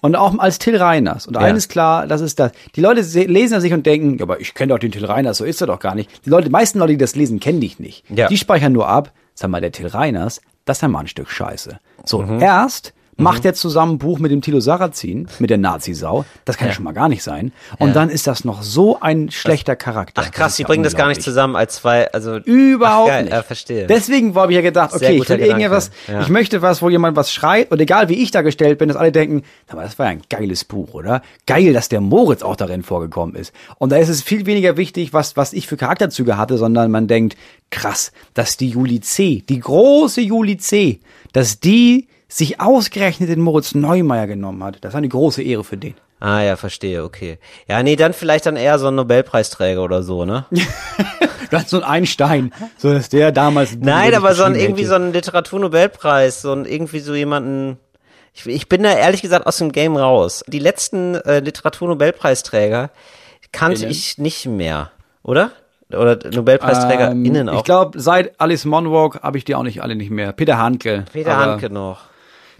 [0.00, 1.26] Und auch als Till Reiners.
[1.26, 1.40] Und Ja.
[1.40, 2.52] eines klar, das ist das.
[2.76, 5.04] Die Leute se- lesen das sich und denken, ja, aber ich kenne doch den Till
[5.04, 6.24] Reiners, so ist er doch gar nicht.
[6.24, 8.04] Die Leute, die meisten Leute, die das lesen, kennen dich nicht.
[8.08, 8.28] Ja.
[8.28, 11.30] Die speichern nur ab, sag mal, der Till Reiners, das ist ja mal ein Stück
[11.30, 11.78] Scheiße.
[12.04, 12.40] So, Mhm.
[12.40, 16.24] erst macht er zusammen ein Buch mit dem Tilo Sarrazin, mit der Nazi-Sau.
[16.44, 16.74] Das kann ja.
[16.74, 17.52] Schon mal gar nicht sein.
[17.78, 17.94] Und Ja.
[17.94, 20.22] dann ist das noch so ein schlechter Charakter.
[20.24, 23.32] ach krass, die bringen das gar nicht zusammen als zwei, also Überhaupt geil, nicht.
[23.32, 23.86] Ja, verstehe.
[23.86, 26.20] Deswegen habe ich ja gedacht, okay, ich will irgendwas, ja.
[26.20, 29.12] ich möchte was, wo jemand was schreit und egal wie ich dargestellt bin, dass alle
[29.12, 31.22] denken, aber das war ja ein geiles Buch, oder?
[31.46, 33.52] Geil, dass der Moritz auch darin vorgekommen ist.
[33.78, 37.08] Und da ist es viel weniger wichtig, was, was ich für Charakterzüge hatte, sondern man
[37.08, 37.36] denkt,
[37.70, 41.00] krass, dass die Juli C., die große Juli C.,
[41.32, 44.78] dass die sich ausgerechnet den Moritz Neumeier genommen hat.
[44.82, 45.94] Das war eine große Ehre für den.
[46.20, 47.38] Ah ja, verstehe, okay.
[47.68, 50.44] Ja, nee, dann vielleicht dann eher so ein Nobelpreisträger oder so, ne?
[51.50, 53.74] Du hast so ein Einstein, so dass der damals.
[53.74, 54.90] Nein, aber so ein irgendwie hätte.
[54.90, 57.78] so ein Literaturnobelpreis, so ein irgendwie so jemanden.
[58.34, 60.44] Ich, ich bin da ehrlich gesagt aus dem Game raus.
[60.46, 62.90] Die letzten äh, Literaturnobelpreisträger
[63.50, 63.90] kannte Innen?
[63.90, 64.90] ich nicht mehr,
[65.22, 65.52] oder?
[65.90, 67.58] Oder NobelpreisträgerInnen Ähm, auch.
[67.58, 70.32] Ich glaube, seit Alice Monroe habe ich die auch nicht alle nicht mehr.
[70.32, 71.06] Peter Handke.
[71.10, 72.00] Peter Handke noch.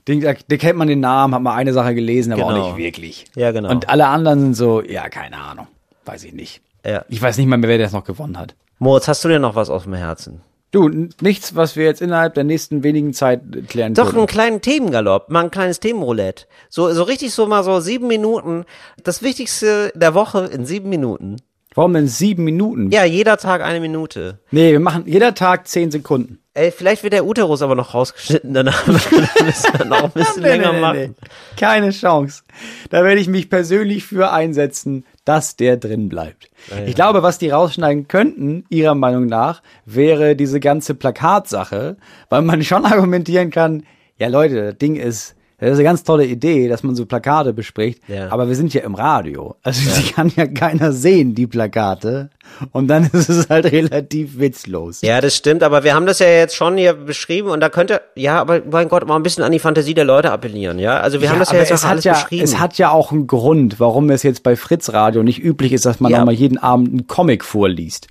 [0.09, 2.63] Den, der kennt man den Namen, hat mal eine Sache gelesen, aber Genau.
[2.63, 3.27] auch nicht wirklich.
[3.37, 3.71] Ja, genau.
[3.71, 5.67] Und alle anderen sind so, ja, keine Ahnung.
[6.07, 6.63] Weiß ich nicht.
[6.85, 7.05] Ja.
[7.09, 8.55] Ich weiß nicht mal mehr, wer das noch gewonnen hat.
[8.79, 10.41] Moritz, hast du denn noch was auf dem Herzen?
[10.71, 10.89] Du,
[11.23, 14.19] nichts, was wir jetzt innerhalb der nächsten wenigen Zeit klären Doch, können.
[14.19, 16.45] einen kleinen Themengalopp, mal ein kleines Themenroulette.
[16.69, 18.65] So, so richtig so mal so sieben Minuten.
[19.03, 21.37] Das Wichtigste der Woche in sieben Minuten.
[21.75, 22.91] Warum denn sieben Minuten?
[22.91, 24.41] Ja, jeder Tag eine Minute.
[24.51, 26.39] Nee, wir machen jeder Tag zehn Sekunden.
[26.59, 30.73] Ey, vielleicht wird der Uterus aber noch rausgeschnitten, danach müssen wir noch ein bisschen länger
[30.73, 31.15] machen.
[31.57, 32.43] Keine Chance.
[32.91, 36.51] Da werde ich mich persönlich für einsetzen, dass der drin bleibt.
[36.85, 41.97] Ich glaube, was die rausschneiden könnten, ihrer Meinung nach, wäre diese ganze Plakatsache,
[42.29, 43.85] weil man schon argumentieren kann,
[44.17, 47.53] ja Leute, das Ding ist, das ist eine ganz tolle Idee, dass man so Plakate
[47.53, 48.31] bespricht, Ja.
[48.31, 49.57] aber wir sind ja im Radio.
[49.63, 52.31] Also die kann ja keiner sehen, die Plakate.
[52.73, 55.03] Und dann ist es halt relativ witzlos.
[55.03, 58.01] Ja, das stimmt, aber wir haben das ja jetzt schon hier beschrieben und da könnte,
[58.15, 61.01] ja, aber mein Gott, mal ein bisschen an die Fantasie der Leute appellieren, ja?
[61.01, 62.45] Also wir haben das ja jetzt es auch hat alles ja, beschrieben.
[62.45, 65.85] Es hat ja auch einen Grund, warum es jetzt bei Fritz Radio nicht üblich ist,
[65.87, 66.21] dass man Ja.
[66.21, 68.07] auch mal jeden Abend einen Comic vorliest.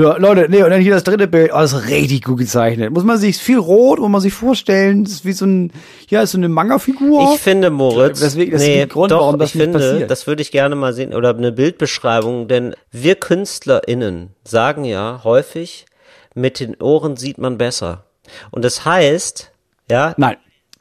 [0.00, 2.92] Ja, Leute, nee, und dann hier das dritte Bild, oh, das ist richtig gut gezeichnet.
[2.92, 5.72] Muss man sich, ist viel rot, muss man sich vorstellen, das ist wie so ein,
[6.08, 7.32] ja, ist so eine Manga-Figur.
[7.34, 10.10] Ich finde, Moritz, Deswegen- das ist nee, der Grund, doch, warum das ich finde, passiert.
[10.10, 15.86] das würde ich gerne mal sehen, oder eine Bildbeschreibung, denn wir KünstlerInnen sagen ja häufig,
[16.34, 18.04] mit den Ohren sieht man besser.
[18.50, 19.50] Und das heißt,
[19.90, 20.36] ja, Nein.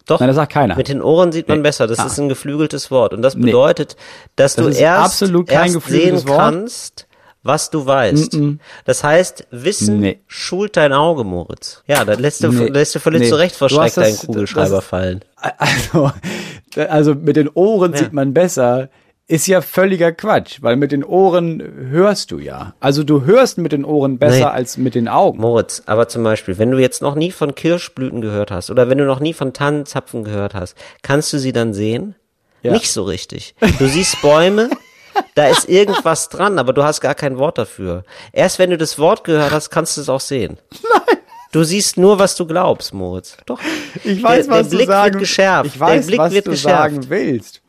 [0.06, 0.76] doch, Nein, das sagt keiner.
[0.76, 1.64] mit den Ohren sieht man Nee.
[1.64, 1.88] besser.
[1.88, 2.06] Das Ah.
[2.06, 3.14] ist ein geflügeltes Wort.
[3.14, 3.96] Und das bedeutet,
[4.36, 6.38] dass Das du ist erst, absolut kein erst sehen Wort.
[6.38, 7.08] kannst,
[7.44, 8.38] was du weißt.
[8.86, 10.20] Das heißt, Wissen Nee.
[10.28, 11.84] schult dein Auge, Moritz.
[11.88, 12.68] Ja, da lässt du, Nee.
[12.68, 13.30] lässt du völlig Nee.
[13.30, 15.24] zurecht vor Du Schreck deinen Kugelschreiber fallen.
[15.58, 16.12] Also,
[16.90, 18.90] also mit den Ohren sieht man besser,
[19.28, 21.62] ist ja völliger Quatsch, weil mit den Ohren
[21.92, 22.74] hörst du ja.
[22.80, 24.44] Also du hörst mit den Ohren besser Nee.
[24.46, 25.40] als mit den Augen.
[25.40, 28.98] Moritz, aber zum Beispiel, wenn du jetzt noch nie von Kirschblüten gehört hast oder wenn
[28.98, 32.16] du noch nie von Tannenzapfen gehört hast, kannst du sie dann sehen?
[32.64, 32.74] Ja.
[32.74, 33.56] Nicht so richtig.
[33.78, 34.70] Du siehst Bäume,
[35.36, 38.04] da ist irgendwas dran, aber du hast gar kein Wort dafür.
[38.34, 40.58] Erst wenn du das Wort gehört hast, kannst du es auch sehen.
[40.84, 41.18] Nein.
[41.52, 43.36] Du siehst nur, was du glaubst, Moritz.
[43.48, 43.60] Doch.
[44.04, 45.66] Ich weiß, der, der was Blick du sagen wird geschärft.
[45.74, 46.94] Ich weiß, der Blick was wird du geschärft.
[46.96, 47.62] sagen willst.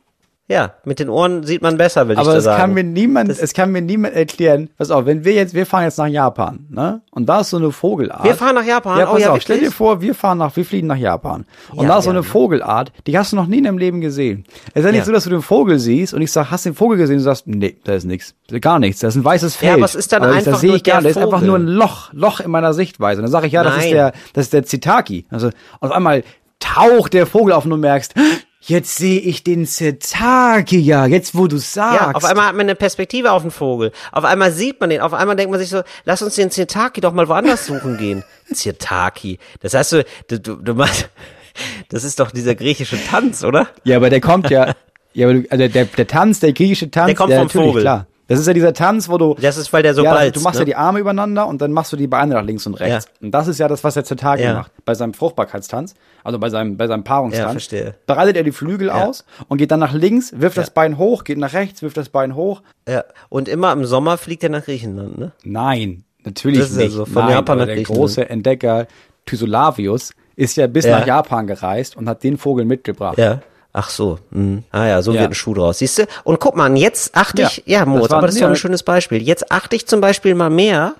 [0.50, 2.60] Ja, mit den Ohren sieht man besser, will ich Aber dir es sagen.
[2.60, 4.68] kann mir niemand, es kann mir niemand erklären.
[4.76, 7.02] Pass auf, wenn wir jetzt, wir fahren jetzt nach Japan, ne?
[7.12, 8.24] Und da ist so eine Vogelart.
[8.24, 8.98] Wir fahren nach Japan?
[8.98, 11.46] Ja, Oh pass ja, auf, stell dir vor, wir fahren nach, wir fliegen nach Japan.
[11.70, 12.22] Und Ja, da ist so eine ja.
[12.24, 14.44] Vogelart, die hast du noch nie in deinem Leben gesehen.
[14.74, 16.70] Es ist ja nicht so, dass du den Vogel siehst und ich sag, hast du
[16.70, 17.14] den Vogel gesehen?
[17.18, 18.34] Und du sagst, nee, da ist nichts.
[18.60, 18.98] Gar nichts.
[19.00, 19.68] Das ist ein weißes Feld.
[19.70, 21.00] Ja, aber es ist dann Aber ich- einfach das sehe ich gar.
[21.00, 23.20] Das ist einfach nur ein Loch, Loch in meiner Sichtweise.
[23.20, 23.92] Und dann sage ich, ja, das ist Nein.
[23.92, 25.26] der, das ist der Zitaki.
[25.30, 26.24] Also, auf einmal
[26.58, 28.14] taucht der Vogel auf und du merkst,
[28.60, 32.00] jetzt sehe ich den Zitaki ja, jetzt wo du sagst.
[32.00, 33.92] Ja, auf einmal hat man eine Perspektive auf den Vogel.
[34.12, 35.00] Auf einmal sieht man den.
[35.00, 38.24] Auf einmal denkt man sich so, lass uns den Zirtaki doch mal woanders suchen gehen.
[38.52, 39.38] Zirtaki.
[39.60, 41.08] Das heißt du, du, du, du machst,
[41.88, 43.68] das ist doch dieser griechische Tanz, oder?
[43.84, 44.74] Ja, aber der kommt ja,
[45.14, 47.82] ja, aber du, also der, der Tanz, der griechische Tanz, Der kommt vom natürlich, Vogel.
[47.82, 48.06] klar.
[48.30, 50.40] Das ist ja dieser Tanz, wo du, Das ist, weil der so ja, balzt, du
[50.40, 50.60] machst ne?
[50.60, 53.06] ja die Arme übereinander und dann machst du die Beine nach links und rechts.
[53.06, 53.26] Ja.
[53.26, 54.54] Und das ist ja das, was der Zertagi Ja.
[54.54, 54.72] macht.
[54.84, 57.44] Bei seinem Fruchtbarkeitstanz, also bei seinem, bei seinem Paarungstanz.
[57.44, 57.94] Ja, verstehe.
[58.06, 59.04] Breitet er die Flügel Ja.
[59.04, 62.08] aus und geht dann nach links, wirft das Bein hoch, geht nach rechts, wirft das
[62.08, 62.62] Bein hoch.
[62.88, 63.02] Ja.
[63.30, 65.32] Und immer im Sommer fliegt er nach Griechenland, ne?
[65.42, 66.92] Nein, natürlich Das ist nicht.
[66.92, 68.86] so, von Nein, Japan nach der große Entdecker
[69.26, 73.18] Thysolavius ist ja bis nach Japan gereist und hat den Vogel mitgebracht.
[73.18, 73.40] Ja.
[73.72, 74.18] Ach so.
[74.30, 74.64] Mhm.
[74.72, 75.20] Ah ja, so Ja.
[75.20, 75.78] wird ein Schuh draus.
[75.78, 76.06] Siehst du?
[76.24, 78.46] Und guck mal, jetzt achte ich, ja, Ja, Moritz, das war- aber das ist ja,
[78.48, 79.22] doch ein schönes Beispiel.
[79.22, 80.94] Jetzt achte ich zum Beispiel mal mehr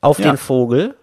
[0.00, 0.96] auf den Vogel,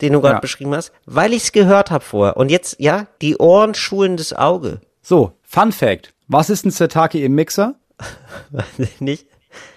[0.00, 2.36] den du gerade beschrieben hast, weil ich es gehört habe vorher.
[2.36, 4.80] Und jetzt, ja, die Ohren schulen das Auge.
[5.02, 6.12] So, Fun Fact.
[6.28, 7.74] Was ist ein Zertaki im Mixer?
[9.00, 9.26] Nicht?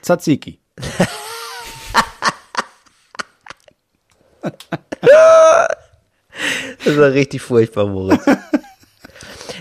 [0.02, 0.60] Tzatziki.
[6.86, 8.24] Das ja richtig furchtbar, Moritz.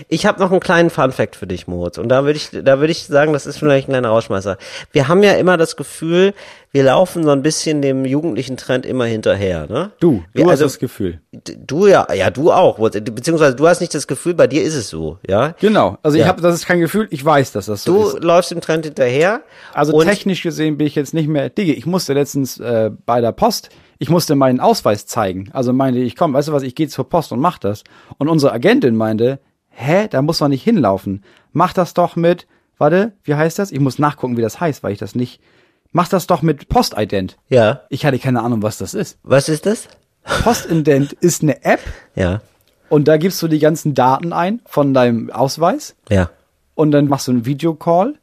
[0.07, 1.97] Ich habe noch einen kleinen Funfact für dich, Moritz.
[1.97, 4.57] Und da würde ich, da würde ich sagen, das ist vielleicht ein kleiner Rausschmeißer.
[4.91, 6.33] Wir haben ja immer das Gefühl,
[6.71, 9.91] wir laufen so ein bisschen dem jugendlichen Trend immer hinterher, ne?
[9.99, 11.21] Du, du wir, hast also, das Gefühl.
[11.65, 12.77] Du ja, ja, du auch.
[12.77, 15.55] Beziehungsweise du hast nicht das Gefühl, bei dir ist es so, ja?
[15.59, 15.97] Genau.
[16.03, 16.27] Also ich Ja.
[16.27, 18.23] habe, das ist kein Gefühl, ich weiß, dass das so Du ist.
[18.23, 19.41] läufst dem Trend hinterher.
[19.73, 23.31] Also technisch gesehen bin ich jetzt nicht mehr, Digga, ich musste letztens äh, bei der
[23.31, 23.69] Post,
[23.99, 25.49] ich musste meinen Ausweis zeigen.
[25.53, 27.83] Also meinte ich, komm, weißt du was, ich gehe zur Post und mach das.
[28.19, 29.39] Und unsere Agentin meinte,
[29.79, 31.23] hä, da muss man nicht hinlaufen.
[31.53, 32.47] Mach das doch mit,
[32.77, 33.71] warte, wie heißt das?
[33.71, 35.39] Ich muss nachgucken, wie das heißt, weil ich das nicht,
[35.91, 37.37] mach das doch mit Postident.
[37.49, 37.81] Ja.
[37.89, 39.19] Ich hatte keine Ahnung, was das ist.
[39.23, 39.87] Was ist das?
[40.43, 41.79] Postident ist eine App
[42.15, 42.41] Ja.
[42.89, 46.29] und da gibst du die ganzen Daten ein von deinem Ausweis Ja.
[46.75, 48.15] und dann machst du einen Videocall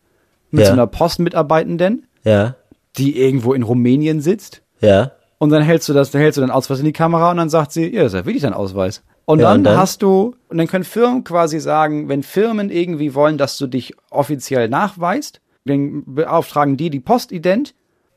[0.50, 0.66] mit Ja.
[0.66, 2.56] so einer Postmitarbeitenden, Ja.
[2.96, 5.12] die irgendwo in Rumänien sitzt Ja.
[5.38, 7.48] und dann hältst du das, dann hältst du deinen Ausweis in die Kamera und dann
[7.48, 9.02] sagt sie, ja, das ist ja wirklich dein Ausweis.
[9.26, 9.78] Und, Ja, dann, dann?
[9.78, 13.94] hast du, und dann können Firmen quasi sagen, wenn Firmen irgendwie wollen, dass du dich
[14.10, 17.74] offiziell nachweist, dann beauftragen die die Postident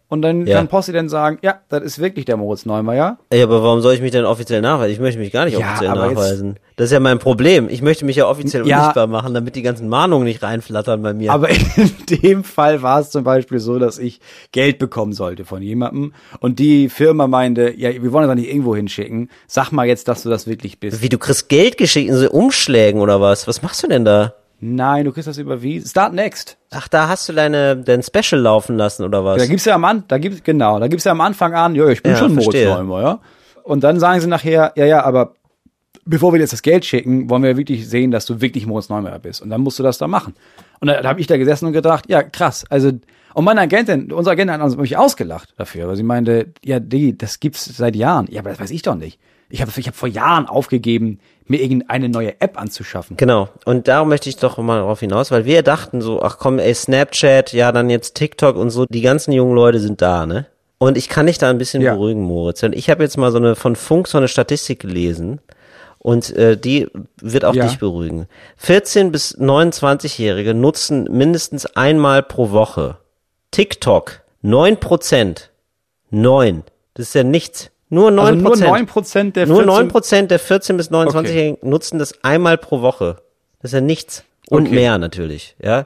[0.10, 0.58] und dann Ja.
[0.58, 3.18] kann Postident sagen, ja, das ist wirklich der Moritz Neumeier.
[3.30, 4.94] Ey, aber warum soll ich mich denn offiziell nachweisen?
[4.94, 6.56] Ich möchte mich gar nicht Ja, offiziell jetzt- nachweisen.
[6.78, 7.70] Das ist ja mein Problem.
[7.70, 8.78] Ich möchte mich ja offiziell Ja.
[8.78, 11.32] unsichtbar machen, damit die ganzen Mahnungen nicht reinflattern bei mir.
[11.34, 11.92] Aber in
[12.22, 14.20] dem Fall war es zum Beispiel so, dass ich
[14.52, 18.76] Geld bekommen sollte von jemandem und die Firma meinte, ja, wir wollen das nicht irgendwo
[18.76, 19.30] hinschicken.
[19.48, 21.02] Sag mal jetzt, dass du das wirklich bist.
[21.02, 23.48] Wie, du kriegst Geld geschickt in so Umschlägen oder was?
[23.48, 24.34] Was machst du denn da?
[24.60, 25.88] Nein, du kriegst das überwiesen.
[25.88, 26.58] Start next.
[26.72, 29.38] Ach, da hast du deine, dein Special laufen lassen oder was?
[29.38, 31.88] Da gibt's ja am An da gibt's genau, da gibt's ja am Anfang an, ja,
[31.88, 32.74] ich bin Ja, schon Moritz verstehe.
[32.74, 33.20] Neumer, ja.
[33.64, 35.34] Und dann sagen sie nachher, ja, ja, aber
[36.06, 38.90] bevor wir dir jetzt das Geld schicken, wollen wir wirklich sehen, dass du wirklich Moritz
[38.90, 39.42] Neumeier bist.
[39.42, 40.34] Und dann musst du das da machen.
[40.80, 42.66] Und da, da habe ich da gesessen und gedacht, ja, krass.
[42.70, 42.92] Also,
[43.34, 47.18] und meine Agentin, unsere Agentin hat uns mich ausgelacht dafür, weil sie meinte, ja, die,
[47.18, 48.28] das gibt's seit Jahren.
[48.32, 49.20] Ja, aber das weiß ich doch nicht.
[49.50, 53.16] Ich habe ich hab vor Jahren aufgegeben, mir irgendeine neue App anzuschaffen.
[53.16, 53.48] Genau.
[53.66, 56.74] Und darum möchte ich doch mal darauf hinaus, weil wir dachten so, ach komm, ey,
[56.74, 60.46] Snapchat, ja, dann jetzt TikTok und so, die ganzen jungen Leute sind da, ne?
[60.80, 61.94] Und ich kann dich da ein bisschen Ja.
[61.94, 62.62] beruhigen, Moritz.
[62.64, 65.40] Und ich habe jetzt mal so eine von Funk so eine Statistik gelesen.
[66.00, 66.88] Und äh, die
[67.22, 67.66] wird auch Ja.
[67.66, 68.28] dich beruhigen.
[68.58, 72.98] 14 bis 29-Jährige nutzen mindestens einmal pro Woche
[73.52, 74.22] TikTok.
[74.44, 75.50] 9 Prozent.
[76.12, 76.64] 9.
[76.94, 77.72] Das ist ja nichts.
[77.90, 78.70] Nur 9 Also nur Prozent.
[78.72, 82.82] 9 Prozent der Nur 14 9 Prozent der 14 bis 29-Jährigen nutzen das einmal pro
[82.82, 83.18] Woche.
[83.62, 84.24] Das ist ja nichts.
[84.50, 84.70] Und Okay.
[84.70, 84.76] Mhm.
[84.76, 85.86] mehr natürlich, ja.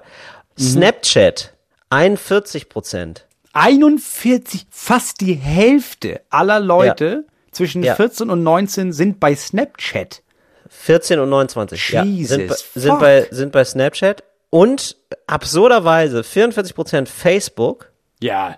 [0.60, 1.54] Snapchat,
[1.89, 3.26] 41 Prozent.
[3.54, 7.95] 41, fast die Hälfte aller Leute zwischen Ja.
[7.95, 10.22] 14 und 19 sind bei Snapchat.
[10.70, 11.89] 14 und 29.
[11.89, 12.99] ja, Jesus, sind, bei, sind, fuck.
[12.99, 14.24] bei, sind bei Snapchat.
[14.49, 14.95] Und
[15.28, 17.91] absurderweise 44 Prozent Facebook.
[18.22, 18.58] Ja.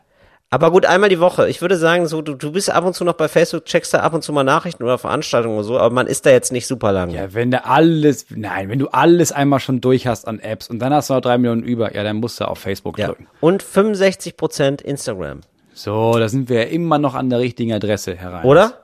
[0.54, 1.49] Aber gut, einmal die Woche.
[1.49, 4.01] Ich würde sagen, so, du, du bist ab und zu noch bei Facebook, checkst da
[4.01, 6.68] ab und zu mal Nachrichten oder Veranstaltungen oder so, aber man ist da jetzt nicht
[6.68, 7.10] super lang.
[7.10, 10.78] Ja, wenn du alles, nein, wenn du alles einmal schon durch hast an Apps und
[10.78, 13.08] dann hast du noch drei Millionen über, ja, dann musst du auf Facebook Ja.
[13.08, 13.26] drücken.
[13.39, 15.41] Und 65 Prozent Instagram.
[15.74, 18.45] So, da sind wir ja immer noch an der richtigen Adresse herein.
[18.45, 18.82] Oder?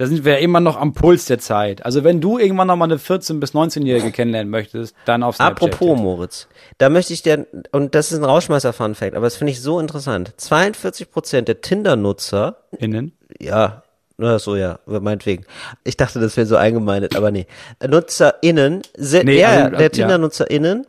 [0.00, 1.84] Da sind wir ja immer noch am Puls der Zeit.
[1.84, 5.74] Also wenn du irgendwann noch mal eine 14- bis 19-Jährige kennenlernen möchtest, dann auf Snapchat.
[5.74, 6.48] Apropos Moritz,
[6.78, 10.32] da möchte ich dir, und das ist ein Rauschmeißer-Fun-Fact, aber das finde ich so interessant.
[10.38, 13.12] 42 Prozent der Tinder-Nutzer Innen.
[13.38, 13.82] Ja,
[14.16, 15.44] na so ja, meinetwegen.
[15.84, 17.46] Ich dachte, das wäre so eingemeindet, aber nee.
[17.86, 19.88] NutzerInnen, sind, Nee, ja, also, äh, der ja.
[19.90, 20.86] Tinder-NutzerInnen,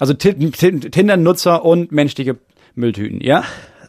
[0.00, 2.36] Also Tin- Tin- Tinder-Nutzer und menschliche
[2.74, 3.44] Mülltüten, ja?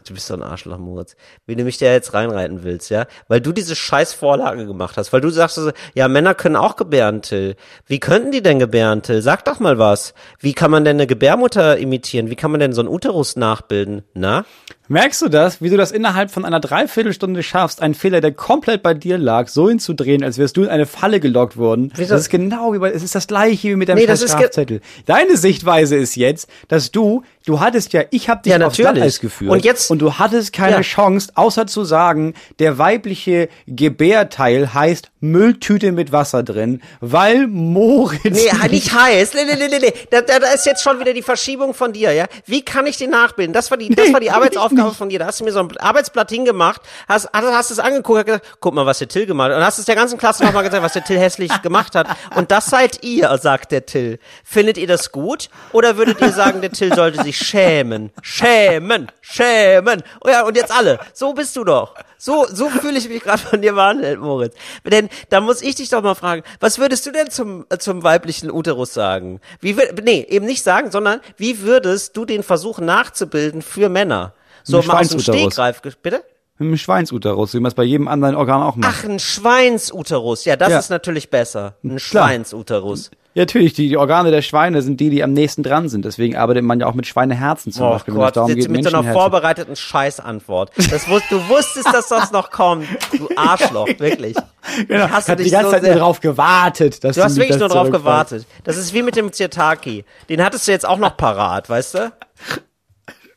[0.08, 3.06] Du bist so ein Arschloch, Moritz, wie du mich da jetzt reinreiten willst, ja?
[3.28, 6.76] Weil du diese scheiß Vorlage gemacht hast, weil du sagst, so, ja, Männer können auch
[6.76, 7.56] gebären, Till.
[7.86, 9.22] Wie könnten die denn gebären, Till?
[9.22, 10.14] Sag doch mal was.
[10.38, 12.30] Wie kann man denn eine Gebärmutter imitieren?
[12.30, 14.02] Wie kann man denn so einen Uterus nachbilden?
[14.14, 14.44] Na?
[14.92, 18.82] Merkst du das, wie du das innerhalb von einer Dreiviertelstunde schaffst, einen Fehler, der komplett
[18.82, 21.90] bei dir lag, so hinzudrehen, als wärst du in eine Falle gelockt worden?
[21.96, 22.10] Wieso?
[22.12, 24.82] Das ist genau wie bei, es ist das gleiche wie mit deinem Nee, Strafzettel.
[25.06, 28.76] Deine Sichtweise ist jetzt, dass du, du hattest ja, ich habe dich Ja, aufs.
[28.76, 29.50] Glatteis geführt.
[29.50, 30.80] Und jetzt- und du hattest keine Ja.
[30.82, 38.50] Chance, außer zu sagen, der weibliche Gebärteil heißt Mülltüte mit Wasser drin, weil Moritz Nee,
[38.70, 39.32] nicht heiß.
[39.34, 39.92] Nee, nee, nee, nee, nee.
[40.10, 42.26] Da, da, da ist jetzt schon wieder die Verschiebung von dir, ja?
[42.44, 43.54] Wie kann ich den nachbilden?
[43.54, 44.98] Das war die, das war die Arbeitsaufgabe nicht.
[44.98, 45.18] von dir.
[45.18, 48.56] Da hast du mir so ein Arbeitsblatt hingemacht, hast, hast, hast es angeguckt, hast gesagt,
[48.60, 49.58] guck mal, was der Till gemacht hat.
[49.58, 52.06] Und hast es der ganzen Klasse nochmal gesagt, was der Till hässlich gemacht hat.
[52.34, 54.18] Und das seid ihr, sagt der Till.
[54.44, 55.48] Findet ihr das gut?
[55.72, 58.10] Oder würdet ihr sagen, der Till sollte sich schämen?
[58.22, 60.02] Schämen, schämen.
[60.24, 60.98] Oh ja, und jetzt alle.
[61.12, 61.94] So bist du doch.
[62.24, 64.54] So, so fühle ich mich gerade von dir behandelt, Moritz.
[64.84, 68.04] Denn da muss ich dich doch mal fragen, was würdest du denn zum, äh, zum
[68.04, 69.40] weiblichen Uterus sagen?
[69.60, 74.34] Wie nee, eben nicht sagen, sondern wie würdest du den versuchen nachzubilden für Männer?
[74.64, 75.20] So Ein mal aus dem.
[75.20, 76.22] Stegreif, bitte?
[76.58, 78.94] mit einem Schweinsuterus, wie man es bei jedem anderen Organ auch macht.
[79.00, 80.44] Ach, ein Schweinsuterus.
[80.44, 80.78] Ja, das Ja.
[80.78, 81.74] ist natürlich besser.
[81.82, 82.28] Ein Klar.
[82.28, 83.10] Schweinsuterus.
[83.34, 86.04] Ja, natürlich, die, die Organe der Schweine sind die, die am nächsten dran sind.
[86.04, 88.84] Deswegen arbeitet man ja auch mit Schweineherzen zum Oh Beispiel, Gott, darum jetzt geht, mit
[88.84, 90.70] so einer vorbereiteten Scheißantwort.
[90.90, 92.86] Das wus du wusstest, dass das noch kommt.
[93.16, 94.36] Du Arschloch, wirklich.
[94.86, 97.02] Genau, Ich hasse hat die dich ganze so Zeit nur drauf gewartet.
[97.02, 98.46] Dass Du hast wirklich nur drauf gewartet.
[98.62, 100.04] Das ist wie mit dem Zirtaki.
[100.28, 102.12] Den hattest du jetzt auch noch parat, weißt du?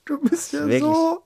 [0.05, 0.81] Du bist ja Wirklich.
[0.83, 1.23] so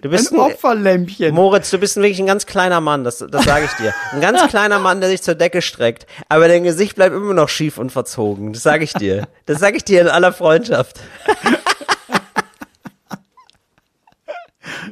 [0.00, 1.34] Du bist ein ein, Opferlämpchen.
[1.34, 3.92] Moritz, du bist wirklich ein ganz kleiner Mann, das, das sage ich dir.
[4.12, 7.50] Ein ganz kleiner Mann, der sich zur Decke streckt, aber dein Gesicht bleibt immer noch
[7.50, 8.54] schief und verzogen.
[8.54, 9.28] Das sage ich dir.
[9.44, 10.98] Das sage ich dir in aller Freundschaft.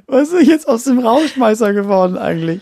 [0.07, 2.61] Was ist jetzt aus dem Rausschmeißer geworden eigentlich?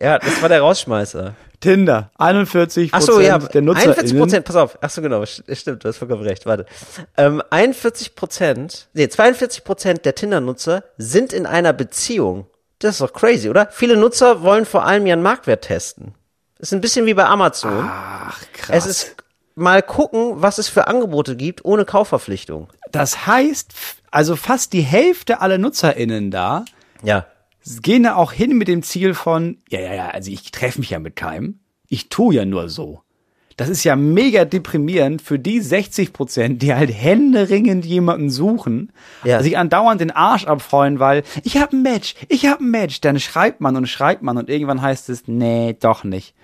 [0.00, 1.34] Ja, das war der Rausschmeißer.
[1.62, 5.54] Tinder, 41 Ach so, ja, der Nutzer 41 Prozent, pass auf, ach so genau, st-
[5.54, 6.66] stimmt, du hast vollkommen recht, warte.
[7.16, 12.46] Ähm, 41 Prozent, nee, 42 Prozent der Tinder-Nutzer sind in einer Beziehung.
[12.80, 13.68] Das ist doch crazy, oder?
[13.70, 16.14] Viele Nutzer wollen vor allem ihren Marktwert testen.
[16.58, 17.88] Das ist ein bisschen wie bei Amazon.
[17.88, 18.76] Ach, krass.
[18.76, 19.16] es ist
[19.54, 22.68] mal gucken, was es für Angebote gibt, ohne Kaufverpflichtung.
[22.90, 23.72] das heißt,
[24.10, 26.64] also fast die Hälfte aller NutzerInnen da
[27.02, 27.26] Ja.
[27.82, 30.90] Gehen da auch hin mit dem Ziel von, ja, ja, ja, also ich treffe mich
[30.90, 31.60] ja mit keinem.
[31.88, 33.02] Ich tu ja nur so.
[33.58, 38.92] Das ist ja mega deprimierend für die 60 Prozent, die halt händeringend jemanden suchen,
[39.24, 39.42] Ja.
[39.42, 43.00] sich andauernd den Arsch abfreuen, weil ich habe ein Match, ich habe ein Match.
[43.02, 46.34] Dann schreibt man und schreibt man und irgendwann heißt es, nee, doch nicht.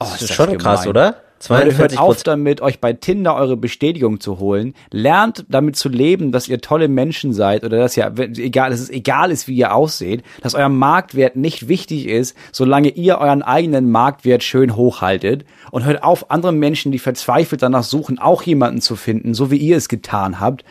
[0.00, 1.22] Oh, Das ist schon krass, oder?
[1.48, 4.74] Leute, hört 42 auf damit, euch bei Tinder eure Bestätigung zu holen.
[4.90, 8.80] Lernt damit zu leben, dass ihr tolle Menschen seid oder dass ja wenn- egal, dass
[8.80, 13.42] es egal ist, wie ihr ausseht, dass euer Marktwert nicht wichtig ist, solange ihr euren
[13.42, 18.80] eigenen Marktwert schön hochhaltet und hört auf, andere Menschen, die verzweifelt danach suchen, auch jemanden
[18.80, 20.64] zu finden, so wie ihr es getan habt,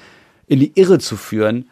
[0.48, 1.70] in die Irre zu führen,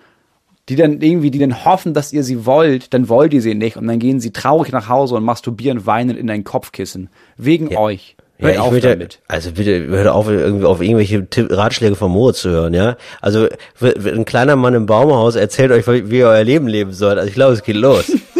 [0.69, 3.77] die dann irgendwie, die dann hoffen, dass ihr sie wollt, dann wollt ihr sie nicht
[3.77, 7.09] und dann gehen sie traurig nach Hause und masturbieren weinend in ein Kopfkissen.
[7.35, 8.15] Wegen euch.
[8.41, 9.19] Hört ja, auf ich würde, damit.
[9.27, 12.97] also bitte, hört auf, irgendwie auf irgendwelche Tipp, Ratschläge von Moritz zu hören, ja.
[13.21, 13.47] Also,
[13.81, 17.17] ein kleiner Mann im Baumhaus erzählt euch, wie ihr euer Leben leben sollt.
[17.17, 18.11] Also, ich glaube, es geht los.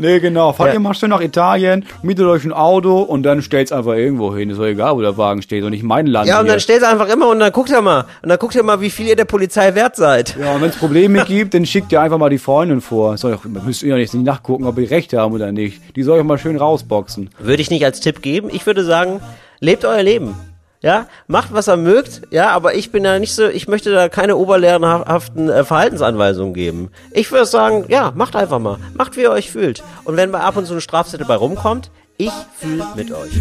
[0.00, 0.52] Nee, genau.
[0.52, 0.74] Fahrt Ja.
[0.74, 4.50] ihr mal schön nach Italien, mietet euch ein Auto und dann stellt's einfach irgendwo hin.
[4.50, 6.52] Ist doch egal, wo der Wagen steht und nicht mein Land Ja, und hier.
[6.54, 8.06] dann stellt einfach immer und dann guckt ihr mal.
[8.22, 10.36] Und dann guckt ihr mal, wie viel ihr der Polizei wert seid.
[10.40, 13.16] Ja, und wenn es Probleme gibt, dann schickt ihr einfach mal die Freundin vor.
[13.18, 15.80] Soll doch, müsst ihr ja nicht nachgucken, ob die Recht haben oder nicht.
[15.96, 17.30] Die soll euch mal schön rausboxen.
[17.38, 18.48] Würde ich nicht als Tipp geben.
[18.52, 19.20] Ich würde sagen,
[19.60, 20.34] lebt euer Leben.
[20.82, 24.08] Ja, macht was ihr mögt, ja, aber ich bin da nicht so, ich möchte da
[24.08, 26.90] keine oberlehrerhaften äh, Verhaltensanweisungen geben.
[27.12, 28.78] Ich würde sagen, ja, macht einfach mal.
[28.94, 29.82] Macht, wie ihr euch fühlt.
[30.04, 33.32] Und wenn ab und zu eine Strafzettel bei rumkommt, ich fühle mit euch.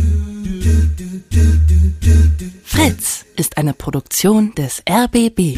[2.65, 5.57] Fritz ist eine Produktion des RBB.